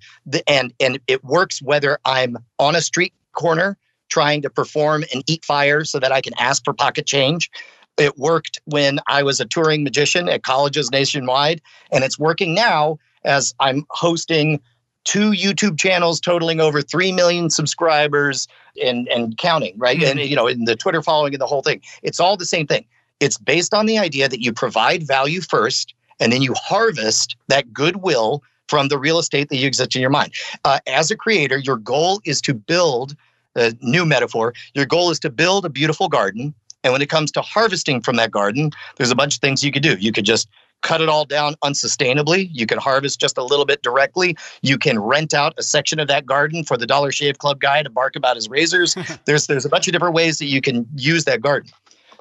And, 0.47 0.73
and 0.79 0.99
it 1.07 1.23
works 1.23 1.61
whether 1.61 1.99
I'm 2.05 2.37
on 2.57 2.75
a 2.75 2.81
street 2.81 3.13
corner 3.33 3.77
trying 4.09 4.41
to 4.41 4.49
perform 4.49 5.03
and 5.13 5.23
eat 5.27 5.45
fire 5.45 5.85
so 5.85 5.99
that 5.99 6.11
I 6.11 6.21
can 6.21 6.33
ask 6.39 6.63
for 6.63 6.73
pocket 6.73 7.05
change. 7.05 7.49
It 7.97 8.17
worked 8.17 8.59
when 8.65 8.99
I 9.07 9.23
was 9.23 9.39
a 9.39 9.45
touring 9.45 9.83
magician 9.83 10.29
at 10.29 10.43
colleges 10.43 10.89
nationwide, 10.91 11.61
and 11.91 12.03
it's 12.03 12.17
working 12.17 12.53
now 12.53 12.97
as 13.25 13.53
I'm 13.59 13.85
hosting 13.89 14.61
two 15.03 15.31
YouTube 15.31 15.77
channels 15.77 16.19
totaling 16.19 16.59
over 16.59 16.81
3 16.81 17.11
million 17.11 17.49
subscribers 17.49 18.47
and, 18.81 19.07
and 19.09 19.37
counting, 19.37 19.77
right? 19.77 19.97
Mm-hmm. 19.97 20.19
And, 20.19 20.29
you 20.29 20.35
know, 20.35 20.47
in 20.47 20.65
the 20.65 20.75
Twitter 20.75 21.01
following 21.01 21.33
and 21.33 21.41
the 21.41 21.47
whole 21.47 21.61
thing. 21.61 21.81
It's 22.03 22.19
all 22.19 22.37
the 22.37 22.45
same 22.45 22.67
thing. 22.67 22.85
It's 23.19 23.37
based 23.37 23.73
on 23.73 23.85
the 23.85 23.97
idea 23.97 24.29
that 24.29 24.41
you 24.41 24.53
provide 24.53 25.05
value 25.05 25.41
first 25.41 25.93
and 26.19 26.31
then 26.31 26.41
you 26.41 26.53
harvest 26.55 27.35
that 27.47 27.73
goodwill 27.73 28.43
from 28.67 28.87
the 28.87 28.97
real 28.97 29.19
estate 29.19 29.49
that 29.49 29.57
you 29.57 29.67
exist 29.67 29.95
in 29.95 30.01
your 30.01 30.09
mind. 30.09 30.33
Uh, 30.63 30.79
as 30.87 31.09
a 31.09 31.17
creator, 31.17 31.57
your 31.57 31.77
goal 31.77 32.21
is 32.25 32.39
to 32.41 32.53
build 32.53 33.15
a 33.55 33.73
new 33.81 34.05
metaphor. 34.05 34.53
Your 34.73 34.85
goal 34.85 35.09
is 35.09 35.19
to 35.19 35.29
build 35.29 35.65
a 35.65 35.69
beautiful 35.69 36.07
garden. 36.07 36.53
And 36.83 36.93
when 36.93 37.01
it 37.01 37.09
comes 37.09 37.31
to 37.31 37.41
harvesting 37.41 38.01
from 38.01 38.15
that 38.17 38.31
garden, 38.31 38.71
there's 38.95 39.11
a 39.11 39.15
bunch 39.15 39.35
of 39.35 39.41
things 39.41 39.63
you 39.63 39.71
could 39.71 39.83
do. 39.83 39.97
You 39.99 40.11
could 40.11 40.23
just 40.23 40.47
cut 40.81 41.01
it 41.01 41.09
all 41.09 41.25
down 41.25 41.55
unsustainably. 41.63 42.49
You 42.53 42.65
can 42.65 42.77
harvest 42.77 43.19
just 43.19 43.37
a 43.37 43.43
little 43.43 43.65
bit 43.65 43.81
directly. 43.81 44.37
You 44.61 44.77
can 44.77 44.99
rent 44.99 45.33
out 45.33 45.53
a 45.57 45.63
section 45.63 45.99
of 45.99 46.07
that 46.07 46.25
garden 46.25 46.63
for 46.63 46.77
the 46.77 46.87
Dollar 46.87 47.11
Shave 47.11 47.39
Club 47.39 47.59
guy 47.59 47.83
to 47.83 47.89
bark 47.89 48.15
about 48.15 48.35
his 48.35 48.49
razors. 48.49 48.95
there's 49.25 49.47
there's 49.47 49.65
a 49.65 49.69
bunch 49.69 49.87
of 49.87 49.93
different 49.93 50.15
ways 50.15 50.37
that 50.39 50.45
you 50.45 50.61
can 50.61 50.87
use 50.95 51.25
that 51.25 51.41
garden. 51.41 51.69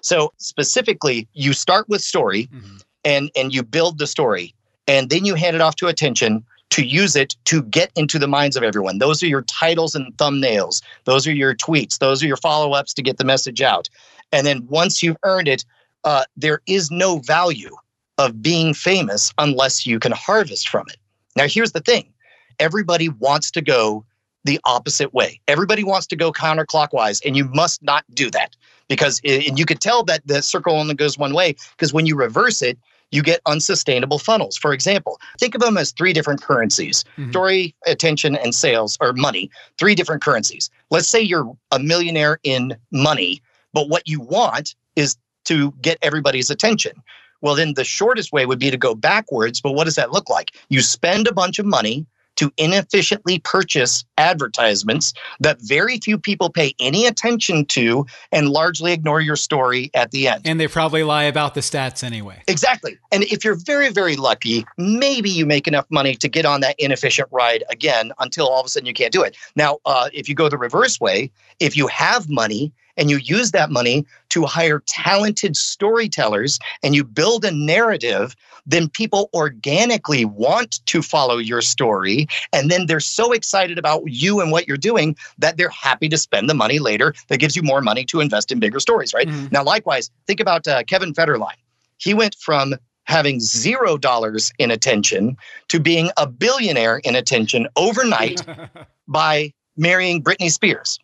So 0.03 0.33
specifically, 0.39 1.29
you 1.33 1.53
start 1.53 1.89
with 1.89 2.03
story 2.03 2.49
mm-hmm. 2.53 2.77
and 3.05 3.31
and 3.37 3.55
you 3.55 3.63
build 3.63 3.99
the 3.99 4.07
story 4.07 4.55
and 4.87 5.11
then 5.11 5.25
you 5.25 5.35
hand 5.35 5.55
it 5.55 5.63
off 5.63 5.77
to 5.77 5.87
attention 5.87 6.45
to 6.71 6.85
use 6.85 7.17
it 7.17 7.35
to 7.47 7.63
get 7.63 7.91
into 7.97 8.19
the 8.19 8.29
minds 8.29 8.57
of 8.57 8.63
everyone. 8.63 8.99
Those 8.99 9.23
are 9.23 9.27
your 9.27 9.43
titles 9.43 9.95
and 9.95 10.15
thumbnails. 10.17 10.83
Those 11.05 11.27
are 11.27 11.33
your 11.33 11.55
tweets. 11.55 11.99
Those 11.99 12.23
are 12.23 12.27
your 12.27 12.37
follow-ups 12.37 12.93
to 12.95 13.03
get 13.03 13.17
the 13.17 13.25
message 13.25 13.63
out. 13.63 13.89
And 14.33 14.47
then 14.47 14.67
once 14.69 15.03
you've 15.03 15.17
earned 15.23 15.49
it, 15.49 15.65
uh, 16.05 16.25
there 16.37 16.61
is 16.67 16.91
no 16.91 17.19
value 17.21 17.75
of 18.19 18.43
being 18.43 18.75
famous 18.75 19.33
unless 19.39 19.87
you 19.87 19.99
can 19.99 20.13
harvest 20.13 20.69
from 20.69 20.87
it. 20.89 20.99
Now, 21.37 21.47
here's 21.49 21.73
the 21.73 21.81
thing 21.81 22.13
everybody 22.59 23.09
wants 23.09 23.51
to 23.53 23.63
go 23.63 24.05
the 24.45 24.61
opposite 24.65 25.15
way. 25.15 25.41
Everybody 25.49 25.85
wants 25.85 26.07
to 26.09 26.17
go 26.17 26.33
counterclockwise, 26.33 27.25
and 27.25 27.37
you 27.37 27.45
must 27.47 27.83
not 27.83 28.05
do 28.13 28.31
that 28.31 28.57
because 28.89 29.21
and 29.25 29.59
you 29.59 29.67
could 29.67 29.81
tell 29.81 30.03
that 30.05 30.27
the 30.27 30.43
circle 30.43 30.75
only 30.75 30.95
goes 30.95 31.19
one 31.19 31.35
way 31.35 31.55
because 31.77 31.93
when 31.93 32.07
you 32.07 32.17
reverse 32.17 32.63
it, 32.63 32.79
you 33.11 33.23
get 33.23 33.41
unsustainable 33.47 34.19
funnels. 34.19 34.57
For 34.57 34.73
example, 34.73 35.21
think 35.39 35.55
of 35.55 35.61
them 35.61 35.79
as 35.79 35.93
three 35.93 36.13
different 36.13 36.43
currencies 36.43 37.05
mm-hmm. 37.17 37.31
story, 37.31 37.75
attention, 37.87 38.37
and 38.37 38.55
sales 38.55 38.99
or 39.01 39.13
money, 39.13 39.51
three 39.79 39.95
different 39.95 40.23
currencies. 40.23 40.71
Let's 40.91 41.09
say 41.09 41.21
you're 41.21 41.57
a 41.71 41.79
millionaire 41.79 42.39
in 42.43 42.77
money, 42.91 43.43
but 43.73 43.89
what 43.89 44.07
you 44.07 44.21
want 44.21 44.75
is 44.97 45.17
to 45.45 45.73
get 45.81 45.99
everybody's 46.03 46.51
attention. 46.51 47.03
Well, 47.41 47.55
then 47.55 47.75
the 47.75 47.85
shortest 47.85 48.33
way 48.33 48.47
would 48.47 48.59
be 48.59 48.71
to 48.71 48.77
go 48.77 48.95
backwards. 48.95 49.61
But 49.61 49.73
what 49.73 49.85
does 49.85 49.95
that 49.95 50.13
look 50.13 50.29
like? 50.29 50.53
You 50.69 50.81
spend 50.81 51.29
a 51.29 51.33
bunch 51.33 51.59
of 51.59 51.67
money 51.67 52.05
to 52.39 52.53
inefficiently 52.57 53.41
purchase 53.41 54.05
advertisements 54.17 55.13
that 55.41 55.61
very 55.61 55.99
few 55.99 56.17
people 56.17 56.51
pay 56.51 56.73
any 56.79 57.05
attention 57.05 57.65
to 57.65 58.07
and 58.31 58.49
largely 58.49 58.93
ignore 58.93 59.21
your 59.21 59.35
story 59.35 59.91
at 59.93 60.13
the 60.13 60.29
end. 60.29 60.43
And 60.45 60.61
they 60.61 60.69
probably 60.69 61.03
lie 61.03 61.25
about 61.25 61.55
the 61.55 61.61
stats 61.61 62.05
anyway. 62.05 62.41
Exactly. 62.47 62.97
And 63.11 63.25
if 63.25 63.45
you're 63.45 63.57
very, 63.57 63.91
very 63.91 64.15
lucky, 64.15 64.65
maybe 64.77 65.29
you 65.29 65.47
make 65.47 65.67
enough 65.67 65.87
money 65.91 66.15
to 66.15 66.29
get 66.29 66.45
on 66.45 66.61
that 66.61 66.77
inefficient 66.79 67.29
ride 67.33 67.65
again 67.71 68.13
until 68.21 68.47
all 68.47 68.61
of 68.61 68.67
a 68.67 68.69
sudden 68.69 68.87
you 68.87 68.95
can't 68.95 69.13
do 69.13 69.23
it. 69.23 69.37
Now, 69.57 69.79
uh, 69.85 70.09
if 70.13 70.29
you 70.29 70.37
go 70.37 70.49
the 70.49 70.59
reverse 70.59 71.01
way, 71.01 71.33
if 71.59 71.77
you 71.77 71.89
have 71.89 72.29
money 72.29 72.73
and 72.97 73.11
you 73.11 73.17
use 73.19 73.53
that 73.53 73.71
money 73.71 74.07
to 74.29 74.45
hire 74.45 74.83
talented 74.87 75.57
storytellers 75.57 76.59
and 76.83 76.95
you 76.95 77.05
build 77.05 77.45
a 77.45 77.51
narrative, 77.51 78.37
then 78.69 78.89
people 78.89 79.31
organically 79.35 80.25
want 80.25 80.85
to 80.87 81.03
follow 81.03 81.39
your 81.39 81.61
story. 81.61 82.29
And 82.53 82.71
then 82.71 82.87
they're 82.87 83.01
so 83.01 83.33
excited 83.33 83.79
about 83.79 84.03
you 84.07 84.41
and 84.41 84.53
what 84.53 84.69
you're 84.69 84.77
doing 84.77 85.17
that 85.39 85.57
they're 85.57 85.71
happy 85.71 86.09
to 86.11 86.19
spend 86.19 86.49
the 86.49 86.55
money 86.55 86.79
later. 86.79 87.15
That 87.29 87.39
gives 87.39 87.57
you 87.57 87.63
more 87.63 87.81
money 87.81 88.05
to 88.05 88.21
invest 88.21 88.53
in 88.53 88.61
bigger 88.61 88.79
stories, 88.79 89.13
right? 89.13 89.27
Mm-hmm. 89.27 89.49
Now, 89.51 89.65
likewise, 89.65 90.11
think 90.27 90.39
about 90.39 90.69
uh, 90.69 90.85
Kevin 90.85 91.13
Federline. 91.13 91.57
He 91.97 92.15
went 92.15 92.37
from 92.37 92.75
having 93.05 93.41
zero 93.41 93.97
dollars 93.97 94.53
in 94.59 94.71
attention 94.71 95.37
to 95.69 95.81
being 95.81 96.11
a 96.19 96.27
billionaire 96.27 96.99
in 96.99 97.17
attention 97.17 97.67
overnight 97.75 98.43
by 99.09 99.53
marrying 99.79 100.23
Britney 100.23 100.51
Spears. 100.51 100.99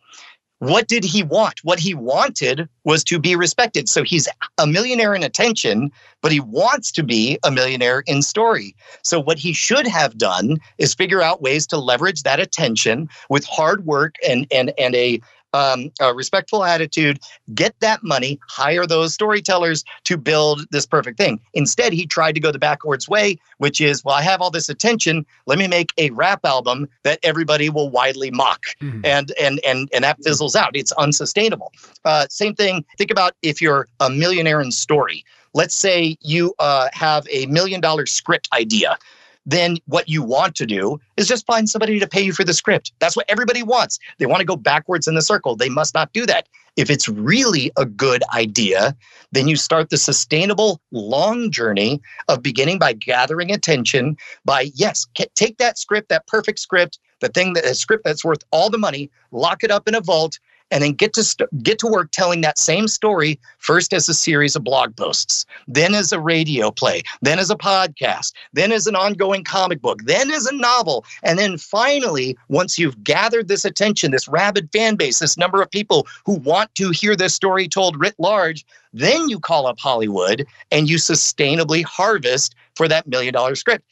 What 0.65 0.89
did 0.89 1.05
he 1.05 1.23
want? 1.23 1.61
What 1.63 1.79
he 1.79 1.93
wanted 1.93 2.71
was 2.85 3.05
to 3.05 3.19
be 3.19 3.37
respected. 3.37 3.87
So 3.87 4.03
he's 4.03 4.27
a 4.57 4.67
millionaire 4.67 5.15
in 5.15 5.23
attention, 5.23 5.93
but 6.23 6.33
he 6.33 6.41
wants 6.41 6.91
to 6.93 7.03
be 7.03 7.39
a 7.45 7.51
millionaire 7.51 8.03
in 8.07 8.23
story. 8.23 8.75
So 9.03 9.21
what 9.21 9.39
he 9.39 9.53
should 9.53 9.87
have 9.87 10.17
done 10.17 10.57
is 10.79 10.95
figure 10.95 11.21
out 11.21 11.43
ways 11.43 11.67
to 11.67 11.77
leverage 11.77 12.23
that 12.23 12.41
attention 12.41 13.11
with 13.29 13.45
hard 13.45 13.85
work 13.85 14.15
and 14.27 14.47
and 14.51 14.73
and 14.79 14.95
a 14.95 15.21
um, 15.55 15.91
a 16.01 16.13
respectful 16.13 16.65
attitude, 16.65 17.21
get 17.55 17.75
that 17.81 18.03
money, 18.03 18.39
hire 18.49 18.87
those 18.87 19.15
storytellers 19.15 19.85
to 20.03 20.17
build 20.19 20.67
this 20.71 20.85
perfect 20.85 21.17
thing. 21.17 21.41
Instead, 21.55 21.93
he 21.93 22.07
tried 22.07 22.33
to 22.33 22.41
go 22.41 22.51
the 22.51 22.59
backwards 22.59 23.09
way, 23.09 23.39
which 23.59 23.81
is, 23.81 24.05
well, 24.05 24.17
I 24.17 24.23
have 24.23 24.43
all 24.43 24.51
this 24.51 24.69
attention. 24.69 25.25
Let 25.47 25.59
me 25.59 25.69
make 25.69 25.93
a 25.97 26.11
rap 26.11 26.41
album 26.45 26.89
that 27.05 27.21
everybody 27.23 27.71
will 27.71 27.89
widely 27.89 28.31
mock, 28.31 28.63
mm-hmm. 28.83 29.01
and 29.05 29.33
and 29.41 29.61
and 29.65 29.89
and 29.95 30.05
that 30.05 30.19
fizzles 30.23 30.57
out. 30.57 30.73
It's 30.75 30.93
unsustainable. 30.93 31.73
Uh, 32.05 32.27
same 32.29 32.55
thing. 32.55 32.85
Think 32.99 33.13
about 33.13 33.35
if 33.43 33.63
you're 33.63 33.89
a 34.01 34.11
millionaire 34.11 34.61
in 34.61 34.73
story. 34.73 35.25
Let's 35.55 35.77
say 35.77 36.17
you 36.21 36.53
uh, 36.59 36.89
have 36.93 37.29
a 37.31 37.47
million 37.47 37.81
dollar 37.81 38.07
script 38.07 38.49
idea 38.53 38.99
then 39.47 39.77
what 39.87 40.09
you 40.09 40.23
want 40.23 40.55
to 40.57 40.67
do 40.67 40.99
is 41.17 41.29
just 41.29 41.47
find 41.47 41.69
somebody 41.69 41.99
to 42.01 42.09
pay 42.09 42.23
you 42.23 42.33
for 42.33 42.45
the 42.45 42.55
script. 42.55 42.93
That's 42.99 43.17
what 43.17 43.27
everybody 43.29 43.63
wants. 43.63 43.99
They 44.19 44.27
want 44.27 44.41
to 44.41 44.47
go 44.47 44.57
backwards 44.57 45.07
in 45.07 45.15
the 45.15 45.23
circle. 45.23 45.57
They 45.57 45.69
must 45.69 45.95
not 45.95 46.13
do 46.13 46.27
that. 46.27 46.49
If 46.77 46.91
it's 46.91 47.09
really 47.09 47.71
a 47.77 47.87
good 47.87 48.25
idea, 48.35 48.97
then 49.31 49.47
you 49.47 49.57
start 49.57 49.91
the 49.91 49.97
sustainable 49.97 50.81
long 50.91 51.51
journey 51.51 52.01
of 52.29 52.43
beginning 52.43 52.79
by 52.79 52.95
gathering 52.95 53.53
attention 53.53 54.17
by, 54.45 54.71
yes, 54.75 55.07
take 55.35 55.59
that 55.59 55.79
script, 55.79 56.09
that 56.09 56.27
perfect 56.27 56.59
script, 56.59 56.99
the 57.21 57.29
thing 57.29 57.53
that 57.53 57.65
a 57.65 57.75
script 57.75 58.05
that's 58.05 58.25
worth 58.25 58.43
all 58.51 58.71
the 58.71 58.79
money, 58.79 59.09
lock 59.31 59.63
it 59.63 59.71
up 59.71 59.87
in 59.87 59.95
a 59.95 60.01
vault, 60.01 60.41
and 60.71 60.83
then 60.83 60.93
get 60.93 61.13
to 61.15 61.23
st- 61.23 61.63
get 61.63 61.79
to 61.79 61.87
work 61.87 62.11
telling 62.11 62.41
that 62.41 62.59
same 62.59 62.89
story 62.89 63.39
first 63.59 63.93
as 63.93 64.09
a 64.09 64.15
series 64.15 64.57
of 64.57 64.65
blog 64.65 64.97
posts, 64.97 65.47
then 65.69 65.95
as 65.95 66.13
a 66.13 66.21
radio 66.21 66.71
play, 66.71 67.03
then 67.23 67.39
as 67.39 67.51
a 67.51 67.57
podcast, 67.57 68.33
then 68.53 68.73
as 68.73 68.87
an 68.87 68.97
ongoing 68.97 69.45
comic 69.45 69.81
book, 69.81 70.03
then 70.05 70.31
as 70.31 70.47
a 70.47 70.55
novel, 70.55 71.05
and 71.23 71.39
then 71.39 71.59
finally, 71.59 72.37
once 72.49 72.79
you've 72.79 73.03
gathered 73.05 73.49
this 73.49 73.65
attention, 73.65 74.11
this 74.11 74.29
rabid 74.29 74.69
fan 74.73 74.97
base, 74.97 75.19
this 75.19 75.37
number 75.37 75.63
of 75.63 75.71
people 75.71 76.07
who 76.25 76.35
want 76.35 76.75
to 76.75 76.91
hear 76.91 77.15
this 77.15 77.35
story 77.35 77.69
told 77.69 77.99
writ 78.01 78.15
large, 78.19 78.65
then 78.93 79.29
you 79.29 79.39
call 79.39 79.67
up 79.67 79.79
Hollywood 79.79 80.47
and 80.71 80.89
you 80.89 80.97
sustainably 80.97 81.85
harvest 81.85 82.55
for 82.75 82.89
that 82.89 83.07
million 83.07 83.33
dollar 83.35 83.55
script. 83.55 83.85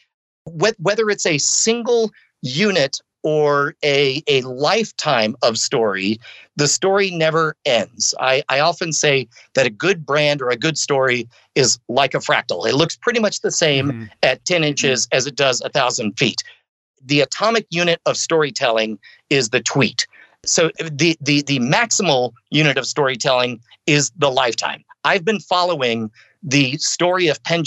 Whether 0.46 1.08
it's 1.08 1.26
a 1.26 1.38
single 1.38 2.10
unit 2.42 3.00
or 3.22 3.74
a, 3.84 4.22
a 4.26 4.42
lifetime 4.42 5.36
of 5.42 5.58
story, 5.58 6.18
the 6.56 6.68
story 6.68 7.10
never 7.10 7.56
ends. 7.64 8.14
I, 8.20 8.42
I 8.48 8.60
often 8.60 8.92
say 8.92 9.28
that 9.54 9.66
a 9.66 9.70
good 9.70 10.04
brand 10.04 10.42
or 10.42 10.50
a 10.50 10.56
good 10.56 10.76
story 10.76 11.28
is 11.54 11.78
like 11.88 12.14
a 12.14 12.18
fractal. 12.18 12.66
It 12.68 12.74
looks 12.74 12.96
pretty 12.96 13.20
much 13.20 13.40
the 13.40 13.50
same 13.50 13.88
mm-hmm. 13.88 14.04
at 14.22 14.44
10 14.44 14.64
inches 14.64 15.08
as 15.12 15.26
it 15.26 15.36
does 15.36 15.60
a 15.60 15.68
thousand 15.68 16.18
feet. 16.18 16.42
The 17.04 17.20
atomic 17.20 17.66
unit 17.70 18.00
of 18.06 18.16
storytelling 18.16 18.98
is 19.30 19.50
the 19.50 19.60
tweet. 19.60 20.06
So 20.44 20.70
the, 20.78 21.16
the, 21.20 21.42
the 21.42 21.60
maximal 21.60 22.32
unit 22.50 22.76
of 22.76 22.86
storytelling 22.86 23.60
is 23.86 24.10
the 24.16 24.30
lifetime. 24.30 24.84
I've 25.04 25.24
been 25.24 25.40
following 25.40 26.10
the 26.42 26.76
story 26.78 27.28
of 27.28 27.42
Penn 27.44 27.64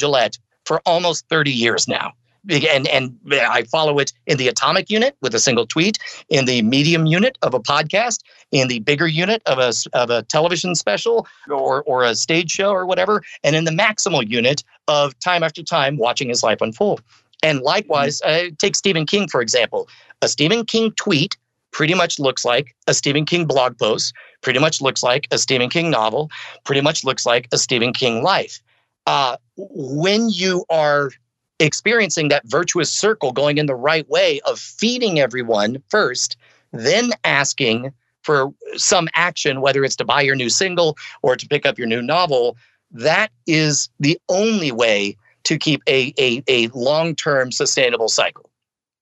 for 0.65 0.81
almost 0.85 1.27
30 1.29 1.51
years 1.51 1.87
now 1.87 2.13
and 2.49 2.87
and 2.87 3.17
I 3.31 3.63
follow 3.63 3.99
it 3.99 4.13
in 4.27 4.37
the 4.37 4.47
atomic 4.47 4.89
unit 4.89 5.15
with 5.21 5.33
a 5.35 5.39
single 5.39 5.65
tweet, 5.65 5.97
in 6.29 6.45
the 6.45 6.61
medium 6.61 7.05
unit 7.05 7.37
of 7.41 7.53
a 7.53 7.59
podcast, 7.59 8.21
in 8.51 8.67
the 8.67 8.79
bigger 8.79 9.07
unit 9.07 9.41
of 9.45 9.59
a 9.59 9.73
of 9.93 10.09
a 10.09 10.23
television 10.23 10.75
special 10.75 11.27
or 11.49 11.83
or 11.83 12.03
a 12.03 12.15
stage 12.15 12.51
show 12.51 12.71
or 12.71 12.85
whatever, 12.85 13.21
and 13.43 13.55
in 13.55 13.63
the 13.63 13.71
maximal 13.71 14.27
unit 14.27 14.63
of 14.87 15.17
time 15.19 15.43
after 15.43 15.63
time 15.63 15.97
watching 15.97 16.29
his 16.29 16.43
life 16.43 16.61
unfold. 16.61 17.01
And 17.43 17.61
likewise, 17.61 18.21
mm-hmm. 18.21 18.47
uh, 18.47 18.55
take 18.57 18.75
Stephen 18.75 19.05
King 19.05 19.27
for 19.27 19.41
example. 19.41 19.87
A 20.21 20.27
Stephen 20.27 20.65
King 20.65 20.91
tweet 20.93 21.37
pretty 21.71 21.93
much 21.93 22.19
looks 22.19 22.45
like 22.45 22.73
a 22.87 22.93
Stephen 22.93 23.25
King 23.25 23.45
blog 23.45 23.77
post, 23.77 24.13
pretty 24.41 24.59
much 24.59 24.81
looks 24.81 25.03
like 25.03 25.27
a 25.31 25.37
Stephen 25.37 25.69
King 25.69 25.89
novel, 25.89 26.31
pretty 26.63 26.79
much 26.79 27.03
looks 27.03 27.25
like 27.25 27.49
a 27.51 27.57
Stephen 27.57 27.91
King 27.91 28.23
life. 28.23 28.61
Uh, 29.07 29.35
when 29.57 30.29
you 30.29 30.65
are 30.69 31.11
experiencing 31.59 32.27
that 32.29 32.45
virtuous 32.45 32.91
circle 32.91 33.31
going 33.31 33.57
in 33.57 33.65
the 33.65 33.75
right 33.75 34.07
way 34.09 34.39
of 34.41 34.59
feeding 34.59 35.19
everyone 35.19 35.81
first, 35.89 36.37
then 36.71 37.11
asking 37.23 37.93
for 38.23 38.53
some 38.75 39.07
action, 39.13 39.61
whether 39.61 39.83
it's 39.83 39.95
to 39.95 40.05
buy 40.05 40.21
your 40.21 40.35
new 40.35 40.49
single 40.49 40.97
or 41.21 41.35
to 41.35 41.47
pick 41.47 41.65
up 41.65 41.77
your 41.77 41.87
new 41.87 42.01
novel, 42.01 42.57
that 42.91 43.31
is 43.45 43.89
the 43.99 44.19
only 44.29 44.71
way 44.71 45.15
to 45.43 45.57
keep 45.57 45.81
a, 45.87 46.13
a, 46.17 46.43
a 46.47 46.67
long 46.69 47.15
term 47.15 47.51
sustainable 47.51 48.09
cycle. 48.09 48.49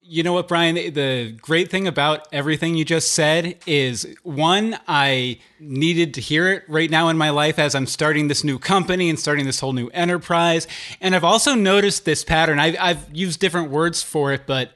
You 0.06 0.22
know 0.22 0.34
what, 0.34 0.50
Brian? 0.50 0.76
The 0.76 1.32
great 1.42 1.72
thing 1.72 1.88
about 1.88 2.28
everything 2.34 2.76
you 2.76 2.84
just 2.84 3.12
said 3.14 3.58
is 3.66 4.06
one, 4.24 4.78
I 4.86 5.40
needed 5.62 6.14
to 6.16 6.22
hear 6.22 6.50
it 6.50 6.64
right 6.68 6.90
now 6.92 7.08
in 7.08 7.18
my 7.18 7.30
life 7.30 7.58
as 7.58 7.74
I'm 7.74 7.86
starting 7.86 8.28
this 8.28 8.44
new 8.44 8.60
company 8.60 9.10
and 9.10 9.18
starting 9.18 9.46
this 9.46 9.62
whole 9.62 9.72
new 9.72 9.88
enterprise. 9.90 10.68
And 11.00 11.16
I've 11.16 11.24
also 11.24 11.56
noticed 11.56 12.04
this 12.04 12.26
pattern. 12.26 12.60
I've, 12.60 12.76
I've 12.82 13.16
used 13.16 13.40
different 13.40 13.72
words 13.72 14.04
for 14.04 14.34
it, 14.34 14.46
but 14.46 14.74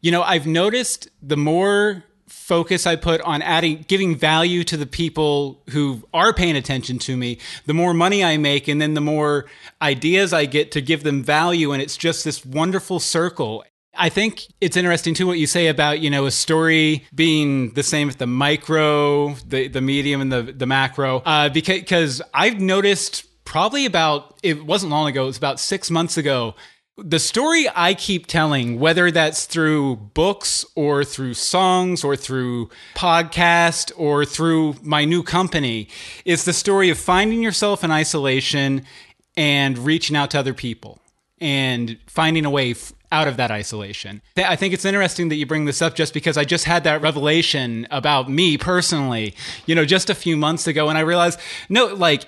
you 0.00 0.12
know, 0.12 0.22
I've 0.22 0.46
noticed 0.46 1.08
the 1.20 1.36
more 1.36 2.04
focus 2.28 2.86
I 2.86 2.94
put 2.94 3.20
on 3.22 3.42
adding, 3.42 3.84
giving 3.88 4.14
value 4.14 4.62
to 4.64 4.76
the 4.76 4.86
people 4.86 5.64
who 5.70 6.04
are 6.14 6.32
paying 6.32 6.56
attention 6.56 7.00
to 7.00 7.16
me, 7.16 7.38
the 7.66 7.74
more 7.74 7.92
money 7.92 8.24
I 8.24 8.36
make, 8.36 8.68
and 8.68 8.80
then 8.80 8.94
the 8.94 9.00
more 9.00 9.46
ideas 9.82 10.32
I 10.32 10.46
get 10.46 10.70
to 10.72 10.80
give 10.80 11.02
them 11.02 11.24
value. 11.24 11.72
And 11.72 11.82
it's 11.82 11.96
just 11.96 12.24
this 12.24 12.46
wonderful 12.46 13.00
circle. 13.00 13.64
I 13.94 14.08
think 14.08 14.46
it's 14.60 14.76
interesting 14.76 15.14
too 15.14 15.26
what 15.26 15.38
you 15.38 15.46
say 15.46 15.66
about, 15.66 16.00
you 16.00 16.10
know, 16.10 16.26
a 16.26 16.30
story 16.30 17.06
being 17.14 17.74
the 17.74 17.82
same 17.82 18.08
at 18.08 18.18
the 18.18 18.26
micro, 18.26 19.34
the, 19.46 19.68
the 19.68 19.80
medium, 19.80 20.20
and 20.20 20.32
the, 20.32 20.42
the 20.42 20.66
macro. 20.66 21.18
Uh, 21.26 21.48
because, 21.48 21.80
because 21.80 22.22
I've 22.32 22.60
noticed 22.60 23.26
probably 23.44 23.84
about, 23.84 24.38
it 24.42 24.64
wasn't 24.64 24.90
long 24.90 25.08
ago, 25.08 25.24
it 25.24 25.26
was 25.26 25.38
about 25.38 25.58
six 25.58 25.90
months 25.90 26.16
ago. 26.16 26.54
The 26.96 27.18
story 27.18 27.66
I 27.74 27.94
keep 27.94 28.26
telling, 28.26 28.78
whether 28.78 29.10
that's 29.10 29.46
through 29.46 29.96
books 29.96 30.66
or 30.74 31.02
through 31.02 31.34
songs 31.34 32.04
or 32.04 32.14
through 32.14 32.68
podcast 32.94 33.90
or 33.96 34.24
through 34.24 34.76
my 34.82 35.04
new 35.04 35.22
company, 35.22 35.88
is 36.24 36.44
the 36.44 36.52
story 36.52 36.90
of 36.90 36.98
finding 36.98 37.42
yourself 37.42 37.82
in 37.82 37.90
isolation 37.90 38.84
and 39.36 39.78
reaching 39.78 40.14
out 40.14 40.30
to 40.32 40.38
other 40.38 40.54
people 40.54 41.00
and 41.40 41.98
finding 42.06 42.44
a 42.44 42.50
way 42.50 42.72
f- 42.72 42.92
out 43.12 43.28
of 43.28 43.36
that 43.36 43.50
isolation. 43.50 44.22
I 44.36 44.56
think 44.56 44.72
it's 44.72 44.84
interesting 44.84 45.28
that 45.30 45.36
you 45.36 45.46
bring 45.46 45.64
this 45.64 45.82
up 45.82 45.94
just 45.94 46.14
because 46.14 46.36
I 46.36 46.44
just 46.44 46.64
had 46.64 46.84
that 46.84 47.02
revelation 47.02 47.86
about 47.90 48.30
me 48.30 48.56
personally, 48.56 49.34
you 49.66 49.74
know, 49.74 49.84
just 49.84 50.10
a 50.10 50.14
few 50.14 50.36
months 50.36 50.66
ago. 50.66 50.88
And 50.88 50.96
I 50.96 51.02
realized, 51.02 51.38
no, 51.68 51.86
like, 51.86 52.26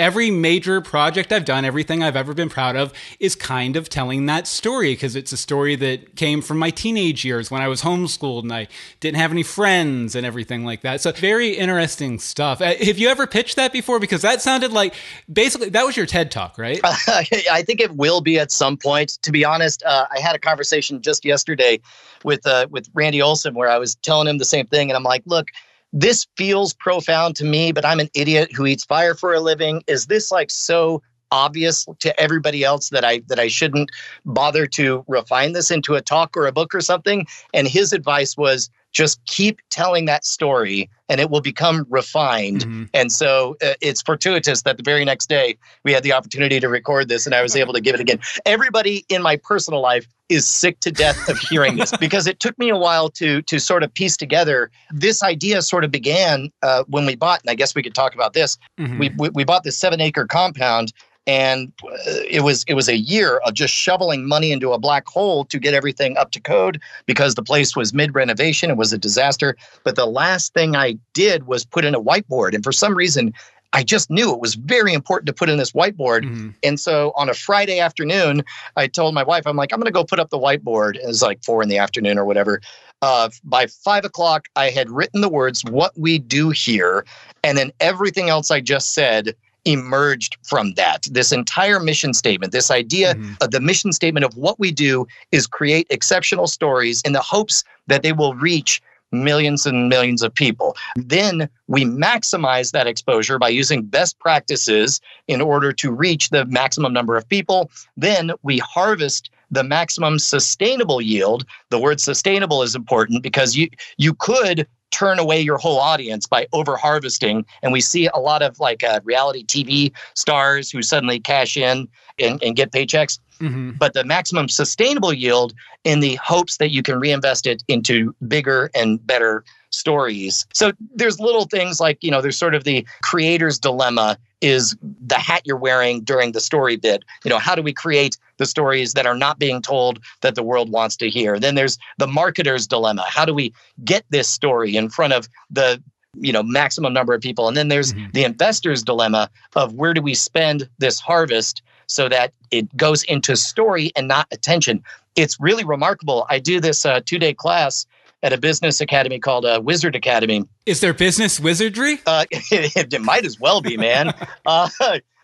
every 0.00 0.30
major 0.30 0.80
project 0.80 1.30
I've 1.30 1.44
done, 1.44 1.64
everything 1.64 2.02
I've 2.02 2.16
ever 2.16 2.32
been 2.34 2.48
proud 2.48 2.74
of, 2.74 2.92
is 3.20 3.36
kind 3.36 3.76
of 3.76 3.88
telling 3.88 4.26
that 4.26 4.46
story 4.46 4.94
because 4.94 5.14
it's 5.14 5.30
a 5.30 5.36
story 5.36 5.76
that 5.76 6.16
came 6.16 6.40
from 6.40 6.58
my 6.58 6.70
teenage 6.70 7.24
years 7.24 7.50
when 7.50 7.60
I 7.60 7.68
was 7.68 7.82
homeschooled 7.82 8.42
and 8.42 8.52
I 8.52 8.66
didn't 8.98 9.18
have 9.18 9.30
any 9.30 9.42
friends 9.42 10.16
and 10.16 10.24
everything 10.24 10.64
like 10.64 10.80
that. 10.80 11.02
So, 11.02 11.12
very 11.12 11.50
interesting 11.50 12.18
stuff. 12.18 12.60
Uh, 12.60 12.74
have 12.74 12.98
you 12.98 13.08
ever 13.08 13.26
pitched 13.26 13.56
that 13.56 13.72
before? 13.72 14.00
Because 14.00 14.22
that 14.22 14.40
sounded 14.40 14.72
like 14.72 14.94
basically 15.30 15.68
that 15.68 15.84
was 15.84 15.96
your 15.96 16.06
TED 16.06 16.30
talk, 16.30 16.56
right? 16.58 16.80
I 16.84 17.62
think 17.66 17.80
it 17.80 17.92
will 17.92 18.22
be 18.22 18.38
at 18.38 18.50
some 18.50 18.76
point. 18.76 19.18
To 19.22 19.30
be 19.30 19.44
honest, 19.44 19.82
uh, 19.84 20.06
I 20.10 20.18
had 20.18 20.34
a 20.34 20.38
conversation 20.38 21.02
just 21.02 21.24
yesterday 21.24 21.80
with 22.24 22.46
uh, 22.46 22.66
with 22.70 22.88
Randy 22.94 23.20
Olson 23.20 23.54
where 23.54 23.68
I 23.68 23.78
was 23.78 23.96
telling 23.96 24.26
him 24.26 24.38
the 24.38 24.44
same 24.46 24.66
thing, 24.66 24.90
and 24.90 24.96
I'm 24.96 25.02
like, 25.02 25.22
look 25.26 25.48
this 25.92 26.26
feels 26.36 26.72
profound 26.74 27.36
to 27.36 27.44
me, 27.44 27.72
but 27.72 27.84
I'm 27.84 28.00
an 28.00 28.08
idiot 28.14 28.52
who 28.52 28.66
eats 28.66 28.84
fire 28.84 29.14
for 29.14 29.34
a 29.34 29.40
living. 29.40 29.82
Is 29.86 30.06
this 30.06 30.30
like 30.30 30.50
so 30.50 31.02
obvious 31.32 31.86
to 32.00 32.20
everybody 32.20 32.64
else 32.64 32.90
that 32.90 33.04
I 33.04 33.22
that 33.28 33.38
I 33.38 33.48
shouldn't 33.48 33.90
bother 34.24 34.66
to 34.66 35.04
refine 35.08 35.52
this 35.52 35.70
into 35.70 35.94
a 35.94 36.00
talk 36.00 36.36
or 36.36 36.46
a 36.46 36.52
book 36.52 36.74
or 36.74 36.80
something? 36.80 37.26
And 37.54 37.68
his 37.68 37.92
advice 37.92 38.36
was 38.36 38.70
just 38.92 39.24
keep 39.26 39.60
telling 39.70 40.04
that 40.06 40.24
story 40.24 40.90
and 41.10 41.20
it 41.20 41.28
will 41.28 41.42
become 41.42 41.84
refined. 41.90 42.60
Mm-hmm. 42.60 42.84
And 42.94 43.12
so 43.12 43.56
uh, 43.62 43.74
it's 43.82 44.00
fortuitous 44.00 44.62
that 44.62 44.76
the 44.76 44.82
very 44.82 45.04
next 45.04 45.28
day 45.28 45.58
we 45.84 45.92
had 45.92 46.04
the 46.04 46.12
opportunity 46.12 46.60
to 46.60 46.68
record 46.68 47.08
this 47.08 47.26
and 47.26 47.34
I 47.34 47.42
was 47.42 47.56
able 47.56 47.74
to 47.74 47.80
give 47.80 47.96
it 47.96 48.00
again. 48.00 48.20
Everybody 48.46 49.04
in 49.08 49.20
my 49.20 49.36
personal 49.36 49.80
life 49.80 50.06
is 50.28 50.46
sick 50.46 50.78
to 50.80 50.92
death 50.92 51.28
of 51.28 51.36
hearing 51.38 51.76
this 51.76 51.94
because 52.00 52.28
it 52.28 52.38
took 52.38 52.56
me 52.58 52.68
a 52.68 52.76
while 52.76 53.10
to 53.10 53.42
to 53.42 53.58
sort 53.58 53.82
of 53.82 53.92
piece 53.92 54.16
together. 54.16 54.70
This 54.92 55.22
idea 55.22 55.60
sort 55.62 55.82
of 55.82 55.90
began 55.90 56.50
uh, 56.62 56.84
when 56.86 57.04
we 57.04 57.16
bought, 57.16 57.40
and 57.42 57.50
I 57.50 57.56
guess 57.56 57.74
we 57.74 57.82
could 57.82 57.94
talk 57.94 58.14
about 58.14 58.32
this. 58.32 58.56
Mm-hmm. 58.78 58.98
We, 58.98 59.10
we, 59.18 59.28
we 59.30 59.44
bought 59.44 59.64
this 59.64 59.76
seven 59.76 60.00
acre 60.00 60.26
compound 60.26 60.92
and 61.26 61.72
uh, 61.84 61.96
it 62.28 62.42
was 62.42 62.64
it 62.66 62.74
was 62.74 62.88
a 62.88 62.96
year 62.96 63.38
of 63.38 63.54
just 63.54 63.74
shoveling 63.74 64.26
money 64.26 64.52
into 64.52 64.72
a 64.72 64.78
black 64.78 65.06
hole 65.06 65.44
to 65.44 65.58
get 65.58 65.74
everything 65.74 66.16
up 66.16 66.30
to 66.32 66.40
code 66.40 66.80
because 67.06 67.34
the 67.34 67.42
place 67.42 67.76
was 67.76 67.92
mid 67.92 68.14
renovation 68.14 68.70
it 68.70 68.76
was 68.76 68.92
a 68.92 68.98
disaster 68.98 69.56
but 69.84 69.96
the 69.96 70.06
last 70.06 70.54
thing 70.54 70.76
i 70.76 70.96
did 71.12 71.46
was 71.46 71.64
put 71.64 71.84
in 71.84 71.94
a 71.94 72.00
whiteboard 72.00 72.54
and 72.54 72.64
for 72.64 72.72
some 72.72 72.96
reason 72.96 73.32
I 73.72 73.84
just 73.84 74.10
knew 74.10 74.32
it 74.32 74.40
was 74.40 74.56
very 74.56 74.92
important 74.92 75.26
to 75.28 75.32
put 75.32 75.48
in 75.48 75.56
this 75.56 75.70
whiteboard. 75.70 76.24
Mm-hmm. 76.24 76.48
And 76.64 76.80
so 76.80 77.12
on 77.14 77.28
a 77.28 77.34
Friday 77.34 77.78
afternoon, 77.78 78.42
I 78.76 78.88
told 78.88 79.14
my 79.14 79.22
wife, 79.22 79.46
I'm 79.46 79.56
like, 79.56 79.72
I'm 79.72 79.78
going 79.78 79.86
to 79.86 79.92
go 79.92 80.02
put 80.02 80.18
up 80.18 80.30
the 80.30 80.38
whiteboard. 80.38 80.96
It 80.96 81.06
was 81.06 81.22
like 81.22 81.44
four 81.44 81.62
in 81.62 81.68
the 81.68 81.78
afternoon 81.78 82.18
or 82.18 82.24
whatever. 82.24 82.60
Uh, 83.00 83.30
by 83.44 83.66
five 83.66 84.04
o'clock, 84.04 84.48
I 84.56 84.70
had 84.70 84.90
written 84.90 85.20
the 85.20 85.28
words, 85.28 85.64
what 85.64 85.96
we 85.96 86.18
do 86.18 86.50
here. 86.50 87.04
And 87.44 87.56
then 87.56 87.70
everything 87.78 88.28
else 88.28 88.50
I 88.50 88.60
just 88.60 88.92
said 88.92 89.36
emerged 89.64 90.36
from 90.42 90.74
that. 90.74 91.06
This 91.10 91.32
entire 91.32 91.80
mission 91.80 92.14
statement, 92.14 92.52
this 92.52 92.70
idea 92.70 93.14
mm-hmm. 93.14 93.34
of 93.40 93.50
the 93.50 93.60
mission 93.60 93.92
statement 93.92 94.24
of 94.24 94.36
what 94.36 94.58
we 94.58 94.70
do 94.70 95.06
is 95.32 95.46
create 95.46 95.86
exceptional 95.90 96.46
stories 96.46 97.02
in 97.04 97.12
the 97.12 97.20
hopes 97.20 97.64
that 97.86 98.02
they 98.02 98.12
will 98.12 98.34
reach 98.34 98.82
millions 99.12 99.66
and 99.66 99.88
millions 99.88 100.22
of 100.22 100.34
people. 100.34 100.76
Then 100.96 101.48
we 101.66 101.84
maximize 101.84 102.72
that 102.72 102.86
exposure 102.86 103.38
by 103.38 103.48
using 103.48 103.84
best 103.84 104.18
practices 104.18 105.00
in 105.26 105.40
order 105.40 105.72
to 105.72 105.90
reach 105.90 106.30
the 106.30 106.44
maximum 106.46 106.92
number 106.92 107.16
of 107.16 107.28
people. 107.28 107.70
Then 107.96 108.32
we 108.42 108.58
harvest 108.58 109.30
the 109.50 109.64
maximum 109.64 110.18
sustainable 110.18 111.00
yield. 111.00 111.44
The 111.70 111.78
word 111.78 112.00
sustainable 112.00 112.62
is 112.62 112.74
important 112.74 113.22
because 113.22 113.56
you 113.56 113.68
you 113.96 114.14
could 114.14 114.66
turn 114.90 115.18
away 115.18 115.40
your 115.40 115.58
whole 115.58 115.78
audience 115.78 116.26
by 116.26 116.46
over 116.52 116.76
harvesting. 116.76 117.44
And 117.62 117.72
we 117.72 117.80
see 117.80 118.08
a 118.12 118.18
lot 118.18 118.42
of 118.42 118.58
like 118.60 118.82
uh, 118.82 119.00
reality 119.04 119.44
TV 119.44 119.92
stars 120.14 120.70
who 120.70 120.82
suddenly 120.82 121.20
cash 121.20 121.56
in 121.56 121.88
and, 122.20 122.42
and 122.42 122.56
get 122.56 122.72
paychecks. 122.72 123.18
Mm-hmm. 123.40 123.72
But 123.72 123.94
the 123.94 124.04
maximum 124.04 124.48
sustainable 124.48 125.12
yield 125.12 125.54
in 125.84 126.00
the 126.00 126.16
hopes 126.16 126.58
that 126.58 126.70
you 126.70 126.82
can 126.82 127.00
reinvest 127.00 127.46
it 127.46 127.64
into 127.68 128.14
bigger 128.28 128.70
and 128.74 129.04
better 129.06 129.44
stories. 129.70 130.46
So 130.52 130.72
there's 130.94 131.20
little 131.20 131.44
things 131.44 131.80
like, 131.80 132.02
you 132.02 132.10
know, 132.10 132.20
there's 132.20 132.38
sort 132.38 132.54
of 132.54 132.64
the 132.64 132.86
creator's 133.02 133.58
dilemma 133.58 134.18
is 134.40 134.76
the 134.82 135.16
hat 135.16 135.42
you're 135.44 135.56
wearing 135.56 136.02
during 136.02 136.32
the 136.32 136.40
story 136.40 136.76
bit. 136.76 137.04
You 137.24 137.30
know, 137.30 137.38
how 137.38 137.54
do 137.54 137.62
we 137.62 137.72
create 137.72 138.16
the 138.38 138.46
stories 138.46 138.94
that 138.94 139.06
are 139.06 139.14
not 139.14 139.38
being 139.38 139.62
told 139.62 140.00
that 140.22 140.34
the 140.34 140.42
world 140.42 140.70
wants 140.70 140.96
to 140.96 141.10
hear? 141.10 141.38
Then 141.38 141.54
there's 141.54 141.78
the 141.98 142.06
marketer's 142.06 142.66
dilemma. 142.66 143.04
How 143.06 143.24
do 143.24 143.34
we 143.34 143.52
get 143.84 144.04
this 144.10 144.28
story 144.28 144.76
in 144.76 144.88
front 144.88 145.12
of 145.12 145.28
the 145.50 145.82
you 146.14 146.32
know 146.32 146.42
maximum 146.42 146.92
number 146.92 147.14
of 147.14 147.20
people 147.20 147.46
and 147.46 147.56
then 147.56 147.68
there's 147.68 147.92
mm-hmm. 147.92 148.10
the 148.14 148.24
investor's 148.24 148.82
dilemma 148.82 149.30
of 149.54 149.74
where 149.74 149.94
do 149.94 150.02
we 150.02 150.12
spend 150.12 150.68
this 150.78 150.98
harvest 150.98 151.62
so 151.90 152.08
that 152.08 152.32
it 152.50 152.74
goes 152.76 153.02
into 153.04 153.36
story 153.36 153.90
and 153.96 154.08
not 154.08 154.26
attention 154.32 154.82
it's 155.16 155.38
really 155.40 155.64
remarkable 155.64 156.26
i 156.28 156.38
do 156.38 156.60
this 156.60 156.86
uh, 156.86 157.00
two 157.04 157.18
day 157.18 157.34
class 157.34 157.86
at 158.22 158.32
a 158.32 158.38
business 158.38 158.80
academy 158.80 159.18
called 159.18 159.46
uh, 159.46 159.60
Wizard 159.64 159.96
Academy. 159.96 160.44
Is 160.66 160.80
there 160.80 160.92
business 160.92 161.40
wizardry? 161.40 161.98
Uh, 162.06 162.26
it, 162.30 162.92
it, 162.92 163.00
might 163.00 163.24
as 163.24 163.40
well 163.40 163.62
be, 163.62 163.78
man. 163.78 164.12
uh, 164.46 164.68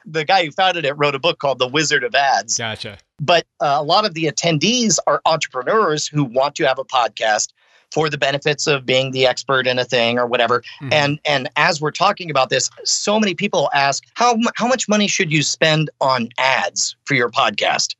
the 0.07 0.25
guy 0.25 0.45
who 0.45 0.51
founded 0.53 0.85
it 0.85 0.95
wrote 0.95 1.15
a 1.15 1.19
book 1.19 1.39
called 1.39 1.59
The 1.59 1.69
Wizard 1.69 2.05
of 2.05 2.15
Ads. 2.15 2.57
Gotcha. 2.57 2.99
But 3.21 3.47
uh, 3.61 3.77
a 3.79 3.83
lot 3.83 4.05
of 4.05 4.15
the 4.15 4.25
attendees 4.25 4.99
are 5.07 5.21
entrepreneurs 5.27 6.07
who 6.07 6.25
want 6.25 6.55
to 6.57 6.67
have 6.67 6.79
a 6.79 6.85
podcast 6.85 7.53
for 7.93 8.11
the 8.11 8.19
benefits 8.19 8.67
of 8.67 8.85
being 8.85 9.13
the 9.13 9.27
expert 9.27 9.67
in 9.67 9.79
a 9.79 9.85
thing 9.85 10.19
or 10.19 10.27
whatever. 10.27 10.61
Mm-hmm. 10.81 10.93
And 10.93 11.21
and 11.25 11.49
as 11.57 11.81
we're 11.81 11.91
talking 11.91 12.31
about 12.31 12.51
this, 12.51 12.71
so 12.85 13.19
many 13.19 13.35
people 13.35 13.71
ask 13.75 14.05
how 14.15 14.37
how 14.57 14.67
much 14.67 14.89
money 14.89 15.09
should 15.09 15.33
you 15.33 15.43
spend 15.43 15.91
on 16.01 16.29
ads 16.39 16.97
for 17.05 17.15
your 17.15 17.31
podcast? 17.31 17.95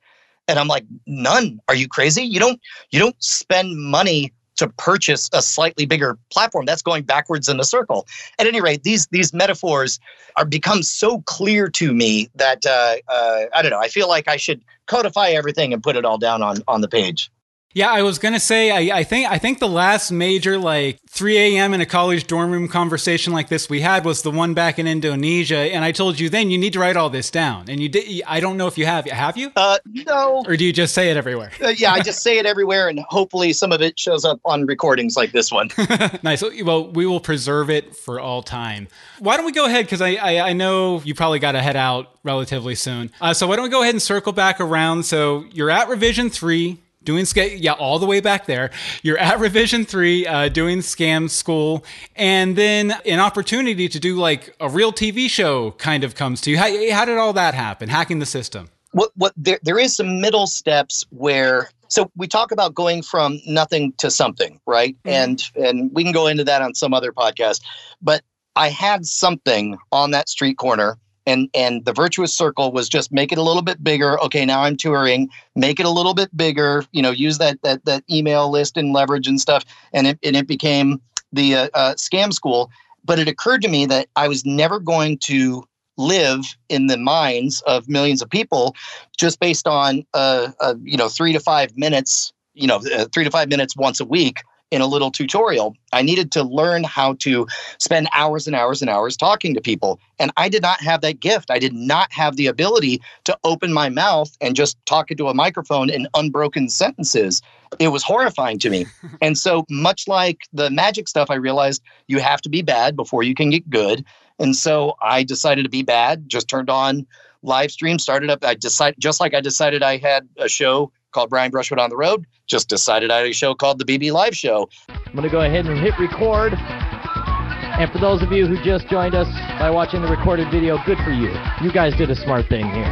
And 0.47 0.59
I'm 0.59 0.67
like, 0.67 0.85
none. 1.05 1.59
Are 1.67 1.75
you 1.75 1.87
crazy? 1.87 2.23
You 2.23 2.39
don't 2.39 2.59
you 2.91 2.99
don't 2.99 3.21
spend 3.21 3.77
money 3.77 4.31
to 4.57 4.67
purchase 4.69 5.29
a 5.33 5.41
slightly 5.41 5.85
bigger 5.85 6.17
platform. 6.31 6.65
That's 6.65 6.81
going 6.81 7.03
backwards 7.03 7.47
in 7.47 7.57
the 7.57 7.63
circle. 7.63 8.07
At 8.39 8.47
any 8.47 8.59
rate, 8.59 8.83
these 8.83 9.07
these 9.07 9.33
metaphors 9.33 9.99
are 10.35 10.45
become 10.45 10.83
so 10.83 11.21
clear 11.21 11.69
to 11.69 11.93
me 11.93 12.29
that 12.35 12.65
uh, 12.65 12.95
uh, 13.07 13.45
I 13.53 13.61
don't 13.61 13.71
know. 13.71 13.79
I 13.79 13.87
feel 13.87 14.07
like 14.07 14.27
I 14.27 14.37
should 14.37 14.61
codify 14.87 15.29
everything 15.29 15.73
and 15.73 15.81
put 15.81 15.95
it 15.95 16.05
all 16.05 16.17
down 16.17 16.41
on 16.41 16.57
on 16.67 16.81
the 16.81 16.87
page. 16.87 17.31
Yeah, 17.77 17.91
I 17.91 18.01
was 18.01 18.17
gonna 18.17 18.39
say 18.39 18.71
I, 18.71 18.97
I 18.97 19.03
think 19.03 19.29
I 19.29 19.37
think 19.37 19.59
the 19.59 19.67
last 19.67 20.09
major 20.09 20.57
like 20.57 20.97
3 21.11 21.37
a.m. 21.37 21.75
in 21.75 21.81
a 21.81 21.85
college 21.85 22.25
dorm 22.25 22.49
room 22.49 22.67
conversation 22.67 23.33
like 23.33 23.49
this 23.49 23.69
we 23.69 23.81
had 23.81 24.03
was 24.03 24.23
the 24.23 24.31
one 24.31 24.55
back 24.55 24.79
in 24.79 24.87
Indonesia, 24.87 25.57
and 25.57 25.85
I 25.85 25.91
told 25.91 26.19
you 26.19 26.27
then 26.27 26.49
you 26.49 26.57
need 26.57 26.73
to 26.73 26.79
write 26.79 26.97
all 26.97 27.11
this 27.11 27.29
down, 27.29 27.69
and 27.69 27.79
you 27.79 27.87
did. 27.87 28.23
I 28.25 28.39
don't 28.39 28.57
know 28.57 28.65
if 28.65 28.79
you 28.79 28.87
have. 28.87 29.05
Have 29.05 29.37
you? 29.37 29.51
Uh, 29.55 29.77
no. 29.85 30.43
Or 30.47 30.57
do 30.57 30.65
you 30.65 30.73
just 30.73 30.95
say 30.95 31.11
it 31.11 31.17
everywhere? 31.17 31.51
Uh, 31.63 31.67
yeah, 31.67 31.93
I 31.93 32.01
just 32.01 32.23
say 32.23 32.39
it 32.39 32.47
everywhere, 32.47 32.89
and 32.89 32.99
hopefully 33.09 33.53
some 33.53 33.71
of 33.71 33.79
it 33.79 33.99
shows 33.99 34.25
up 34.25 34.39
on 34.43 34.65
recordings 34.65 35.15
like 35.15 35.31
this 35.31 35.51
one. 35.51 35.69
nice. 36.23 36.41
Well, 36.63 36.87
we 36.87 37.05
will 37.05 37.19
preserve 37.19 37.69
it 37.69 37.95
for 37.95 38.19
all 38.19 38.41
time. 38.41 38.87
Why 39.19 39.37
don't 39.37 39.45
we 39.45 39.51
go 39.51 39.65
ahead? 39.65 39.85
Because 39.85 40.01
I, 40.01 40.15
I, 40.15 40.49
I 40.49 40.53
know 40.53 41.03
you 41.05 41.13
probably 41.13 41.37
got 41.37 41.51
to 41.51 41.61
head 41.61 41.75
out 41.75 42.09
relatively 42.23 42.73
soon. 42.73 43.11
Uh, 43.21 43.35
so 43.35 43.45
why 43.45 43.55
don't 43.55 43.65
we 43.65 43.69
go 43.69 43.83
ahead 43.83 43.93
and 43.93 44.01
circle 44.01 44.33
back 44.33 44.59
around? 44.59 45.03
So 45.03 45.45
you're 45.51 45.69
at 45.69 45.87
Revision3 45.89 46.79
doing 47.07 47.23
scam 47.23 47.57
yeah 47.59 47.71
all 47.71 47.97
the 47.97 48.05
way 48.05 48.19
back 48.19 48.45
there. 48.45 48.69
You're 49.01 49.17
at 49.17 49.39
Revision3 49.39 50.27
uh, 50.27 50.49
doing 50.49 50.79
scam 50.79 51.29
school 51.29 51.83
and 52.15 52.55
then 52.55 52.91
an 53.05 53.19
opportunity 53.19 53.87
to 53.87 53.99
do 53.99 54.17
like 54.17 54.53
a 54.59 54.69
real 54.69 54.91
tv 54.91 55.29
show 55.29 55.71
kind 55.71 56.03
of 56.03 56.13
comes 56.13 56.41
to 56.41 56.51
you. 56.51 56.57
How, 56.57 56.91
how 56.91 57.05
did 57.05 57.17
all 57.17 57.33
that 57.33 57.53
happen 57.53 57.89
hacking 57.89 58.19
the 58.19 58.25
system? 58.25 58.69
What 58.91 59.11
what 59.15 59.33
there, 59.37 59.59
there 59.63 59.79
is 59.79 59.95
some 59.95 60.19
middle 60.21 60.47
steps 60.47 61.05
where 61.09 61.69
so 61.87 62.11
we 62.17 62.27
talk 62.27 62.51
about 62.51 62.73
going 62.73 63.01
from 63.01 63.39
nothing 63.47 63.93
to 63.99 64.11
something 64.11 64.59
right? 64.67 64.95
Mm-hmm. 65.03 65.09
and 65.09 65.51
and 65.55 65.91
we 65.93 66.03
can 66.03 66.11
go 66.11 66.27
into 66.27 66.43
that 66.43 66.61
on 66.61 66.75
some 66.75 66.93
other 66.93 67.11
podcast 67.11 67.61
but 68.01 68.21
i 68.55 68.69
had 68.69 69.05
something 69.05 69.77
on 69.91 70.11
that 70.11 70.27
street 70.27 70.57
corner 70.57 70.97
and 71.27 71.49
and 71.53 71.85
the 71.85 71.93
virtuous 71.93 72.33
circle 72.33 72.71
was 72.71 72.89
just 72.89 73.11
make 73.11 73.31
it 73.31 73.37
a 73.37 73.43
little 73.43 73.61
bit 73.61 73.83
bigger. 73.83 74.19
Okay 74.21 74.45
now 74.45 74.63
i'm 74.63 74.77
touring. 74.77 75.29
Make 75.55 75.79
it 75.79 75.85
a 75.85 75.91
little 75.91 76.15
bit 76.15 76.35
bigger 76.35 76.83
you 76.91 77.01
know 77.03 77.11
use 77.11 77.37
that 77.37 77.61
that 77.61 77.85
that 77.85 78.03
email 78.09 78.49
list 78.49 78.77
and 78.77 78.93
leverage 78.93 79.27
and 79.27 79.39
stuff. 79.39 79.63
And 79.93 80.07
it, 80.07 80.19
and 80.23 80.35
it 80.35 80.47
became 80.47 80.99
the 81.31 81.55
uh, 81.55 81.69
uh, 81.75 81.93
scam 81.95 82.33
school. 82.33 82.71
But 83.03 83.19
it 83.19 83.27
occurred 83.27 83.61
to 83.61 83.67
me 83.67 83.85
that 83.85 84.07
i 84.15 84.27
was 84.27 84.45
never 84.45 84.79
going 84.79 85.19
to 85.19 85.63
live 85.97 86.45
in 86.69 86.87
the 86.87 86.97
minds 86.97 87.61
of 87.65 87.89
millions 87.89 88.21
of 88.21 88.29
people 88.29 88.75
just 89.17 89.39
based 89.39 89.67
on 89.67 90.05
uh, 90.13 90.49
uh 90.59 90.75
you 90.83 90.97
know 90.97 91.09
three 91.09 91.33
to 91.33 91.39
five 91.39 91.75
minutes 91.77 92.33
you 92.53 92.67
know 92.67 92.79
uh, 92.95 93.05
three 93.13 93.23
to 93.23 93.31
five 93.31 93.49
minutes 93.49 93.75
once 93.75 93.99
a 93.99 94.05
week 94.05 94.41
in 94.71 94.81
a 94.81 94.87
little 94.87 95.11
tutorial. 95.11 95.75
I 95.93 96.01
needed 96.01 96.31
to 96.33 96.43
learn 96.43 96.83
how 96.83 97.13
to 97.19 97.47
spend 97.77 98.09
hours 98.11 98.47
and 98.47 98.55
hours 98.55 98.81
and 98.81 98.89
hours 98.89 99.15
talking 99.15 99.53
to 99.53 99.61
people. 99.61 99.99
And 100.19 100.31
I 100.35 100.49
did 100.49 100.61
not 100.61 100.81
have 100.81 101.01
that 101.01 101.19
gift. 101.19 101.49
I 101.49 101.59
did 101.59 101.73
not 101.73 102.11
have 102.11 102.35
the 102.35 102.47
ability 102.47 103.01
to 103.25 103.37
open 103.43 103.71
my 103.71 103.89
mouth 103.89 104.35
and 104.41 104.55
just 104.55 104.77
talk 104.85 105.09
into 105.09 105.27
a 105.27 105.33
microphone 105.33 105.89
in 105.89 106.07
unbroken 106.13 106.69
sentences. 106.69 107.41
It 107.79 107.89
was 107.89 108.03
horrifying 108.03 108.59
to 108.59 108.69
me. 108.69 108.85
and 109.21 109.37
so, 109.37 109.65
much 109.69 110.07
like 110.07 110.47
the 110.51 110.69
magic 110.69 111.07
stuff, 111.07 111.29
I 111.29 111.35
realized 111.35 111.81
you 112.07 112.19
have 112.19 112.41
to 112.41 112.49
be 112.49 112.61
bad 112.61 112.95
before 112.95 113.23
you 113.23 113.35
can 113.35 113.49
get 113.49 113.69
good. 113.69 114.03
And 114.39 114.55
so 114.55 114.95
I 115.01 115.23
decided 115.23 115.63
to 115.63 115.69
be 115.69 115.81
bad, 115.81 116.29
just 116.29 116.47
turned 116.47 116.69
on 116.69 117.07
live 117.41 117.71
stream, 117.71 117.99
started 117.99 118.29
up. 118.29 118.43
I 118.43 118.55
decided, 118.55 118.99
just 118.99 119.19
like 119.19 119.33
I 119.33 119.41
decided 119.41 119.81
I 119.81 119.97
had 119.97 120.27
a 120.37 120.49
show 120.49 120.91
called 121.11 121.29
Brian 121.29 121.51
Brushwood 121.51 121.79
on 121.79 121.89
the 121.89 121.97
Road. 121.97 122.25
Just 122.47 122.69
decided 122.69 123.11
I 123.11 123.17
had 123.17 123.27
a 123.27 123.33
show 123.33 123.53
called 123.53 123.79
the 123.79 123.85
BB 123.85 124.11
Live 124.11 124.35
Show. 124.35 124.69
I'm 124.89 125.13
going 125.13 125.23
to 125.23 125.29
go 125.29 125.41
ahead 125.41 125.65
and 125.65 125.79
hit 125.79 125.97
record. 125.99 126.53
And 126.53 127.91
for 127.91 127.99
those 127.99 128.23
of 128.23 128.31
you 128.31 128.47
who 128.47 128.61
just 128.63 128.87
joined 128.87 129.13
us 129.13 129.27
by 129.59 129.69
watching 129.69 130.01
the 130.01 130.07
recorded 130.07 130.49
video, 130.51 130.79
good 130.85 130.97
for 130.99 131.11
you. 131.11 131.29
You 131.61 131.71
guys 131.71 131.95
did 131.95 132.09
a 132.09 132.15
smart 132.15 132.47
thing 132.49 132.65
here. 132.71 132.89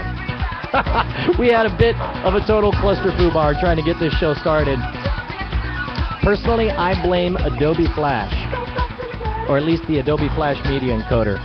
we 1.40 1.48
had 1.48 1.66
a 1.66 1.76
bit 1.78 1.96
of 2.26 2.36
a 2.36 2.46
total 2.46 2.72
clusterfubar 2.74 3.60
trying 3.60 3.78
to 3.78 3.84
get 3.84 4.00
this 4.00 4.14
show 4.16 4.34
started. 4.36 4.78
Personally, 6.22 6.70
I 6.72 7.02
blame 7.02 7.36
Adobe 7.38 7.88
Flash, 7.96 8.34
or 9.50 9.58
at 9.58 9.64
least 9.64 9.88
the 9.88 10.00
Adobe 10.00 10.30
Flash 10.36 10.64
Media 10.66 10.98
Encoder. 10.98 11.40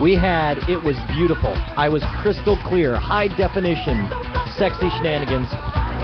We 0.00 0.14
had, 0.14 0.58
it 0.68 0.82
was 0.82 0.96
beautiful. 1.08 1.52
I 1.76 1.88
was 1.88 2.02
crystal 2.20 2.56
clear, 2.64 2.96
high 2.96 3.28
definition, 3.28 4.08
sexy 4.56 4.90
shenanigans 4.90 5.48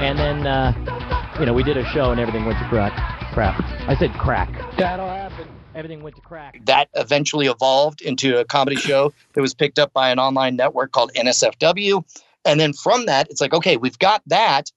and 0.00 0.18
then, 0.18 0.46
uh, 0.46 1.36
you 1.38 1.46
know, 1.46 1.52
we 1.52 1.62
did 1.62 1.76
a 1.76 1.84
show 1.86 2.10
and 2.10 2.20
everything 2.20 2.44
went 2.44 2.58
to 2.58 2.64
crack. 2.66 2.92
Crap. 3.32 3.64
I 3.88 3.96
said 3.96 4.12
crack. 4.14 4.50
That'll 4.76 5.08
happen. 5.08 5.48
Everything 5.74 6.02
went 6.02 6.16
to 6.16 6.22
crack. 6.22 6.60
That 6.66 6.88
eventually 6.94 7.46
evolved 7.46 8.02
into 8.02 8.38
a 8.38 8.44
comedy 8.44 8.76
show 8.76 9.12
that 9.32 9.40
was 9.40 9.54
picked 9.54 9.78
up 9.78 9.92
by 9.92 10.10
an 10.10 10.18
online 10.18 10.56
network 10.56 10.92
called 10.92 11.12
NSFW. 11.14 12.04
And 12.44 12.60
then 12.60 12.72
from 12.72 13.06
that, 13.06 13.30
it's 13.30 13.40
like, 13.40 13.54
okay, 13.54 13.76
we've 13.76 13.98
got 13.98 14.22
that 14.26 14.70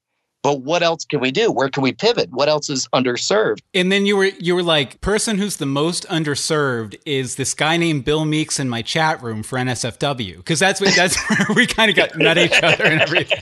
but 0.46 0.62
what 0.62 0.84
else 0.84 1.06
can 1.06 1.22
we 1.22 1.32
do? 1.32 1.52
Where 1.52 1.70
can 1.70 1.82
we 1.82 1.92
pivot? 1.92 2.30
What 2.30 2.50
else 2.50 2.70
is 2.70 2.88
underserved? 2.90 3.62
And 3.74 3.92
then 3.92 4.06
you 4.06 4.16
were 4.16 4.26
you 4.26 4.54
were 4.54 4.62
like 4.62 5.02
person 5.02 5.40
who's 5.40 5.58
the 5.58 5.66
most 5.66 6.08
underserved 6.08 6.96
is 7.04 7.36
this 7.36 7.56
guy 7.56 7.78
named 7.78 8.06
bill 8.06 8.26
meeks 8.26 8.60
in 8.60 8.70
my 8.70 8.84
chat 8.84 9.24
room 9.24 9.42
for 9.42 9.58
nsfw 9.58 10.38
because 10.38 10.60
that's 10.60 10.80
what 10.80 10.96
that's 10.96 11.18
where 11.30 11.48
we 11.56 11.66
kind 11.66 11.90
of 11.90 11.98
got 11.98 12.16
met 12.16 12.38
each 12.38 12.62
other 12.62 12.84
and 12.84 13.02
everything. 13.02 13.42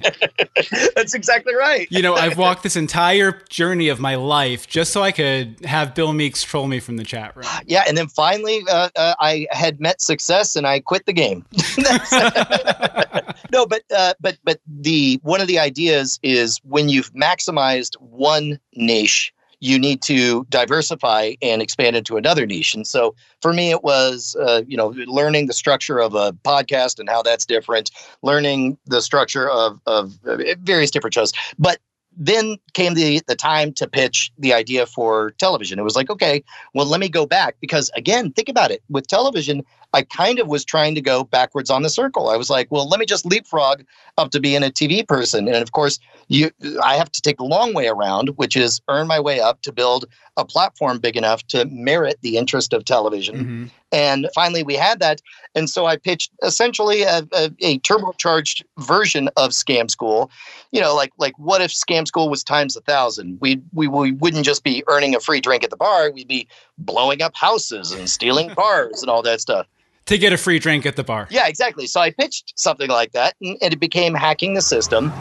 That's 0.95 1.13
exactly 1.13 1.53
right. 1.55 1.87
You 1.89 2.01
know 2.01 2.13
i've 2.15 2.37
walked 2.37 2.63
this 2.63 2.77
entire 2.77 3.41
journey 3.49 3.89
of 3.89 3.99
my 3.99 4.15
life 4.15 4.65
just 4.65 4.93
so 4.93 5.01
i 5.01 5.11
could 5.11 5.57
have 5.65 5.93
bill 5.93 6.13
meeks 6.13 6.41
troll 6.41 6.67
me 6.67 6.79
from 6.79 6.95
the 6.95 7.03
chat 7.03 7.35
room. 7.35 7.45
Yeah 7.65 7.83
and 7.85 7.97
then 7.97 8.07
finally 8.07 8.61
uh, 8.69 8.89
uh, 8.95 9.15
i 9.19 9.45
had 9.51 9.81
met 9.81 10.01
success 10.01 10.55
and 10.55 10.65
i 10.65 10.79
quit 10.79 11.05
the 11.05 11.13
game. 11.13 11.43
No 13.53 13.65
but 13.67 13.83
uh, 13.95 14.13
but 14.19 14.37
but 14.43 14.59
the 14.67 15.19
one 15.23 15.39
of 15.39 15.47
the 15.47 15.59
ideas 15.59 16.19
is 16.23 16.59
when 16.63 16.89
you 16.89 16.92
you've 16.93 17.11
maximized 17.13 17.95
one 17.99 18.59
niche, 18.75 19.33
you 19.59 19.79
need 19.79 20.01
to 20.03 20.45
diversify 20.49 21.33
and 21.41 21.61
expand 21.61 21.95
into 21.95 22.17
another 22.17 22.45
niche. 22.45 22.75
And 22.75 22.85
so 22.85 23.15
for 23.41 23.53
me, 23.53 23.71
it 23.71 23.81
was, 23.81 24.35
uh, 24.39 24.61
you 24.67 24.75
know, 24.75 24.93
learning 25.07 25.47
the 25.47 25.53
structure 25.53 25.99
of 25.99 26.15
a 26.15 26.33
podcast 26.33 26.99
and 26.99 27.09
how 27.09 27.21
that's 27.23 27.45
different, 27.45 27.89
learning 28.21 28.77
the 28.85 29.01
structure 29.01 29.49
of, 29.49 29.79
of 29.85 30.19
various 30.59 30.91
different 30.91 31.13
shows. 31.13 31.31
But 31.57 31.79
then 32.17 32.57
came 32.73 32.93
the 32.93 33.21
the 33.27 33.35
time 33.35 33.73
to 33.73 33.87
pitch 33.87 34.31
the 34.37 34.53
idea 34.53 34.85
for 34.85 35.31
television. 35.31 35.79
It 35.79 35.83
was 35.83 35.95
like, 35.95 36.09
okay, 36.09 36.43
well, 36.73 36.85
let 36.85 36.99
me 36.99 37.09
go 37.09 37.25
back 37.25 37.55
because 37.59 37.89
again, 37.95 38.31
think 38.31 38.49
about 38.49 38.71
it. 38.71 38.83
With 38.89 39.07
television, 39.07 39.63
I 39.93 40.01
kind 40.01 40.39
of 40.39 40.47
was 40.47 40.65
trying 40.65 40.95
to 40.95 41.01
go 41.01 41.23
backwards 41.23 41.69
on 41.69 41.83
the 41.83 41.89
circle. 41.89 42.29
I 42.29 42.37
was 42.37 42.49
like, 42.49 42.71
well, 42.71 42.87
let 42.87 42.99
me 42.99 43.05
just 43.05 43.25
leapfrog 43.25 43.83
up 44.17 44.31
to 44.31 44.39
being 44.39 44.63
a 44.63 44.67
TV 44.67 45.07
person. 45.07 45.47
And 45.47 45.57
of 45.57 45.71
course, 45.71 45.99
you 46.27 46.51
I 46.83 46.95
have 46.95 47.11
to 47.11 47.21
take 47.21 47.37
the 47.37 47.43
long 47.43 47.73
way 47.73 47.87
around, 47.87 48.29
which 48.37 48.55
is 48.55 48.81
earn 48.89 49.07
my 49.07 49.19
way 49.19 49.39
up 49.39 49.61
to 49.61 49.71
build 49.71 50.05
a 50.37 50.45
platform 50.45 50.99
big 50.99 51.15
enough 51.15 51.45
to 51.47 51.65
merit 51.65 52.17
the 52.21 52.37
interest 52.37 52.73
of 52.73 52.85
television. 52.85 53.35
Mm-hmm. 53.35 53.65
And 53.93 54.27
finally, 54.33 54.63
we 54.63 54.73
had 54.73 54.99
that. 54.99 55.21
And 55.53 55.69
so 55.69 55.85
I 55.85 55.97
pitched 55.97 56.31
essentially 56.41 57.03
a, 57.03 57.19
a, 57.31 57.51
a, 57.59 57.79
turbocharged 57.79 58.63
version 58.79 59.29
of 59.37 59.51
Scam 59.51 59.89
School. 59.89 60.31
You 60.71 60.81
know, 60.81 60.95
like 60.95 61.11
like 61.19 61.37
what 61.37 61.61
if 61.61 61.71
Scam 61.71 62.07
School 62.07 62.27
was 62.27 62.43
times 62.43 62.75
a 62.75 62.81
thousand? 62.81 63.37
We, 63.39 63.61
we 63.71 63.87
we 63.87 64.11
wouldn't 64.11 64.45
just 64.45 64.63
be 64.63 64.83
earning 64.87 65.13
a 65.15 65.19
free 65.19 65.39
drink 65.39 65.63
at 65.63 65.69
the 65.69 65.77
bar. 65.77 66.11
We'd 66.11 66.27
be 66.27 66.47
blowing 66.79 67.21
up 67.21 67.35
houses 67.35 67.91
and 67.91 68.09
stealing 68.09 68.49
cars 68.55 69.03
and 69.03 69.11
all 69.11 69.21
that 69.21 69.39
stuff 69.39 69.67
to 70.05 70.17
get 70.17 70.33
a 70.33 70.37
free 70.37 70.59
drink 70.59 70.85
at 70.85 70.95
the 70.95 71.03
bar. 71.03 71.27
Yeah, 71.29 71.47
exactly. 71.47 71.87
So 71.87 72.01
I 72.01 72.11
pitched 72.11 72.53
something 72.57 72.89
like 72.89 73.11
that, 73.13 73.35
and, 73.41 73.57
and, 73.61 73.73
it 73.73 73.79
became 73.79 74.13
hacking 74.13 74.53
the 74.53 74.61
system. 74.61 75.13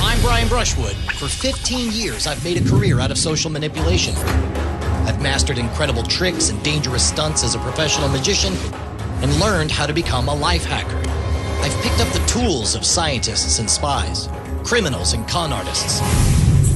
I'm 0.00 0.20
Brian 0.20 0.48
Brushwood. 0.48 0.96
For 1.16 1.28
15 1.28 1.92
years, 1.92 2.26
I've 2.26 2.42
made 2.42 2.56
a 2.56 2.68
career 2.68 2.98
out 2.98 3.10
of 3.10 3.18
social 3.18 3.50
manipulation. 3.50 4.14
I've 5.04 5.20
mastered 5.20 5.58
incredible 5.58 6.02
tricks 6.02 6.48
and 6.48 6.62
dangerous 6.62 7.06
stunts 7.06 7.44
as 7.44 7.54
a 7.54 7.58
professional 7.58 8.08
magician 8.08 8.54
and 9.22 9.38
learned 9.38 9.70
how 9.70 9.86
to 9.86 9.92
become 9.92 10.28
a 10.28 10.34
life 10.34 10.64
hacker. 10.64 10.96
I've 11.60 11.82
picked 11.82 12.00
up 12.00 12.12
the 12.12 12.24
tools 12.26 12.74
of 12.74 12.86
scientists 12.86 13.58
and 13.58 13.68
spies, 13.68 14.28
criminals 14.64 15.12
and 15.12 15.28
con 15.28 15.52
artists. 15.52 16.00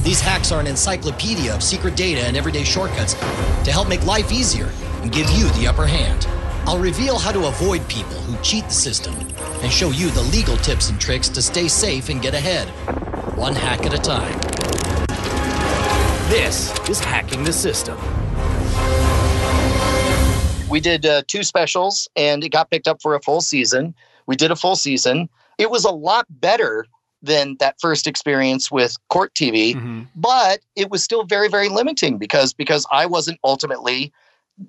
These 0.03 0.21
hacks 0.21 0.51
are 0.51 0.59
an 0.59 0.67
encyclopedia 0.67 1.53
of 1.53 1.63
secret 1.63 1.95
data 1.95 2.21
and 2.21 2.37
everyday 2.37 2.63
shortcuts 2.63 3.13
to 3.15 3.71
help 3.71 3.89
make 3.89 4.05
life 4.05 4.31
easier 4.31 4.69
and 5.01 5.11
give 5.11 5.29
you 5.31 5.49
the 5.49 5.67
upper 5.67 5.87
hand. 5.87 6.27
I'll 6.67 6.79
reveal 6.79 7.17
how 7.17 7.31
to 7.31 7.47
avoid 7.47 7.87
people 7.87 8.17
who 8.21 8.41
cheat 8.43 8.65
the 8.65 8.73
system 8.73 9.15
and 9.61 9.71
show 9.71 9.89
you 9.89 10.11
the 10.11 10.21
legal 10.21 10.55
tips 10.57 10.89
and 10.89 11.01
tricks 11.01 11.29
to 11.29 11.41
stay 11.41 11.67
safe 11.67 12.09
and 12.09 12.21
get 12.21 12.35
ahead, 12.35 12.67
one 13.35 13.55
hack 13.55 13.85
at 13.85 13.93
a 13.93 13.97
time. 13.97 14.39
This 16.29 16.71
is 16.87 16.99
Hacking 16.99 17.43
the 17.43 17.51
System. 17.51 17.97
We 20.69 20.79
did 20.79 21.05
uh, 21.05 21.23
two 21.27 21.43
specials 21.43 22.07
and 22.15 22.43
it 22.43 22.49
got 22.49 22.69
picked 22.69 22.87
up 22.87 23.01
for 23.01 23.15
a 23.15 23.21
full 23.21 23.41
season. 23.41 23.95
We 24.27 24.35
did 24.35 24.51
a 24.51 24.55
full 24.55 24.75
season. 24.75 25.27
It 25.57 25.71
was 25.71 25.83
a 25.83 25.91
lot 25.91 26.27
better 26.29 26.85
than 27.23 27.57
that 27.59 27.79
first 27.81 28.07
experience 28.07 28.71
with 28.71 28.95
court 29.09 29.33
TV, 29.33 29.75
mm-hmm. 29.75 30.03
but 30.15 30.59
it 30.75 30.89
was 30.89 31.03
still 31.03 31.23
very, 31.23 31.49
very 31.49 31.69
limiting 31.69 32.17
because 32.17 32.53
because 32.53 32.85
I 32.91 33.07
wasn't 33.07 33.39
ultimately 33.43 34.13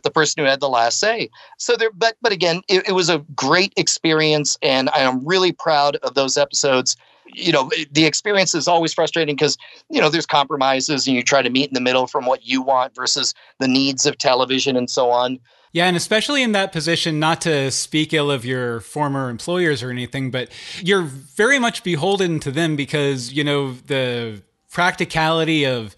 the 0.03 0.11
person 0.11 0.42
who 0.42 0.48
had 0.48 0.61
the 0.61 0.68
last 0.68 0.98
say. 0.98 1.28
So 1.59 1.76
there, 1.76 1.90
but 1.92 2.16
but 2.22 2.32
again, 2.32 2.62
it, 2.68 2.88
it 2.88 2.92
was 2.92 3.11
a 3.11 3.18
great 3.36 3.72
experience, 3.76 4.59
and 4.62 4.88
I 4.90 5.01
am 5.01 5.24
really 5.24 5.53
proud 5.53 5.96
of 5.96 6.14
those 6.14 6.36
episodes. 6.36 6.96
you 7.26 7.53
know 7.53 7.70
the 7.92 8.07
experience 8.07 8.55
is 8.55 8.66
always 8.66 8.94
frustrating 8.94 9.36
because 9.36 9.57
you 9.90 10.01
know 10.01 10.09
there's 10.09 10.26
compromises 10.26 11.07
and 11.07 11.14
you 11.14 11.22
try 11.22 11.42
to 11.42 11.51
meet 11.51 11.68
in 11.68 11.74
the 11.74 11.80
middle 11.80 12.07
from 12.07 12.26
what 12.26 12.46
you 12.46 12.62
want 12.62 12.94
versus 12.94 13.34
the 13.61 13.68
needs 13.68 14.07
of 14.07 14.18
television 14.18 14.76
and 14.76 14.90
so 14.90 15.11
on 15.11 15.38
yeah, 15.73 15.87
and 15.87 15.97
especially 15.97 16.43
in 16.43 16.53
that 16.53 16.73
position, 16.73 17.21
not 17.21 17.41
to 17.43 17.71
speak 17.71 18.12
ill 18.12 18.31
of 18.31 18.45
your 18.45 18.81
former 18.81 19.31
employers 19.31 19.83
or 19.83 19.91
anything, 19.91 20.31
but 20.31 20.51
you're 20.81 21.03
very 21.03 21.59
much 21.59 21.85
beholden 21.85 22.41
to 22.41 22.51
them 22.51 22.75
because, 22.75 23.33
you 23.33 23.45
know, 23.45 23.73
the 23.87 24.43
practicality 24.71 25.64
of 25.66 25.95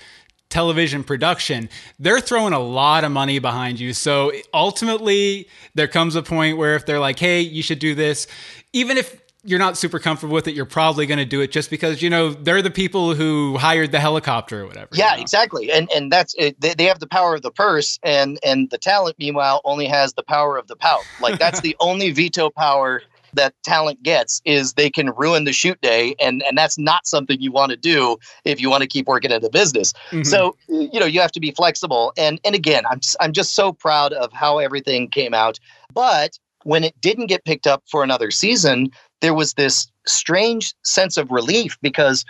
television 0.51 1.03
production, 1.03 1.70
they're 1.99 2.20
throwing 2.20 2.53
a 2.53 2.59
lot 2.59 3.05
of 3.05 3.11
money 3.11 3.39
behind 3.39 3.81
you. 3.81 3.95
So 3.95 4.33
ultimately, 4.53 5.49
there 5.75 5.89
comes 5.89 6.14
a 6.14 6.23
point 6.23 6.59
where 6.59 6.77
if 6.77 6.85
they're 6.85 7.01
like, 7.01 7.18
hey, 7.18 7.41
you 7.41 7.62
should 7.62 7.79
do 7.79 7.95
this, 7.95 8.27
even 8.75 8.99
if 8.99 9.22
you're 9.45 9.59
not 9.59 9.76
super 9.76 9.99
comfortable 9.99 10.34
with 10.34 10.47
it, 10.47 10.55
you're 10.55 10.64
probably 10.64 11.07
going 11.07 11.18
to 11.18 11.24
do 11.24 11.40
it 11.40 11.51
just 11.51 11.70
because 11.70 12.01
you 12.01 12.09
know 12.09 12.30
they're 12.30 12.62
the 12.62 12.70
people 12.70 13.14
who 13.14 13.57
hired 13.59 13.90
the 13.90 14.01
helicopter 14.01 14.62
or 14.62 14.66
whatever. 14.66 14.88
Yeah, 14.93 15.12
you 15.12 15.16
know? 15.16 15.22
exactly, 15.22 15.70
and 15.70 15.90
and 15.93 16.12
that's 16.12 16.34
it. 16.38 16.61
They, 16.61 16.74
they 16.74 16.84
have 16.84 17.01
the 17.01 17.09
power 17.09 17.34
of 17.34 17.43
the 17.43 17.51
purse, 17.51 17.99
and 18.03 18.38
and 18.45 18.70
the 18.70 18.78
talent, 18.78 19.16
meanwhile, 19.18 19.61
only 19.64 19.86
has 19.86 20.14
the 20.14 20.22
power 20.22 20.57
of 20.57 20.68
the 20.68 20.76
pout. 20.76 21.05
Like 21.20 21.38
that's 21.38 21.61
the 21.62 21.76
only 21.80 22.12
veto 22.12 22.51
power 22.51 23.03
that 23.34 23.55
talent 23.62 24.03
gets 24.03 24.43
is 24.45 24.74
they 24.74 24.90
can 24.90 25.11
ruin 25.11 25.45
the 25.45 25.53
shoot 25.53 25.80
day, 25.80 26.14
and 26.20 26.43
and 26.45 26.57
that's 26.57 26.78
not 26.78 27.07
something 27.07 27.40
you 27.40 27.51
want 27.51 27.70
to 27.70 27.76
do 27.76 28.18
if 28.45 28.61
you 28.61 28.70
want 28.70 28.82
to 28.82 28.88
keep 28.88 29.09
working 29.09 29.32
at 29.32 29.43
the 29.43 29.51
business. 29.51 29.93
Mm-hmm. 30.11 30.22
So 30.22 30.57
you 30.68 31.01
know 31.01 31.07
you 31.07 31.20
have 31.20 31.32
to 31.32 31.40
be 31.40 31.51
flexible, 31.51 32.12
and 32.16 32.40
and 32.45 32.55
again, 32.55 32.84
I'm 32.88 33.01
just, 33.01 33.16
I'm 33.18 33.32
just 33.32 33.55
so 33.55 33.72
proud 33.72 34.12
of 34.12 34.32
how 34.32 34.59
everything 34.59 35.09
came 35.09 35.34
out, 35.34 35.59
but 35.93 36.38
when 36.64 36.84
it 36.84 36.95
didn't 37.01 37.26
get 37.26 37.45
picked 37.45 37.66
up 37.66 37.82
for 37.90 38.05
another 38.05 38.30
season, 38.30 38.93
there 39.23 39.33
was 39.33 39.55
this 39.55 39.91
strange 40.07 40.75
sense 40.85 41.16
of 41.16 41.31
relief 41.31 41.79
because 41.81 42.27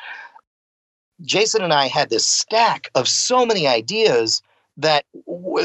Jason 1.22 1.62
and 1.62 1.72
I 1.72 1.88
had 1.88 2.10
this 2.10 2.26
stack 2.26 2.90
of 2.94 3.08
so 3.08 3.44
many 3.44 3.66
ideas 3.66 4.42
that 4.76 5.04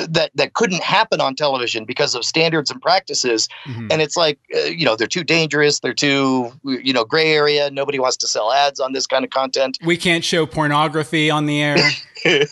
that 0.10 0.32
that 0.36 0.54
couldn't 0.54 0.84
happen 0.84 1.22
on 1.22 1.36
television 1.36 1.86
because 1.86 2.16
of 2.16 2.26
standards 2.26 2.72
and 2.72 2.82
practices. 2.82 3.48
Mm-hmm. 3.66 3.88
and 3.92 4.02
it's 4.02 4.18
like 4.18 4.40
uh, 4.56 4.60
you 4.66 4.86
know 4.86 4.96
they're 4.96 5.08
too 5.08 5.24
dangerous 5.24 5.80
they're 5.80 5.94
too 5.94 6.52
you 6.64 6.92
know 6.92 7.06
gray 7.06 7.34
area 7.34 7.70
nobody 7.72 8.00
wants 8.00 8.18
to 8.18 8.28
sell 8.28 8.52
ads 8.52 8.80
on 8.80 8.94
this 8.94 9.06
kind 9.06 9.24
of 9.24 9.30
content. 9.30 9.78
We 9.86 9.98
can't 9.98 10.24
show 10.24 10.46
pornography 10.46 11.30
on 11.30 11.46
the 11.46 11.62
air. 11.62 11.78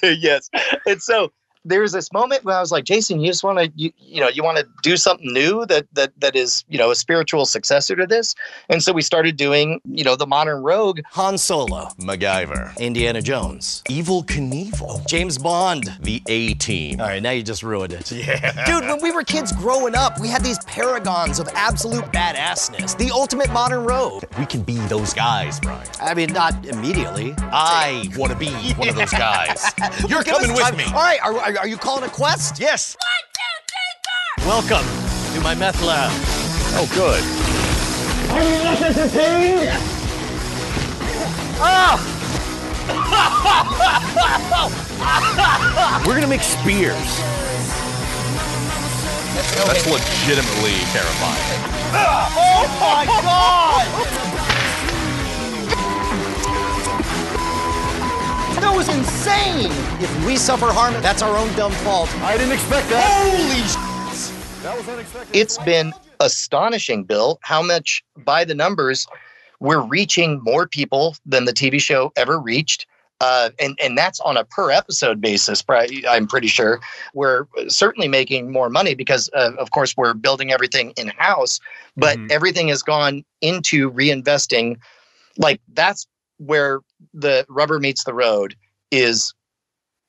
Yes. 0.04 0.50
And 0.86 1.02
so 1.02 1.34
there's 1.66 1.92
this 1.92 2.14
moment 2.14 2.44
where 2.46 2.56
I 2.56 2.60
was 2.60 2.72
like, 2.72 2.86
Jason, 2.86 3.20
you 3.20 3.28
just 3.28 3.44
want 3.44 3.58
to, 3.60 3.72
you, 3.76 3.92
you 4.00 4.22
know, 4.22 4.30
you 4.30 4.44
want 4.44 4.58
to 4.58 4.68
do 4.84 4.96
something 4.96 5.34
new 5.34 5.66
that 5.66 5.88
that 5.94 6.12
that 6.20 6.36
is, 6.36 6.64
you 6.70 6.78
know, 6.78 6.92
a 6.92 6.96
spiritual 6.96 7.46
successor 7.46 7.96
to 7.96 8.06
this. 8.06 8.36
And 8.70 8.82
so 8.82 8.94
we 8.94 9.02
started 9.02 9.36
doing, 9.36 9.82
you 9.86 10.04
know, 10.04 10.16
the 10.16 10.28
modern 10.28 10.62
rogue, 10.62 11.00
Han 11.12 11.38
Solo, 11.38 11.90
MacGyver, 12.00 12.78
Indiana 12.78 13.22
Jones, 13.22 13.82
Evel 13.90 14.26
Knievel, 14.26 15.06
James 15.08 15.38
Bond, 15.38 15.92
the 16.02 16.22
A 16.28 16.54
Team. 16.54 17.02
All 17.02 17.08
right, 17.08 17.22
now 17.22 17.32
you 17.32 17.44
just 17.44 17.64
ruined 17.64 17.94
it. 17.94 18.12
Yeah, 18.26 18.66
dude. 18.66 18.88
When 18.88 19.02
we 19.02 19.12
were 19.12 19.24
kids 19.24 19.52
growing 19.52 19.94
up, 19.94 20.20
we 20.20 20.30
had 20.30 20.44
these 20.44 20.58
paragons 20.66 21.40
of 21.40 21.48
absolute 21.54 22.06
badassness. 22.06 22.98
The 22.98 23.12
ultimate 23.12 23.52
modern 23.52 23.84
rogue. 23.84 24.24
We 24.40 24.46
can 24.46 24.62
be 24.62 24.78
those 24.88 25.14
guys, 25.14 25.60
Brian. 25.60 25.88
I 26.00 26.14
mean, 26.14 26.32
not 26.32 26.66
immediately. 26.66 27.34
I 27.38 28.10
want 28.16 28.32
to 28.32 28.38
be 28.38 28.52
one 28.76 28.88
of 28.90 28.96
those 28.96 29.12
guys. 29.12 29.64
You're 30.10 30.24
coming 30.24 30.54
with 30.54 30.78
me. 30.78 30.86
All 30.86 30.94
right, 30.94 31.20
are, 31.22 31.36
are 31.38 31.55
are, 31.58 31.68
you 31.68 31.78
calling 31.78 32.04
a 32.04 32.10
quest? 32.10 32.60
Yes. 32.60 32.98
One, 33.00 33.26
two, 33.34 33.42
three, 33.68 33.96
four. 34.44 34.48
Welcome 34.48 34.86
to 35.34 35.42
my 35.42 35.56
meth 35.56 35.82
lab. 35.84 36.12
Oh, 36.78 36.88
good. 36.94 37.24
Are 38.32 38.44
you 38.44 38.58
listening? 38.80 39.70
Ah! 41.58 41.98
We're 46.06 46.16
gonna 46.16 46.28
make 46.28 46.44
spears. 46.44 47.22
That's 49.66 49.86
legitimately 49.86 50.76
terrifying. 50.92 51.62
Oh 52.38 52.68
my 52.80 53.06
god! 53.06 54.52
That 58.66 58.76
was 58.76 58.90
insane! 58.90 59.70
If 60.02 60.26
we 60.26 60.38
suffer 60.38 60.66
harm, 60.66 61.00
that's 61.04 61.22
our 61.22 61.38
own 61.38 61.54
dumb 61.56 61.72
fault. 61.72 62.10
I 62.22 62.36
didn't 62.36 62.54
expect 62.54 62.90
that. 62.90 63.06
Holy 63.22 63.62
shit! 63.62 64.64
That 64.64 64.76
was 64.76 64.90
unexpected. 64.90 65.36
It's 65.36 65.60
been 65.60 65.94
astonishing, 66.20 67.04
Bill, 67.04 67.38
how 67.44 67.62
much 67.62 68.04
by 68.26 68.44
the 68.44 68.56
numbers 68.56 69.06
we're 69.60 69.82
reaching 69.82 70.42
more 70.42 70.68
people 70.68 71.16
than 71.28 71.46
the 71.46 71.54
TV 71.54 71.80
show 71.80 72.12
ever 72.16 72.40
reached. 72.40 72.88
Uh, 73.22 73.52
and 73.60 73.78
and 73.80 73.96
that's 73.96 74.20
on 74.22 74.36
a 74.36 74.44
per 74.44 74.72
episode 74.72 75.22
basis. 75.22 75.64
I'm 75.70 76.26
pretty 76.26 76.48
sure 76.48 76.80
we're 77.14 77.46
certainly 77.68 78.08
making 78.08 78.52
more 78.52 78.72
money 78.72 78.96
because, 78.96 79.30
uh, 79.36 79.52
of 79.60 79.70
course, 79.70 79.96
we're 79.96 80.16
building 80.16 80.52
everything 80.52 80.92
in 80.98 81.10
house. 81.10 81.60
But 81.96 82.18
mm-hmm. 82.18 82.32
everything 82.32 82.70
has 82.70 82.82
gone 82.82 83.24
into 83.42 83.92
reinvesting. 83.92 84.80
Like 85.38 85.62
that's 85.72 86.08
where 86.38 86.82
the 87.14 87.46
rubber 87.50 87.80
meets 87.80 88.04
the 88.04 88.14
road 88.14 88.56
is 88.92 89.34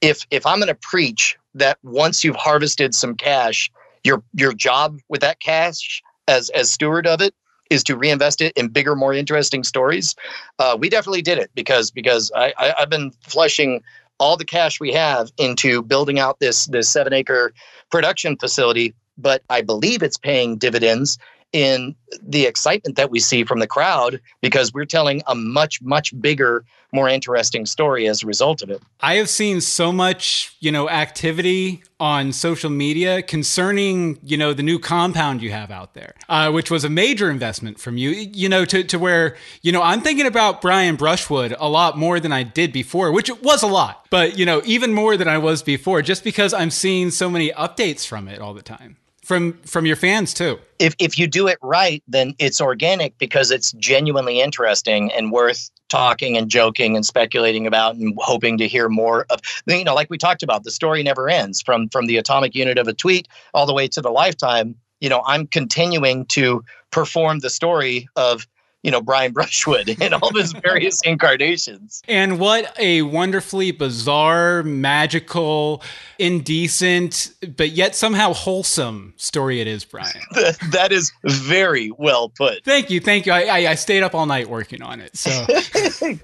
if 0.00 0.26
if 0.30 0.46
I'm 0.46 0.58
going 0.58 0.68
to 0.68 0.74
preach 0.74 1.36
that 1.54 1.78
once 1.82 2.22
you've 2.22 2.36
harvested 2.36 2.94
some 2.94 3.14
cash, 3.14 3.70
your 4.04 4.22
your 4.34 4.52
job 4.52 4.98
with 5.08 5.20
that 5.20 5.40
cash 5.40 6.02
as 6.28 6.50
as 6.50 6.70
steward 6.70 7.06
of 7.06 7.20
it 7.20 7.34
is 7.70 7.82
to 7.84 7.96
reinvest 7.96 8.40
it 8.40 8.52
in 8.56 8.68
bigger, 8.68 8.94
more 8.94 9.12
interesting 9.12 9.64
stories. 9.64 10.14
Uh, 10.58 10.76
we 10.78 10.88
definitely 10.88 11.22
did 11.22 11.38
it 11.38 11.50
because 11.54 11.90
because 11.90 12.30
I, 12.34 12.52
I 12.58 12.74
I've 12.78 12.90
been 12.90 13.12
flushing 13.22 13.82
all 14.18 14.36
the 14.36 14.44
cash 14.44 14.80
we 14.80 14.92
have 14.92 15.30
into 15.38 15.82
building 15.82 16.18
out 16.18 16.38
this 16.38 16.66
this 16.66 16.88
seven 16.88 17.12
acre 17.12 17.52
production 17.90 18.36
facility, 18.36 18.94
but 19.18 19.42
I 19.50 19.62
believe 19.62 20.02
it's 20.02 20.18
paying 20.18 20.56
dividends 20.56 21.18
in 21.52 21.94
the 22.22 22.44
excitement 22.44 22.96
that 22.96 23.10
we 23.10 23.18
see 23.18 23.44
from 23.44 23.60
the 23.60 23.66
crowd 23.66 24.20
because 24.40 24.72
we're 24.72 24.84
telling 24.84 25.22
a 25.26 25.34
much 25.34 25.80
much 25.82 26.18
bigger 26.20 26.64
more 26.92 27.08
interesting 27.08 27.66
story 27.66 28.08
as 28.08 28.22
a 28.22 28.26
result 28.26 28.62
of 28.62 28.70
it. 28.70 28.82
I 29.00 29.14
have 29.16 29.28
seen 29.28 29.60
so 29.60 29.92
much 29.92 30.56
you 30.60 30.72
know 30.72 30.88
activity 30.88 31.82
on 31.98 32.32
social 32.32 32.68
media 32.68 33.22
concerning 33.22 34.18
you 34.22 34.36
know 34.36 34.52
the 34.52 34.62
new 34.62 34.78
compound 34.78 35.42
you 35.42 35.50
have 35.50 35.70
out 35.70 35.94
there 35.94 36.14
uh, 36.28 36.50
which 36.50 36.70
was 36.70 36.84
a 36.84 36.90
major 36.90 37.30
investment 37.30 37.80
from 37.80 37.96
you 37.96 38.10
you 38.10 38.48
know 38.48 38.64
to, 38.66 38.84
to 38.84 38.98
where 38.98 39.34
you 39.62 39.72
know 39.72 39.80
i'm 39.82 40.02
thinking 40.02 40.26
about 40.26 40.60
brian 40.60 40.94
brushwood 40.96 41.56
a 41.58 41.68
lot 41.68 41.96
more 41.96 42.20
than 42.20 42.32
i 42.32 42.42
did 42.42 42.70
before 42.72 43.10
which 43.12 43.30
it 43.30 43.42
was 43.42 43.62
a 43.62 43.66
lot 43.66 44.06
but 44.10 44.38
you 44.38 44.44
know 44.44 44.60
even 44.66 44.92
more 44.92 45.16
than 45.16 45.26
i 45.26 45.38
was 45.38 45.62
before 45.62 46.02
just 46.02 46.22
because 46.22 46.52
i'm 46.52 46.70
seeing 46.70 47.10
so 47.10 47.30
many 47.30 47.50
updates 47.52 48.06
from 48.06 48.28
it 48.28 48.40
all 48.40 48.52
the 48.52 48.62
time 48.62 48.96
from 49.26 49.54
from 49.64 49.86
your 49.86 49.96
fans 49.96 50.32
too. 50.32 50.56
If 50.78 50.94
if 51.00 51.18
you 51.18 51.26
do 51.26 51.48
it 51.48 51.58
right, 51.60 52.00
then 52.06 52.34
it's 52.38 52.60
organic 52.60 53.18
because 53.18 53.50
it's 53.50 53.72
genuinely 53.72 54.40
interesting 54.40 55.12
and 55.12 55.32
worth 55.32 55.68
talking 55.88 56.36
and 56.36 56.48
joking 56.48 56.94
and 56.94 57.04
speculating 57.04 57.66
about 57.66 57.96
and 57.96 58.14
hoping 58.18 58.56
to 58.58 58.68
hear 58.68 58.88
more 58.88 59.26
of. 59.30 59.40
You 59.66 59.82
know, 59.82 59.94
like 59.94 60.10
we 60.10 60.16
talked 60.16 60.44
about, 60.44 60.62
the 60.62 60.70
story 60.70 61.02
never 61.02 61.28
ends 61.28 61.60
from 61.60 61.88
from 61.88 62.06
the 62.06 62.18
atomic 62.18 62.54
unit 62.54 62.78
of 62.78 62.86
a 62.86 62.92
tweet 62.92 63.26
all 63.52 63.66
the 63.66 63.74
way 63.74 63.88
to 63.88 64.00
the 64.00 64.10
lifetime. 64.10 64.76
You 65.00 65.08
know, 65.08 65.22
I'm 65.26 65.48
continuing 65.48 66.26
to 66.26 66.64
perform 66.92 67.40
the 67.40 67.50
story 67.50 68.08
of 68.14 68.46
you 68.86 68.92
know 68.92 69.00
Brian 69.00 69.32
Brushwood 69.32 69.88
in 69.88 70.14
all 70.14 70.32
his 70.32 70.52
various 70.62 71.02
incarnations. 71.02 72.02
And 72.06 72.38
what 72.38 72.72
a 72.78 73.02
wonderfully 73.02 73.72
bizarre, 73.72 74.62
magical, 74.62 75.82
indecent, 76.20 77.34
but 77.56 77.70
yet 77.70 77.96
somehow 77.96 78.32
wholesome 78.32 79.12
story 79.16 79.60
it 79.60 79.66
is, 79.66 79.84
Brian. 79.84 80.14
that 80.70 80.90
is 80.92 81.12
very 81.24 81.90
well 81.98 82.28
put. 82.28 82.64
Thank 82.64 82.88
you, 82.88 83.00
thank 83.00 83.26
you. 83.26 83.32
I, 83.32 83.42
I, 83.42 83.70
I 83.70 83.74
stayed 83.74 84.04
up 84.04 84.14
all 84.14 84.26
night 84.26 84.48
working 84.48 84.82
on 84.82 85.00
it. 85.00 85.16
So 85.16 85.30